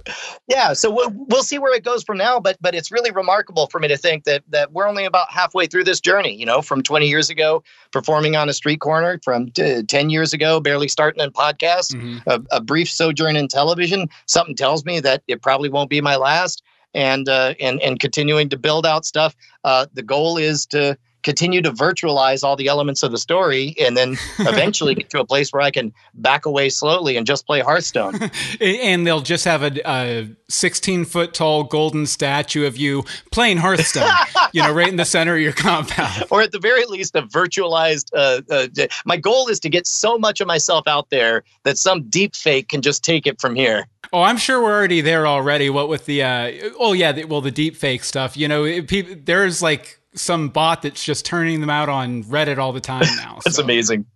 yeah, 0.46 0.72
so 0.72 0.88
we'll, 0.88 1.10
we'll 1.12 1.42
see 1.42 1.58
where 1.58 1.74
it 1.74 1.82
goes 1.82 2.04
from 2.04 2.16
now. 2.16 2.38
But 2.38 2.58
but 2.60 2.76
it's 2.76 2.92
really 2.92 3.10
remarkable 3.10 3.66
for 3.66 3.80
me 3.80 3.88
to 3.88 3.96
think 3.96 4.22
that 4.24 4.44
that 4.50 4.70
we're 4.70 4.86
only 4.86 5.04
about 5.04 5.32
halfway 5.32 5.66
through 5.66 5.84
this 5.84 5.98
journey. 5.98 6.32
You 6.32 6.46
know, 6.46 6.62
from 6.62 6.84
20 6.84 7.08
years 7.08 7.28
ago 7.28 7.64
performing 7.90 8.36
on 8.36 8.48
a 8.48 8.52
street 8.52 8.80
corner, 8.80 9.18
from 9.24 9.50
t- 9.50 9.82
10 9.82 10.10
years 10.10 10.32
ago 10.32 10.60
barely 10.60 10.86
starting 10.86 11.20
a 11.20 11.28
podcast. 11.28 11.96
Mm-hmm 11.96 12.12
a 12.51 12.51
brief 12.60 12.90
sojourn 12.90 13.36
in 13.36 13.48
television, 13.48 14.08
something 14.26 14.54
tells 14.54 14.84
me 14.84 15.00
that 15.00 15.22
it 15.28 15.42
probably 15.42 15.68
won't 15.68 15.90
be 15.90 16.00
my 16.00 16.16
last. 16.16 16.62
And 16.94 17.26
uh, 17.26 17.54
and 17.58 17.80
and 17.80 17.98
continuing 17.98 18.50
to 18.50 18.58
build 18.58 18.84
out 18.84 19.06
stuff. 19.06 19.34
Uh, 19.64 19.86
the 19.94 20.02
goal 20.02 20.36
is 20.36 20.66
to 20.66 20.98
continue 21.22 21.62
to 21.62 21.70
virtualize 21.70 22.42
all 22.42 22.56
the 22.56 22.68
elements 22.68 23.02
of 23.02 23.10
the 23.10 23.18
story 23.18 23.74
and 23.80 23.96
then 23.96 24.16
eventually 24.40 24.94
get 24.94 25.10
to 25.10 25.20
a 25.20 25.24
place 25.24 25.52
where 25.52 25.62
I 25.62 25.70
can 25.70 25.92
back 26.14 26.46
away 26.46 26.68
slowly 26.68 27.16
and 27.16 27.26
just 27.26 27.46
play 27.46 27.60
Hearthstone. 27.60 28.18
and 28.60 29.06
they'll 29.06 29.20
just 29.20 29.44
have 29.44 29.62
a, 29.62 29.88
a 29.88 30.28
16 30.48 31.04
foot 31.04 31.34
tall 31.34 31.64
golden 31.64 32.06
statue 32.06 32.66
of 32.66 32.76
you 32.76 33.04
playing 33.30 33.58
Hearthstone, 33.58 34.10
you 34.52 34.62
know, 34.62 34.72
right 34.72 34.88
in 34.88 34.96
the 34.96 35.04
center 35.04 35.34
of 35.34 35.40
your 35.40 35.52
compound. 35.52 36.24
Or 36.30 36.42
at 36.42 36.52
the 36.52 36.58
very 36.58 36.84
least, 36.86 37.16
a 37.16 37.22
virtualized. 37.22 38.10
Uh, 38.14 38.42
uh, 38.50 38.86
my 39.04 39.16
goal 39.16 39.48
is 39.48 39.60
to 39.60 39.68
get 39.68 39.86
so 39.86 40.18
much 40.18 40.40
of 40.40 40.46
myself 40.46 40.86
out 40.86 41.10
there 41.10 41.44
that 41.64 41.78
some 41.78 42.08
deep 42.08 42.34
fake 42.34 42.68
can 42.68 42.82
just 42.82 43.04
take 43.04 43.26
it 43.26 43.40
from 43.40 43.54
here. 43.54 43.86
Oh, 44.12 44.22
I'm 44.22 44.36
sure 44.36 44.62
we're 44.62 44.72
already 44.72 45.00
there 45.00 45.26
already. 45.26 45.70
What 45.70 45.88
with 45.88 46.04
the, 46.04 46.22
uh, 46.22 46.52
oh, 46.78 46.92
yeah, 46.92 47.12
the, 47.12 47.24
well, 47.24 47.40
the 47.40 47.50
deep 47.50 47.76
fake 47.76 48.04
stuff, 48.04 48.36
you 48.36 48.46
know, 48.46 48.64
it, 48.64 48.86
people, 48.88 49.14
there's 49.24 49.62
like, 49.62 49.98
some 50.14 50.48
bot 50.48 50.82
that's 50.82 51.04
just 51.04 51.24
turning 51.24 51.60
them 51.60 51.70
out 51.70 51.88
on 51.88 52.24
Reddit 52.24 52.58
all 52.58 52.72
the 52.72 52.80
time 52.80 53.06
now. 53.16 53.38
that's 53.44 53.56
so. 53.56 53.62
amazing. 53.62 54.06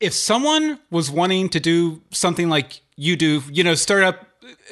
If 0.00 0.12
someone 0.12 0.78
was 0.90 1.10
wanting 1.10 1.48
to 1.50 1.60
do 1.60 2.02
something 2.10 2.48
like 2.48 2.80
you 2.96 3.16
do, 3.16 3.42
you 3.50 3.64
know, 3.64 3.74
start 3.74 4.04
up 4.04 4.26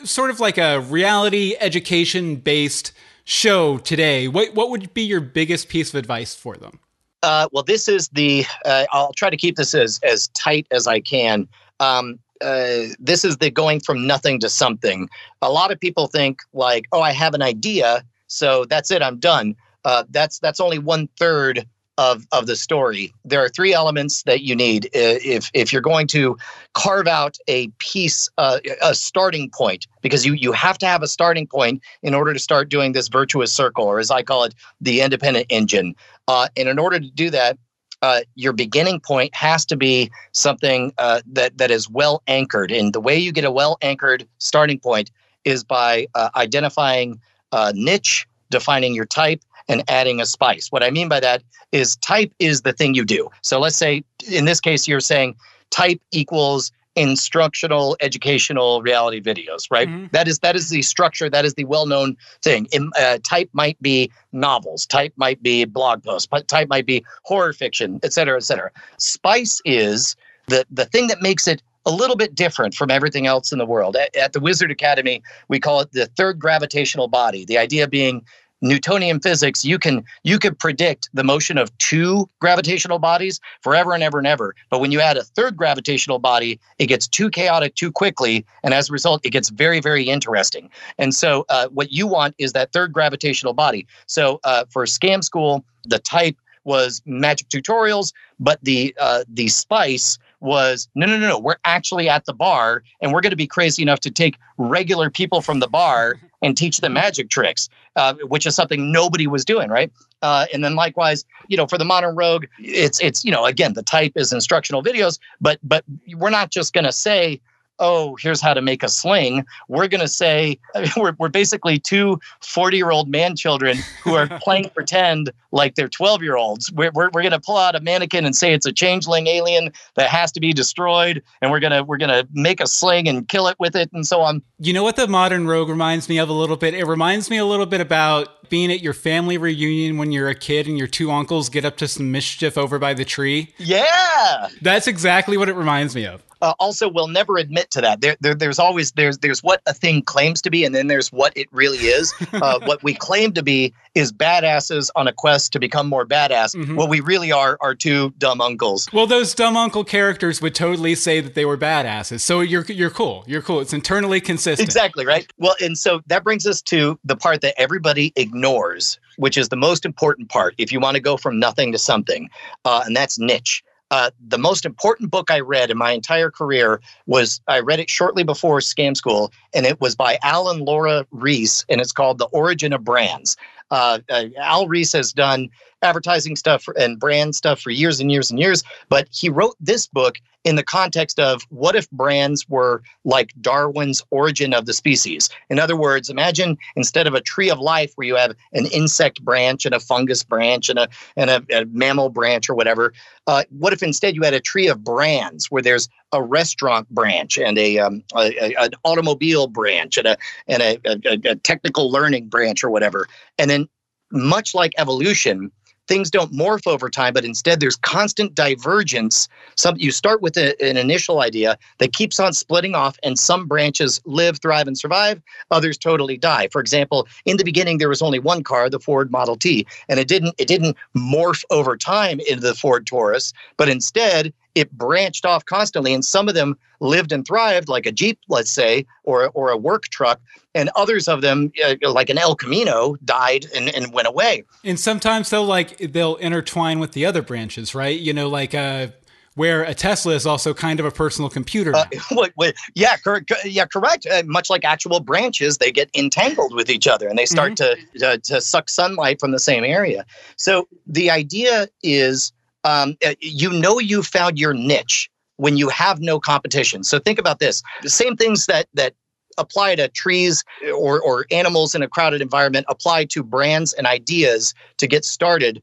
sort 0.04 0.30
of 0.30 0.40
like 0.40 0.58
a 0.58 0.80
reality 0.80 1.56
education 1.60 2.36
based 2.36 2.92
show 3.24 3.78
today, 3.78 4.28
what 4.28 4.54
what 4.54 4.70
would 4.70 4.92
be 4.92 5.02
your 5.02 5.20
biggest 5.20 5.68
piece 5.68 5.88
of 5.88 5.94
advice 5.94 6.34
for 6.34 6.56
them? 6.56 6.78
Uh, 7.22 7.48
well, 7.52 7.62
this 7.62 7.88
is 7.88 8.08
the. 8.08 8.44
Uh, 8.66 8.84
I'll 8.92 9.14
try 9.14 9.30
to 9.30 9.36
keep 9.36 9.56
this 9.56 9.74
as 9.74 9.98
as 10.02 10.28
tight 10.28 10.66
as 10.70 10.86
I 10.86 11.00
can. 11.00 11.48
Um, 11.80 12.18
uh, 12.42 12.88
this 12.98 13.24
is 13.24 13.38
the 13.38 13.50
going 13.50 13.80
from 13.80 14.06
nothing 14.06 14.40
to 14.40 14.50
something. 14.50 15.08
A 15.40 15.50
lot 15.50 15.70
of 15.70 15.80
people 15.80 16.08
think 16.08 16.40
like, 16.52 16.86
oh, 16.92 17.00
I 17.00 17.12
have 17.12 17.32
an 17.32 17.40
idea, 17.40 18.04
so 18.26 18.66
that's 18.66 18.90
it, 18.90 19.00
I'm 19.00 19.18
done 19.18 19.56
uh, 19.84 20.04
that's 20.10 20.38
that's 20.38 20.60
only 20.60 20.78
one 20.78 21.08
third 21.18 21.66
of 21.98 22.26
of 22.32 22.46
the 22.46 22.56
story. 22.56 23.12
There 23.24 23.44
are 23.44 23.48
three 23.48 23.72
elements 23.72 24.22
that 24.24 24.42
you 24.42 24.56
need 24.56 24.88
if 24.92 25.50
if 25.54 25.72
you're 25.72 25.82
going 25.82 26.06
to 26.08 26.36
carve 26.72 27.06
out 27.06 27.38
a 27.46 27.68
piece, 27.78 28.28
uh, 28.38 28.58
a 28.82 28.94
starting 28.94 29.50
point, 29.50 29.86
because 30.02 30.26
you 30.26 30.34
you 30.34 30.52
have 30.52 30.78
to 30.78 30.86
have 30.86 31.02
a 31.02 31.08
starting 31.08 31.46
point 31.46 31.82
in 32.02 32.14
order 32.14 32.32
to 32.32 32.38
start 32.38 32.68
doing 32.68 32.92
this 32.92 33.08
virtuous 33.08 33.52
circle, 33.52 33.84
or 33.84 33.98
as 33.98 34.10
I 34.10 34.22
call 34.22 34.44
it, 34.44 34.54
the 34.80 35.00
independent 35.00 35.46
engine. 35.50 35.94
Uh, 36.26 36.48
and 36.56 36.68
in 36.68 36.78
order 36.78 36.98
to 36.98 37.10
do 37.10 37.30
that. 37.30 37.58
Uh, 38.02 38.20
your 38.34 38.52
beginning 38.52 39.00
point 39.00 39.34
has 39.34 39.64
to 39.64 39.76
be 39.78 40.10
something 40.32 40.92
uh, 40.98 41.22
that 41.24 41.56
that 41.56 41.70
is 41.70 41.88
well 41.88 42.22
anchored, 42.26 42.70
and 42.70 42.92
the 42.92 43.00
way 43.00 43.16
you 43.16 43.32
get 43.32 43.44
a 43.44 43.50
well 43.50 43.78
anchored 43.80 44.28
starting 44.36 44.78
point 44.78 45.10
is 45.44 45.64
by 45.64 46.06
uh, 46.14 46.28
identifying 46.36 47.18
a 47.52 47.72
niche, 47.74 48.26
defining 48.50 48.94
your 48.94 49.06
type, 49.06 49.40
and 49.68 49.82
adding 49.88 50.20
a 50.20 50.26
spice. 50.26 50.68
What 50.70 50.82
I 50.82 50.90
mean 50.90 51.08
by 51.08 51.20
that 51.20 51.42
is 51.72 51.96
type 51.96 52.32
is 52.38 52.62
the 52.62 52.72
thing 52.72 52.94
you 52.94 53.04
do. 53.04 53.30
So 53.42 53.58
let's 53.58 53.76
say 53.76 54.04
in 54.30 54.44
this 54.44 54.60
case, 54.60 54.86
you're 54.86 55.00
saying 55.00 55.36
type 55.70 56.00
equals 56.12 56.72
instructional 56.96 57.96
educational 58.00 58.80
reality 58.80 59.20
videos 59.20 59.64
right 59.68 59.88
mm-hmm. 59.88 60.06
that 60.12 60.28
is 60.28 60.38
that 60.38 60.54
is 60.54 60.70
the 60.70 60.80
structure 60.80 61.28
that 61.28 61.44
is 61.44 61.54
the 61.54 61.64
well-known 61.64 62.16
thing 62.40 62.68
in, 62.70 62.90
uh, 62.96 63.18
type 63.24 63.50
might 63.52 63.80
be 63.82 64.08
novels 64.32 64.86
type 64.86 65.12
might 65.16 65.42
be 65.42 65.64
blog 65.64 66.04
posts 66.04 66.26
but 66.26 66.46
type 66.46 66.68
might 66.68 66.86
be 66.86 67.04
horror 67.24 67.52
fiction 67.52 67.98
et 68.04 68.12
cetera 68.12 68.36
et 68.36 68.44
cetera 68.44 68.70
spice 68.98 69.60
is 69.64 70.14
the 70.46 70.64
the 70.70 70.84
thing 70.84 71.08
that 71.08 71.20
makes 71.20 71.48
it 71.48 71.62
a 71.84 71.90
little 71.90 72.16
bit 72.16 72.34
different 72.34 72.74
from 72.74 72.90
everything 72.92 73.26
else 73.26 73.50
in 73.50 73.58
the 73.58 73.66
world 73.66 73.96
at, 73.96 74.14
at 74.14 74.32
the 74.32 74.38
wizard 74.38 74.70
academy 74.70 75.20
we 75.48 75.58
call 75.58 75.80
it 75.80 75.90
the 75.90 76.06
third 76.06 76.38
gravitational 76.38 77.08
body 77.08 77.44
the 77.44 77.58
idea 77.58 77.88
being 77.88 78.24
Newtonian 78.64 79.20
physics, 79.20 79.62
you 79.62 79.78
can 79.78 80.02
you 80.22 80.38
could 80.38 80.58
predict 80.58 81.10
the 81.12 81.22
motion 81.22 81.58
of 81.58 81.76
two 81.76 82.26
gravitational 82.40 82.98
bodies 82.98 83.38
forever 83.60 83.92
and 83.92 84.02
ever 84.02 84.16
and 84.16 84.26
ever. 84.26 84.54
But 84.70 84.80
when 84.80 84.90
you 84.90 85.00
add 85.00 85.18
a 85.18 85.22
third 85.22 85.54
gravitational 85.54 86.18
body, 86.18 86.58
it 86.78 86.86
gets 86.86 87.06
too 87.06 87.28
chaotic 87.28 87.74
too 87.74 87.92
quickly, 87.92 88.44
and 88.62 88.72
as 88.72 88.88
a 88.88 88.92
result, 88.92 89.20
it 89.22 89.30
gets 89.30 89.50
very 89.50 89.80
very 89.80 90.04
interesting. 90.04 90.70
And 90.96 91.14
so, 91.14 91.44
uh, 91.50 91.68
what 91.68 91.92
you 91.92 92.06
want 92.06 92.34
is 92.38 92.54
that 92.54 92.72
third 92.72 92.90
gravitational 92.92 93.52
body. 93.52 93.86
So 94.06 94.40
uh, 94.44 94.64
for 94.70 94.84
Scam 94.86 95.22
School, 95.22 95.62
the 95.84 95.98
type 95.98 96.36
was 96.64 97.02
magic 97.04 97.48
tutorials, 97.50 98.14
but 98.40 98.58
the 98.62 98.94
uh, 98.98 99.24
the 99.28 99.48
spice 99.48 100.18
was 100.40 100.88
no, 100.94 101.06
no, 101.06 101.18
no, 101.18 101.28
no. 101.28 101.38
We're 101.38 101.56
actually 101.64 102.08
at 102.08 102.26
the 102.26 102.34
bar 102.34 102.82
and 103.00 103.12
we're 103.12 103.20
going 103.20 103.30
to 103.30 103.36
be 103.36 103.46
crazy 103.46 103.82
enough 103.82 104.00
to 104.00 104.10
take 104.10 104.36
regular 104.58 105.10
people 105.10 105.40
from 105.40 105.60
the 105.60 105.68
bar 105.68 106.20
and 106.42 106.56
teach 106.56 106.78
them 106.78 106.92
magic 106.92 107.30
tricks, 107.30 107.68
uh, 107.96 108.14
which 108.24 108.46
is 108.46 108.54
something 108.54 108.90
nobody 108.92 109.26
was 109.26 109.44
doing, 109.44 109.70
right? 109.70 109.92
Uh, 110.22 110.46
and 110.52 110.64
then 110.64 110.74
likewise, 110.74 111.24
you 111.48 111.56
know, 111.56 111.66
for 111.66 111.78
the 111.78 111.84
modern 111.84 112.14
rogue, 112.14 112.46
it's 112.58 113.00
it's 113.00 113.24
you 113.24 113.30
know 113.30 113.44
again 113.44 113.74
the 113.74 113.82
type 113.82 114.12
is 114.16 114.32
instructional 114.32 114.82
videos, 114.82 115.18
but 115.40 115.58
but 115.62 115.84
we're 116.16 116.30
not 116.30 116.50
just 116.50 116.72
going 116.72 116.84
to 116.84 116.92
say 116.92 117.40
oh, 117.78 118.16
here's 118.20 118.40
how 118.40 118.54
to 118.54 118.62
make 118.62 118.82
a 118.82 118.88
sling. 118.88 119.44
We're 119.68 119.88
going 119.88 120.00
to 120.00 120.08
say 120.08 120.58
we're, 120.96 121.14
we're 121.18 121.28
basically 121.28 121.78
two 121.78 122.20
40 122.40 122.76
year 122.76 122.90
old 122.90 123.08
man 123.08 123.36
children 123.36 123.78
who 124.02 124.14
are 124.14 124.28
playing 124.42 124.70
pretend 124.70 125.32
like 125.52 125.74
they're 125.74 125.88
12 125.88 126.22
year 126.22 126.36
olds. 126.36 126.70
We're, 126.72 126.90
we're, 126.94 127.10
we're 127.12 127.22
going 127.22 127.32
to 127.32 127.40
pull 127.40 127.56
out 127.56 127.74
a 127.74 127.80
mannequin 127.80 128.24
and 128.24 128.36
say 128.36 128.52
it's 128.52 128.66
a 128.66 128.72
changeling 128.72 129.26
alien 129.26 129.72
that 129.94 130.08
has 130.10 130.32
to 130.32 130.40
be 130.40 130.52
destroyed. 130.52 131.22
And 131.40 131.50
we're 131.50 131.60
going 131.60 131.72
to, 131.72 131.82
we're 131.82 131.98
going 131.98 132.10
to 132.10 132.28
make 132.32 132.60
a 132.60 132.66
sling 132.66 133.08
and 133.08 133.26
kill 133.28 133.48
it 133.48 133.56
with 133.58 133.76
it 133.76 133.90
and 133.92 134.06
so 134.06 134.20
on. 134.20 134.42
You 134.58 134.72
know 134.72 134.82
what 134.82 134.96
the 134.96 135.08
modern 135.08 135.46
rogue 135.46 135.68
reminds 135.68 136.08
me 136.08 136.18
of 136.18 136.28
a 136.28 136.32
little 136.32 136.56
bit? 136.56 136.74
It 136.74 136.84
reminds 136.84 137.30
me 137.30 137.38
a 137.38 137.44
little 137.44 137.66
bit 137.66 137.80
about 137.80 138.48
being 138.50 138.70
at 138.70 138.80
your 138.80 138.92
family 138.92 139.38
reunion 139.38 139.96
when 139.96 140.12
you're 140.12 140.28
a 140.28 140.34
kid 140.34 140.66
and 140.66 140.78
your 140.78 140.86
two 140.86 141.10
uncles 141.10 141.48
get 141.48 141.64
up 141.64 141.76
to 141.78 141.88
some 141.88 142.12
mischief 142.12 142.58
over 142.58 142.78
by 142.78 142.94
the 142.94 143.04
tree. 143.04 143.54
Yeah. 143.58 144.48
That's 144.60 144.86
exactly 144.86 145.36
what 145.36 145.48
it 145.48 145.54
reminds 145.54 145.94
me 145.94 146.06
of 146.06 146.22
uh, 146.44 146.52
also 146.58 146.88
will 146.88 147.08
never 147.08 147.38
admit 147.38 147.70
to 147.70 147.80
that. 147.80 148.02
There, 148.02 148.16
there, 148.20 148.34
there's 148.34 148.58
always 148.58 148.92
there's 148.92 149.16
there's 149.18 149.42
what 149.42 149.62
a 149.64 149.72
thing 149.72 150.02
claims 150.02 150.42
to 150.42 150.50
be, 150.50 150.64
and 150.64 150.74
then 150.74 150.88
there's 150.88 151.10
what 151.10 151.34
it 151.36 151.48
really 151.50 151.78
is. 151.78 152.12
Uh, 152.34 152.58
what 152.64 152.82
we 152.82 152.92
claim 152.92 153.32
to 153.32 153.42
be 153.42 153.72
is 153.94 154.12
badasses 154.12 154.90
on 154.96 155.06
a 155.06 155.12
quest 155.12 155.52
to 155.52 155.60
become 155.60 155.88
more 155.88 156.04
badass. 156.04 156.54
Mm-hmm. 156.54 156.74
What 156.74 156.88
we 156.88 156.98
really 157.00 157.30
are 157.30 157.56
are 157.60 157.74
two 157.76 158.12
dumb 158.18 158.40
uncles. 158.40 158.88
Well, 158.92 159.06
those 159.06 159.34
dumb 159.34 159.56
uncle 159.56 159.84
characters 159.84 160.42
would 160.42 160.54
totally 160.54 160.96
say 160.96 161.20
that 161.20 161.34
they 161.34 161.44
were 161.44 161.56
badasses. 161.56 162.20
So 162.20 162.40
you're 162.40 162.64
you're 162.64 162.90
cool. 162.90 163.24
You're 163.26 163.40
cool. 163.40 163.60
It's 163.60 163.72
internally 163.72 164.20
consistent. 164.20 164.66
Exactly 164.66 165.06
right. 165.06 165.30
Well, 165.38 165.54
and 165.60 165.78
so 165.78 166.02
that 166.08 166.24
brings 166.24 166.44
us 166.44 166.60
to 166.62 166.98
the 167.04 167.16
part 167.16 167.40
that 167.42 167.54
everybody 167.56 168.12
ignores, 168.16 168.98
which 169.16 169.38
is 169.38 169.48
the 169.48 169.56
most 169.56 169.84
important 169.84 170.28
part. 170.28 170.54
If 170.58 170.72
you 170.72 170.80
want 170.80 170.96
to 170.96 171.00
go 171.00 171.16
from 171.16 171.38
nothing 171.38 171.70
to 171.72 171.78
something, 171.78 172.28
uh, 172.64 172.82
and 172.84 172.96
that's 172.96 173.18
niche. 173.18 173.62
Uh, 173.90 174.10
the 174.26 174.38
most 174.38 174.64
important 174.64 175.10
book 175.10 175.30
I 175.30 175.40
read 175.40 175.70
in 175.70 175.78
my 175.78 175.92
entire 175.92 176.30
career 176.30 176.80
was 177.06 177.40
I 177.46 177.60
read 177.60 177.80
it 177.80 177.90
shortly 177.90 178.24
before 178.24 178.58
Scam 178.58 178.96
School, 178.96 179.32
and 179.54 179.66
it 179.66 179.80
was 179.80 179.94
by 179.94 180.18
Al 180.22 180.48
and 180.48 180.62
Laura 180.62 181.06
Ries, 181.10 181.64
and 181.68 181.80
it's 181.80 181.92
called 181.92 182.18
The 182.18 182.26
Origin 182.26 182.72
of 182.72 182.82
Brands. 182.82 183.36
Uh, 183.70 184.00
uh, 184.08 184.24
Al 184.38 184.66
Ries 184.68 184.92
has 184.92 185.12
done 185.12 185.48
advertising 185.84 186.34
stuff 186.36 186.68
and 186.78 186.98
brand 186.98 187.36
stuff 187.36 187.60
for 187.60 187.70
years 187.70 188.00
and 188.00 188.10
years 188.10 188.30
and 188.30 188.40
years, 188.40 188.64
but 188.88 189.06
he 189.12 189.28
wrote 189.28 189.54
this 189.60 189.86
book 189.86 190.18
in 190.44 190.56
the 190.56 190.62
context 190.62 191.18
of 191.18 191.42
what 191.48 191.74
if 191.74 191.90
brands 191.90 192.46
were 192.48 192.82
like 193.04 193.32
Darwin's 193.40 194.02
origin 194.10 194.52
of 194.52 194.66
the 194.66 194.74
species? 194.74 195.30
In 195.48 195.58
other 195.58 195.76
words, 195.76 196.10
imagine 196.10 196.58
instead 196.76 197.06
of 197.06 197.14
a 197.14 197.20
tree 197.20 197.50
of 197.50 197.58
life 197.58 197.92
where 197.96 198.06
you 198.06 198.16
have 198.16 198.36
an 198.52 198.66
insect 198.66 199.24
branch 199.24 199.64
and 199.64 199.74
a 199.74 199.80
fungus 199.80 200.22
branch 200.22 200.68
and 200.68 200.78
a 200.78 200.88
and 201.16 201.30
a, 201.30 201.42
a 201.50 201.64
mammal 201.66 202.10
branch 202.10 202.50
or 202.50 202.54
whatever, 202.54 202.92
uh, 203.26 203.44
what 203.50 203.72
if 203.72 203.82
instead 203.82 204.14
you 204.14 204.22
had 204.22 204.34
a 204.34 204.40
tree 204.40 204.68
of 204.68 204.84
brands 204.84 205.50
where 205.50 205.62
there's 205.62 205.88
a 206.12 206.22
restaurant 206.22 206.88
branch 206.90 207.38
and 207.38 207.58
a, 207.58 207.78
um, 207.78 208.02
a, 208.14 208.32
a 208.38 208.54
an 208.64 208.70
automobile 208.84 209.46
branch 209.46 209.96
and 209.96 210.06
a 210.06 210.16
and 210.46 210.62
a, 210.62 210.78
a, 210.84 211.30
a 211.30 211.36
technical 211.36 211.90
learning 211.90 212.28
branch 212.28 212.62
or 212.62 212.70
whatever, 212.70 213.06
and 213.38 213.50
then 213.50 213.66
much 214.12 214.54
like 214.54 214.74
evolution 214.78 215.50
things 215.88 216.10
don't 216.10 216.32
morph 216.32 216.66
over 216.66 216.88
time, 216.88 217.14
but 217.14 217.24
instead 217.24 217.60
there's 217.60 217.76
constant 217.76 218.34
divergence. 218.34 219.28
Some 219.56 219.76
you 219.78 219.90
start 219.90 220.22
with 220.22 220.36
a, 220.36 220.60
an 220.62 220.76
initial 220.76 221.20
idea 221.20 221.58
that 221.78 221.92
keeps 221.92 222.18
on 222.18 222.32
splitting 222.32 222.74
off, 222.74 222.98
and 223.02 223.18
some 223.18 223.46
branches 223.46 224.00
live, 224.04 224.40
thrive, 224.40 224.66
and 224.66 224.78
survive. 224.78 225.20
Others 225.50 225.78
totally 225.78 226.16
die. 226.16 226.48
For 226.48 226.60
example, 226.60 227.06
in 227.24 227.36
the 227.36 227.44
beginning 227.44 227.78
there 227.78 227.88
was 227.88 228.02
only 228.02 228.18
one 228.18 228.42
car, 228.42 228.68
the 228.70 228.80
Ford 228.80 229.10
Model 229.10 229.36
T, 229.36 229.66
and 229.88 230.00
it 230.00 230.08
didn't 230.08 230.34
it 230.38 230.48
didn't 230.48 230.76
morph 230.96 231.44
over 231.50 231.76
time 231.76 232.20
into 232.20 232.40
the 232.40 232.54
Ford 232.54 232.86
Taurus, 232.86 233.32
but 233.56 233.68
instead 233.68 234.32
it 234.54 234.70
branched 234.72 235.24
off 235.24 235.44
constantly 235.44 235.92
and 235.92 236.04
some 236.04 236.28
of 236.28 236.34
them 236.34 236.56
lived 236.80 237.12
and 237.12 237.26
thrived 237.26 237.68
like 237.68 237.86
a 237.86 237.92
jeep 237.92 238.18
let's 238.28 238.50
say 238.50 238.86
or, 239.04 239.30
or 239.30 239.50
a 239.50 239.56
work 239.56 239.84
truck 239.84 240.20
and 240.54 240.70
others 240.76 241.08
of 241.08 241.20
them 241.22 241.52
uh, 241.64 241.74
like 241.90 242.10
an 242.10 242.18
el 242.18 242.34
camino 242.34 242.96
died 243.04 243.46
and, 243.54 243.74
and 243.74 243.92
went 243.92 244.08
away 244.08 244.42
and 244.64 244.78
sometimes 244.78 245.30
they'll 245.30 245.44
like 245.44 245.76
they'll 245.78 246.16
intertwine 246.16 246.78
with 246.78 246.92
the 246.92 247.04
other 247.04 247.22
branches 247.22 247.74
right 247.74 248.00
you 248.00 248.12
know 248.12 248.28
like 248.28 248.54
uh 248.54 248.86
where 249.34 249.64
a 249.64 249.74
Tesla 249.74 250.14
is 250.14 250.26
also 250.26 250.54
kind 250.54 250.78
of 250.78 250.86
a 250.86 250.90
personal 250.90 251.28
computer. 251.28 251.74
Uh, 251.74 251.86
yeah, 252.74 252.96
cor- 252.98 253.24
yeah, 253.44 253.66
correct. 253.66 254.06
Uh, 254.06 254.22
much 254.26 254.48
like 254.48 254.64
actual 254.64 255.00
branches, 255.00 255.58
they 255.58 255.72
get 255.72 255.90
entangled 255.94 256.54
with 256.54 256.70
each 256.70 256.86
other 256.86 257.08
and 257.08 257.18
they 257.18 257.26
start 257.26 257.56
to, 257.56 257.76
to 257.98 258.18
to 258.18 258.40
suck 258.40 258.68
sunlight 258.68 259.20
from 259.20 259.32
the 259.32 259.38
same 259.38 259.64
area. 259.64 260.06
So 260.36 260.68
the 260.86 261.10
idea 261.10 261.68
is, 261.82 262.32
um, 262.64 262.96
uh, 263.06 263.14
you 263.20 263.50
know, 263.50 263.78
you 263.78 264.02
found 264.02 264.38
your 264.38 264.54
niche 264.54 265.10
when 265.36 265.56
you 265.56 265.68
have 265.68 266.00
no 266.00 266.18
competition. 266.18 266.84
So 266.84 266.98
think 266.98 267.18
about 267.18 267.38
this: 267.38 267.62
the 267.82 267.90
same 267.90 268.16
things 268.16 268.46
that 268.46 268.66
that 268.74 268.94
apply 269.38 269.74
to 269.76 269.88
trees 269.88 270.44
or 270.74 271.00
or 271.00 271.26
animals 271.30 271.74
in 271.74 271.82
a 271.82 271.88
crowded 271.88 272.22
environment 272.22 272.66
apply 272.68 273.04
to 273.06 273.22
brands 273.22 273.72
and 273.72 273.86
ideas 273.86 274.54
to 274.78 274.86
get 274.86 275.04
started 275.04 275.60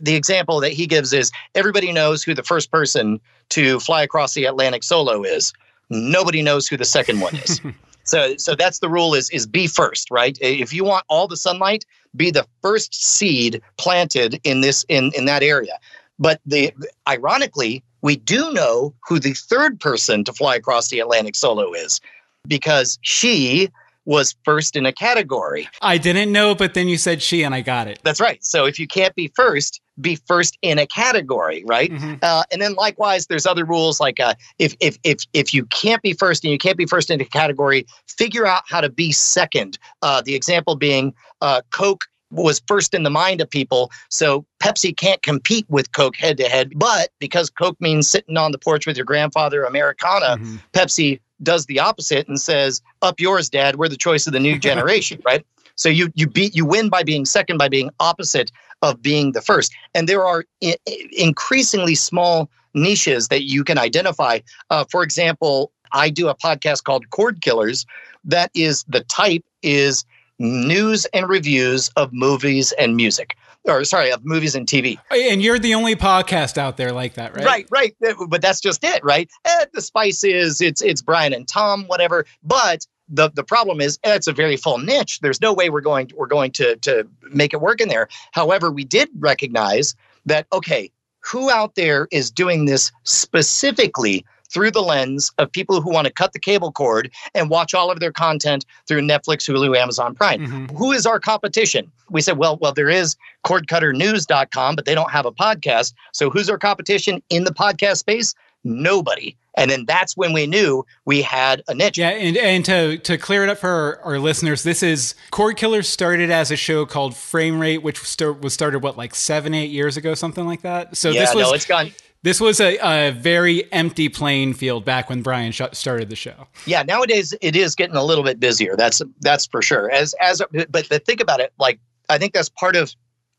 the 0.00 0.14
example 0.14 0.60
that 0.60 0.72
he 0.72 0.86
gives 0.86 1.12
is 1.12 1.30
everybody 1.54 1.92
knows 1.92 2.22
who 2.22 2.34
the 2.34 2.42
first 2.42 2.70
person 2.70 3.20
to 3.50 3.80
fly 3.80 4.02
across 4.02 4.34
the 4.34 4.44
Atlantic 4.44 4.82
solo 4.82 5.22
is. 5.22 5.52
Nobody 5.90 6.42
knows 6.42 6.68
who 6.68 6.76
the 6.76 6.84
second 6.84 7.20
one 7.20 7.36
is. 7.36 7.60
so 8.04 8.36
so 8.36 8.54
that's 8.54 8.80
the 8.80 8.88
rule 8.88 9.14
is 9.14 9.30
is 9.30 9.46
be 9.46 9.66
first, 9.66 10.10
right? 10.10 10.36
If 10.40 10.72
you 10.72 10.84
want 10.84 11.04
all 11.08 11.28
the 11.28 11.36
sunlight, 11.36 11.84
be 12.16 12.30
the 12.30 12.46
first 12.62 12.94
seed 12.94 13.62
planted 13.78 14.40
in 14.44 14.60
this 14.60 14.84
in 14.88 15.12
in 15.14 15.24
that 15.26 15.42
area. 15.42 15.78
But 16.18 16.40
the 16.46 16.72
ironically, 17.08 17.82
we 18.02 18.16
do 18.16 18.52
know 18.52 18.94
who 19.06 19.18
the 19.18 19.34
third 19.34 19.80
person 19.80 20.24
to 20.24 20.32
fly 20.32 20.56
across 20.56 20.88
the 20.88 21.00
Atlantic 21.00 21.36
solo 21.36 21.72
is 21.72 22.00
because 22.46 22.98
she 23.02 23.70
was 24.08 24.34
first 24.42 24.74
in 24.74 24.86
a 24.86 24.92
category. 24.92 25.68
I 25.82 25.98
didn't 25.98 26.32
know, 26.32 26.54
but 26.54 26.72
then 26.72 26.88
you 26.88 26.96
said 26.96 27.20
she, 27.20 27.42
and 27.42 27.54
I 27.54 27.60
got 27.60 27.88
it. 27.88 27.98
That's 28.04 28.22
right. 28.22 28.42
So 28.42 28.64
if 28.64 28.78
you 28.78 28.86
can't 28.86 29.14
be 29.14 29.30
first, 29.36 29.82
be 30.00 30.16
first 30.16 30.56
in 30.62 30.78
a 30.78 30.86
category, 30.86 31.62
right? 31.66 31.92
Mm-hmm. 31.92 32.14
Uh, 32.22 32.44
and 32.50 32.62
then 32.62 32.72
likewise, 32.72 33.26
there's 33.26 33.44
other 33.44 33.66
rules 33.66 34.00
like 34.00 34.18
uh, 34.18 34.34
if 34.58 34.74
if 34.80 34.96
if 35.04 35.18
if 35.34 35.52
you 35.52 35.66
can't 35.66 36.00
be 36.00 36.14
first 36.14 36.42
and 36.42 36.50
you 36.50 36.56
can't 36.56 36.78
be 36.78 36.86
first 36.86 37.10
in 37.10 37.20
a 37.20 37.24
category, 37.26 37.86
figure 38.06 38.46
out 38.46 38.62
how 38.66 38.80
to 38.80 38.88
be 38.88 39.12
second. 39.12 39.78
Uh, 40.00 40.22
the 40.22 40.34
example 40.34 40.74
being 40.74 41.12
uh, 41.42 41.60
Coke 41.70 42.04
was 42.30 42.60
first 42.66 42.94
in 42.94 43.02
the 43.02 43.10
mind 43.10 43.40
of 43.40 43.48
people. 43.50 43.90
So 44.10 44.44
Pepsi 44.62 44.96
can't 44.96 45.22
compete 45.22 45.66
with 45.68 45.92
Coke 45.92 46.16
head 46.16 46.36
to 46.38 46.44
head. 46.48 46.72
But 46.76 47.10
because 47.18 47.48
Coke 47.50 47.80
means 47.80 48.08
sitting 48.08 48.36
on 48.36 48.52
the 48.52 48.58
porch 48.58 48.86
with 48.86 48.96
your 48.96 49.06
grandfather, 49.06 49.64
Americana, 49.64 50.36
Mm-hmm. 50.36 50.56
Pepsi 50.72 51.20
does 51.42 51.66
the 51.66 51.78
opposite 51.78 52.26
and 52.28 52.40
says, 52.40 52.82
"Up 53.02 53.20
yours, 53.20 53.48
Dad. 53.48 53.76
We're 53.76 53.88
the 53.88 53.96
choice 53.96 54.26
of 54.26 54.32
the 54.32 54.40
new 54.40 54.58
generation." 54.68 55.20
right. 55.24 55.44
So 55.76 55.88
you 55.88 56.10
you 56.14 56.26
beat 56.28 56.54
you 56.56 56.64
win 56.66 56.88
by 56.88 57.02
being 57.04 57.24
second 57.24 57.56
by 57.58 57.68
being 57.68 57.90
opposite 58.00 58.50
of 58.82 59.00
being 59.00 59.32
the 59.32 59.40
first. 59.40 59.72
And 59.94 60.08
there 60.08 60.24
are 60.24 60.44
I- 60.62 60.76
increasingly 61.16 61.94
small 61.94 62.50
niches 62.74 63.28
that 63.28 63.42
you 63.44 63.64
can 63.64 63.78
identify. 63.78 64.40
Uh, 64.70 64.84
for 64.90 65.02
example, 65.02 65.72
I 65.92 66.10
do 66.10 66.28
a 66.28 66.34
podcast 66.34 66.84
called 66.84 67.08
Cord 67.10 67.40
Killers. 67.40 67.86
That 68.24 68.50
is 68.54 68.84
the 68.88 69.00
type 69.04 69.44
is 69.62 70.04
news 70.38 71.04
and 71.06 71.28
reviews 71.28 71.88
of 71.96 72.12
movies 72.12 72.72
and 72.72 72.96
music, 72.96 73.36
or 73.64 73.84
sorry, 73.84 74.10
of 74.10 74.24
movies 74.24 74.54
and 74.54 74.66
TV. 74.66 74.98
And 75.10 75.42
you're 75.42 75.58
the 75.58 75.74
only 75.74 75.96
podcast 75.96 76.58
out 76.58 76.76
there 76.76 76.92
like 76.92 77.14
that, 77.14 77.34
right? 77.34 77.44
Right, 77.44 77.66
right. 77.70 77.94
But 78.28 78.42
that's 78.42 78.60
just 78.60 78.84
it, 78.84 79.02
right? 79.04 79.30
Eh, 79.44 79.66
the 79.72 79.80
spice 79.80 80.24
is 80.24 80.60
it's 80.60 80.82
it's 80.82 81.02
Brian 81.02 81.32
and 81.32 81.46
Tom, 81.46 81.84
whatever. 81.86 82.24
But 82.42 82.86
the 83.08 83.30
the 83.30 83.44
problem 83.44 83.80
is 83.80 83.98
eh, 84.04 84.14
it's 84.14 84.26
a 84.26 84.32
very 84.32 84.56
full 84.56 84.78
niche. 84.78 85.20
There's 85.20 85.40
no 85.40 85.52
way 85.52 85.70
we're 85.70 85.80
going 85.80 86.10
we're 86.16 86.26
going 86.26 86.52
to 86.52 86.76
to 86.76 87.06
make 87.30 87.52
it 87.52 87.60
work 87.60 87.80
in 87.80 87.88
there. 87.88 88.08
However, 88.32 88.70
we 88.70 88.84
did 88.84 89.08
recognize 89.18 89.94
that 90.26 90.46
okay, 90.52 90.90
who 91.20 91.50
out 91.50 91.74
there 91.74 92.08
is 92.10 92.30
doing 92.30 92.64
this 92.64 92.92
specifically 93.04 94.24
through 94.52 94.70
the 94.70 94.82
lens 94.82 95.32
of 95.38 95.50
people 95.52 95.80
who 95.80 95.90
want 95.90 96.06
to 96.06 96.12
cut 96.12 96.32
the 96.32 96.38
cable 96.38 96.72
cord 96.72 97.10
and 97.34 97.50
watch 97.50 97.74
all 97.74 97.90
of 97.90 98.00
their 98.00 98.12
content 98.12 98.64
through 98.86 99.00
Netflix, 99.00 99.48
Hulu, 99.48 99.76
Amazon 99.76 100.14
Prime. 100.14 100.40
Mm-hmm. 100.40 100.76
Who 100.76 100.92
is 100.92 101.06
our 101.06 101.20
competition? 101.20 101.90
We 102.10 102.20
said, 102.20 102.38
well, 102.38 102.56
well, 102.60 102.72
there 102.72 102.88
is 102.88 103.16
cordcutternews.com, 103.44 104.76
but 104.76 104.84
they 104.84 104.94
don't 104.94 105.10
have 105.10 105.26
a 105.26 105.32
podcast. 105.32 105.94
So 106.12 106.30
who's 106.30 106.48
our 106.48 106.58
competition 106.58 107.22
in 107.30 107.44
the 107.44 107.52
podcast 107.52 107.98
space? 107.98 108.34
Nobody. 108.64 109.36
And 109.56 109.70
then 109.70 109.86
that's 109.86 110.16
when 110.16 110.32
we 110.32 110.46
knew 110.46 110.86
we 111.04 111.20
had 111.20 111.62
a 111.66 111.74
niche. 111.74 111.98
Yeah, 111.98 112.10
and, 112.10 112.36
and 112.36 112.64
to, 112.66 112.98
to 112.98 113.18
clear 113.18 113.42
it 113.42 113.50
up 113.50 113.58
for 113.58 113.68
our, 113.68 114.00
our 114.02 114.18
listeners, 114.18 114.62
this 114.62 114.84
is 114.84 115.16
Cord 115.30 115.56
Killers 115.56 115.88
started 115.88 116.30
as 116.30 116.52
a 116.52 116.56
show 116.56 116.86
called 116.86 117.16
Frame 117.16 117.58
Rate, 117.58 117.82
which 117.82 118.00
was, 118.00 118.36
was 118.40 118.54
started 118.54 118.80
what 118.80 118.96
like 118.96 119.16
seven, 119.16 119.54
eight 119.54 119.70
years 119.70 119.96
ago, 119.96 120.14
something 120.14 120.46
like 120.46 120.62
that. 120.62 120.96
So 120.96 121.10
yeah, 121.10 121.20
this 121.20 121.34
was 121.34 121.48
no, 121.48 121.54
it's 121.54 121.66
gone. 121.66 121.90
This 122.22 122.40
was 122.40 122.60
a, 122.60 122.78
a 122.78 123.10
very 123.10 123.70
empty 123.72 124.08
playing 124.08 124.54
field 124.54 124.84
back 124.84 125.08
when 125.08 125.22
Brian 125.22 125.52
sh- 125.52 125.62
started 125.72 126.10
the 126.10 126.16
show. 126.16 126.48
Yeah, 126.66 126.82
nowadays 126.82 127.34
it 127.40 127.54
is 127.54 127.74
getting 127.74 127.96
a 127.96 128.04
little 128.04 128.24
bit 128.24 128.40
busier. 128.40 128.76
That's 128.76 129.00
that's 129.20 129.46
for 129.46 129.62
sure. 129.62 129.90
As 129.90 130.14
as 130.20 130.42
but, 130.70 130.88
but 130.88 131.06
think 131.06 131.20
about 131.20 131.40
it. 131.40 131.52
Like 131.58 131.80
I 132.08 132.18
think 132.18 132.34
that's 132.34 132.48
part 132.48 132.76
of 132.76 132.94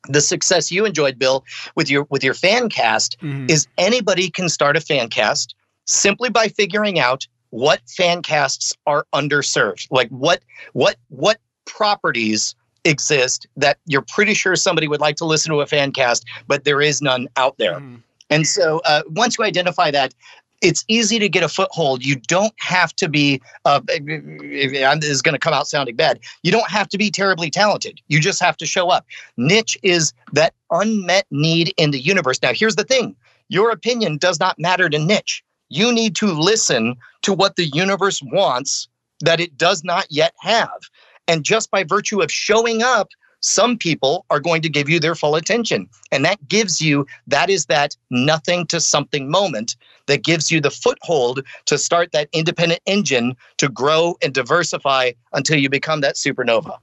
the 0.07 0.21
success 0.21 0.71
you 0.71 0.85
enjoyed, 0.85 1.19
Bill, 1.19 1.43
with 1.75 1.89
your 1.89 2.07
with 2.09 2.23
your 2.23 2.33
fan 2.33 2.69
cast. 2.69 3.19
Mm-hmm. 3.21 3.49
Is 3.49 3.67
anybody 3.77 4.29
can 4.29 4.47
start 4.47 4.77
a 4.77 4.81
fan 4.81 5.09
cast 5.09 5.55
simply 5.85 6.29
by 6.29 6.47
figuring 6.47 6.99
out 6.99 7.27
what 7.49 7.81
fan 7.87 8.21
casts 8.21 8.75
are 8.85 9.05
underserved. 9.13 9.87
Like 9.91 10.09
what 10.09 10.41
what 10.73 10.97
what 11.09 11.39
properties 11.65 12.55
exist 12.85 13.45
that 13.57 13.77
you're 13.85 14.01
pretty 14.01 14.33
sure 14.33 14.55
somebody 14.55 14.87
would 14.87 15.01
like 15.01 15.17
to 15.17 15.25
listen 15.25 15.51
to 15.51 15.61
a 15.61 15.67
fan 15.67 15.91
cast, 15.91 16.25
but 16.47 16.63
there 16.63 16.81
is 16.81 17.01
none 17.01 17.27
out 17.35 17.57
there. 17.57 17.75
Mm-hmm. 17.75 17.97
And 18.29 18.45
so 18.47 18.81
uh, 18.85 19.03
once 19.09 19.37
you 19.37 19.43
identify 19.43 19.91
that, 19.91 20.13
it's 20.61 20.83
easy 20.87 21.19
to 21.19 21.29
get 21.29 21.41
a 21.41 21.47
foothold. 21.47 22.05
You 22.05 22.17
don't 22.17 22.53
have 22.57 22.93
to 22.97 23.07
be, 23.07 23.41
uh, 23.63 23.79
this 23.87 25.03
is 25.03 25.21
going 25.21 25.33
to 25.33 25.39
come 25.39 25.53
out 25.53 25.67
sounding 25.67 25.95
bad. 25.95 26.19
You 26.43 26.51
don't 26.51 26.69
have 26.69 26.89
to 26.89 26.97
be 26.97 27.09
terribly 27.09 27.49
talented. 27.49 28.01
You 28.09 28.19
just 28.19 28.41
have 28.41 28.57
to 28.57 28.65
show 28.65 28.89
up. 28.89 29.05
Niche 29.37 29.77
is 29.83 30.13
that 30.33 30.53
unmet 30.69 31.25
need 31.31 31.73
in 31.77 31.91
the 31.91 31.99
universe. 31.99 32.41
Now, 32.41 32.51
here's 32.53 32.75
the 32.75 32.83
thing 32.83 33.15
your 33.47 33.71
opinion 33.71 34.17
does 34.17 34.39
not 34.39 34.59
matter 34.59 34.89
to 34.89 34.99
niche. 34.99 35.43
You 35.69 35.93
need 35.93 36.15
to 36.17 36.27
listen 36.27 36.95
to 37.21 37.33
what 37.33 37.55
the 37.55 37.65
universe 37.67 38.21
wants 38.21 38.89
that 39.21 39.39
it 39.39 39.57
does 39.57 39.83
not 39.83 40.07
yet 40.09 40.33
have. 40.39 40.79
And 41.27 41.43
just 41.43 41.71
by 41.71 41.83
virtue 41.83 42.21
of 42.21 42.31
showing 42.31 42.81
up, 42.81 43.09
some 43.41 43.77
people 43.77 44.25
are 44.29 44.39
going 44.39 44.61
to 44.61 44.69
give 44.69 44.89
you 44.89 44.99
their 44.99 45.15
full 45.15 45.35
attention. 45.35 45.89
And 46.11 46.25
that 46.25 46.47
gives 46.47 46.81
you, 46.81 47.05
that 47.27 47.49
is 47.49 47.65
that 47.67 47.95
nothing 48.09 48.65
to 48.67 48.79
something 48.79 49.29
moment 49.29 49.75
that 50.07 50.23
gives 50.23 50.51
you 50.51 50.59
the 50.61 50.71
foothold 50.71 51.45
to 51.65 51.77
start 51.77 52.11
that 52.11 52.29
independent 52.33 52.81
engine 52.85 53.35
to 53.57 53.69
grow 53.69 54.15
and 54.21 54.33
diversify 54.33 55.11
until 55.33 55.57
you 55.57 55.69
become 55.69 56.01
that 56.01 56.15
supernova. 56.15 56.77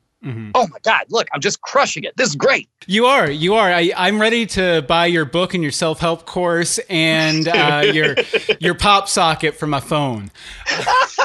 Oh 0.54 0.66
my 0.68 0.78
God, 0.82 1.04
look, 1.08 1.28
I'm 1.32 1.40
just 1.40 1.60
crushing 1.60 2.02
it. 2.04 2.16
This 2.16 2.30
is 2.30 2.36
great. 2.36 2.68
You 2.86 3.06
are, 3.06 3.30
you 3.30 3.54
are. 3.54 3.70
I, 3.70 3.92
I'm 3.96 4.20
ready 4.20 4.46
to 4.46 4.82
buy 4.88 5.06
your 5.06 5.24
book 5.24 5.54
and 5.54 5.62
your 5.62 5.70
self 5.72 6.00
help 6.00 6.26
course 6.26 6.80
and 6.88 7.46
uh, 7.46 7.84
your 7.92 8.16
your 8.58 8.74
pop 8.74 9.08
socket 9.08 9.54
for 9.54 9.66
my 9.66 9.80
phone. 9.80 10.30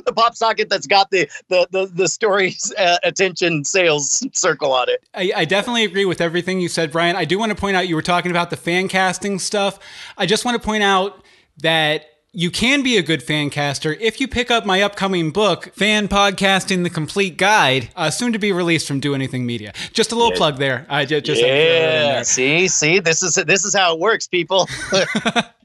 the 0.06 0.12
pop 0.12 0.34
socket 0.34 0.68
that's 0.68 0.86
got 0.86 1.10
the 1.10 1.28
the 1.48 1.66
the, 1.70 1.86
the 1.86 2.08
story's 2.08 2.72
uh, 2.78 2.98
attention 3.02 3.64
sales 3.64 4.26
circle 4.32 4.72
on 4.72 4.88
it. 4.88 5.02
I, 5.14 5.32
I 5.36 5.44
definitely 5.44 5.84
agree 5.84 6.04
with 6.04 6.20
everything 6.20 6.60
you 6.60 6.68
said, 6.68 6.92
Brian. 6.92 7.16
I 7.16 7.24
do 7.24 7.38
want 7.38 7.50
to 7.50 7.56
point 7.56 7.76
out 7.76 7.88
you 7.88 7.96
were 7.96 8.02
talking 8.02 8.30
about 8.30 8.50
the 8.50 8.56
fan 8.56 8.88
casting 8.88 9.38
stuff. 9.38 9.78
I 10.16 10.26
just 10.26 10.44
want 10.44 10.60
to 10.60 10.64
point 10.64 10.82
out 10.82 11.24
that 11.58 12.06
you 12.32 12.50
can 12.50 12.82
be 12.82 12.96
a 12.96 13.02
good 13.02 13.22
fan 13.22 13.50
caster 13.50 13.94
if 13.94 14.20
you 14.20 14.28
pick 14.28 14.50
up 14.52 14.64
my 14.64 14.82
upcoming 14.82 15.32
book, 15.32 15.72
Fan 15.74 16.06
Podcasting: 16.06 16.84
The 16.84 16.90
Complete 16.90 17.36
Guide, 17.36 17.90
uh, 17.96 18.10
soon 18.10 18.32
to 18.32 18.38
be 18.38 18.52
released 18.52 18.86
from 18.86 19.00
Do 19.00 19.14
Anything 19.14 19.46
Media. 19.46 19.72
Just 19.92 20.12
a 20.12 20.14
little 20.14 20.32
plug 20.32 20.58
there. 20.58 20.86
I 20.88 21.04
just, 21.04 21.26
just 21.26 21.42
had 21.42 21.48
to 21.48 21.52
throw 21.52 21.80
that 21.80 22.02
in 22.02 22.06
Yeah, 22.06 22.22
see, 22.22 22.68
see, 22.68 22.98
this 23.00 23.22
is 23.22 23.34
this 23.34 23.64
is 23.64 23.74
how 23.74 23.94
it 23.94 24.00
works, 24.00 24.28
people. 24.28 24.68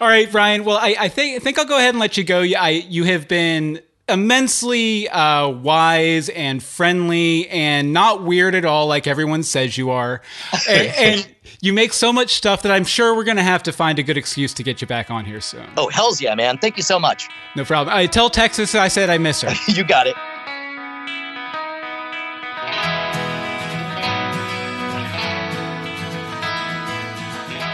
All 0.00 0.08
right, 0.08 0.30
Brian. 0.30 0.64
Well, 0.64 0.76
I, 0.76 0.96
I 0.98 1.08
think 1.08 1.36
I 1.36 1.38
think 1.38 1.58
I'll 1.58 1.64
go 1.66 1.76
ahead 1.78 1.90
and 1.90 1.98
let 2.00 2.16
you 2.16 2.24
go. 2.24 2.40
You- 2.40 2.56
I, 2.56 2.70
you 2.70 3.04
have 3.04 3.28
been 3.28 3.80
immensely 4.08 5.08
uh, 5.08 5.48
wise 5.48 6.28
and 6.30 6.62
friendly 6.62 7.48
and 7.48 7.92
not 7.92 8.22
weird 8.22 8.54
at 8.54 8.64
all, 8.64 8.86
like 8.86 9.06
everyone 9.06 9.42
says 9.42 9.78
you 9.78 9.90
are. 9.90 10.20
and, 10.68 10.88
and 10.96 11.34
you 11.62 11.72
make 11.72 11.92
so 11.92 12.12
much 12.12 12.34
stuff 12.34 12.62
that 12.62 12.72
I'm 12.72 12.84
sure 12.84 13.14
we're 13.16 13.24
going 13.24 13.38
to 13.38 13.42
have 13.42 13.62
to 13.62 13.72
find 13.72 13.98
a 13.98 14.02
good 14.02 14.18
excuse 14.18 14.52
to 14.54 14.62
get 14.62 14.80
you 14.82 14.86
back 14.86 15.10
on 15.10 15.24
here 15.24 15.40
soon. 15.40 15.66
oh, 15.78 15.88
hell's 15.88 16.20
yeah, 16.20 16.34
man! 16.34 16.58
Thank 16.58 16.76
you 16.76 16.82
so 16.82 16.98
much. 16.98 17.28
No 17.56 17.64
problem. 17.64 17.96
I 17.96 18.06
tell 18.06 18.28
Texas 18.28 18.74
I 18.74 18.88
said 18.88 19.08
I 19.10 19.18
miss 19.18 19.40
her. 19.42 19.52
You 19.68 19.84
got 19.84 20.06
it. 20.06 20.16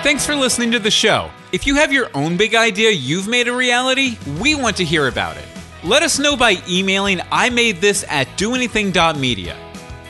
Thanks 0.02 0.24
for 0.24 0.34
listening 0.34 0.72
to 0.72 0.78
the 0.78 0.90
show. 0.90 1.30
If 1.52 1.66
you 1.66 1.74
have 1.74 1.92
your 1.92 2.08
own 2.14 2.38
big 2.38 2.54
idea 2.54 2.90
you've 2.90 3.28
made 3.28 3.48
a 3.48 3.52
reality, 3.52 4.16
we 4.40 4.54
want 4.54 4.78
to 4.78 4.84
hear 4.84 5.08
about 5.08 5.36
it. 5.36 5.44
Let 5.84 6.02
us 6.02 6.18
know 6.18 6.38
by 6.38 6.56
emailing 6.66 7.20
I 7.30 7.50
made 7.50 7.82
this 7.82 8.04
at 8.08 8.26
doanything.media. 8.38 9.56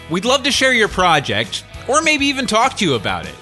We'd 0.08 0.24
love 0.24 0.44
to 0.44 0.52
share 0.52 0.72
your 0.72 0.86
project, 0.86 1.64
or 1.88 2.02
maybe 2.02 2.26
even 2.26 2.46
talk 2.46 2.76
to 2.76 2.84
you 2.84 2.94
about 2.94 3.26
it. 3.26 3.34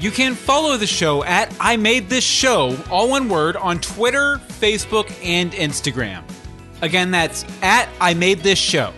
You 0.00 0.10
can 0.10 0.34
follow 0.34 0.76
the 0.76 0.86
show 0.86 1.22
at 1.22 1.54
I 1.60 1.76
Made 1.76 2.08
This 2.08 2.24
Show, 2.24 2.76
all 2.90 3.08
one 3.08 3.28
word, 3.28 3.56
on 3.56 3.78
Twitter, 3.80 4.40
Facebook, 4.48 5.12
and 5.24 5.52
Instagram. 5.52 6.24
Again, 6.82 7.12
that's 7.12 7.44
at 7.62 7.88
I 8.00 8.14
Made 8.14 8.40
This 8.40 8.58
Show. 8.58 8.92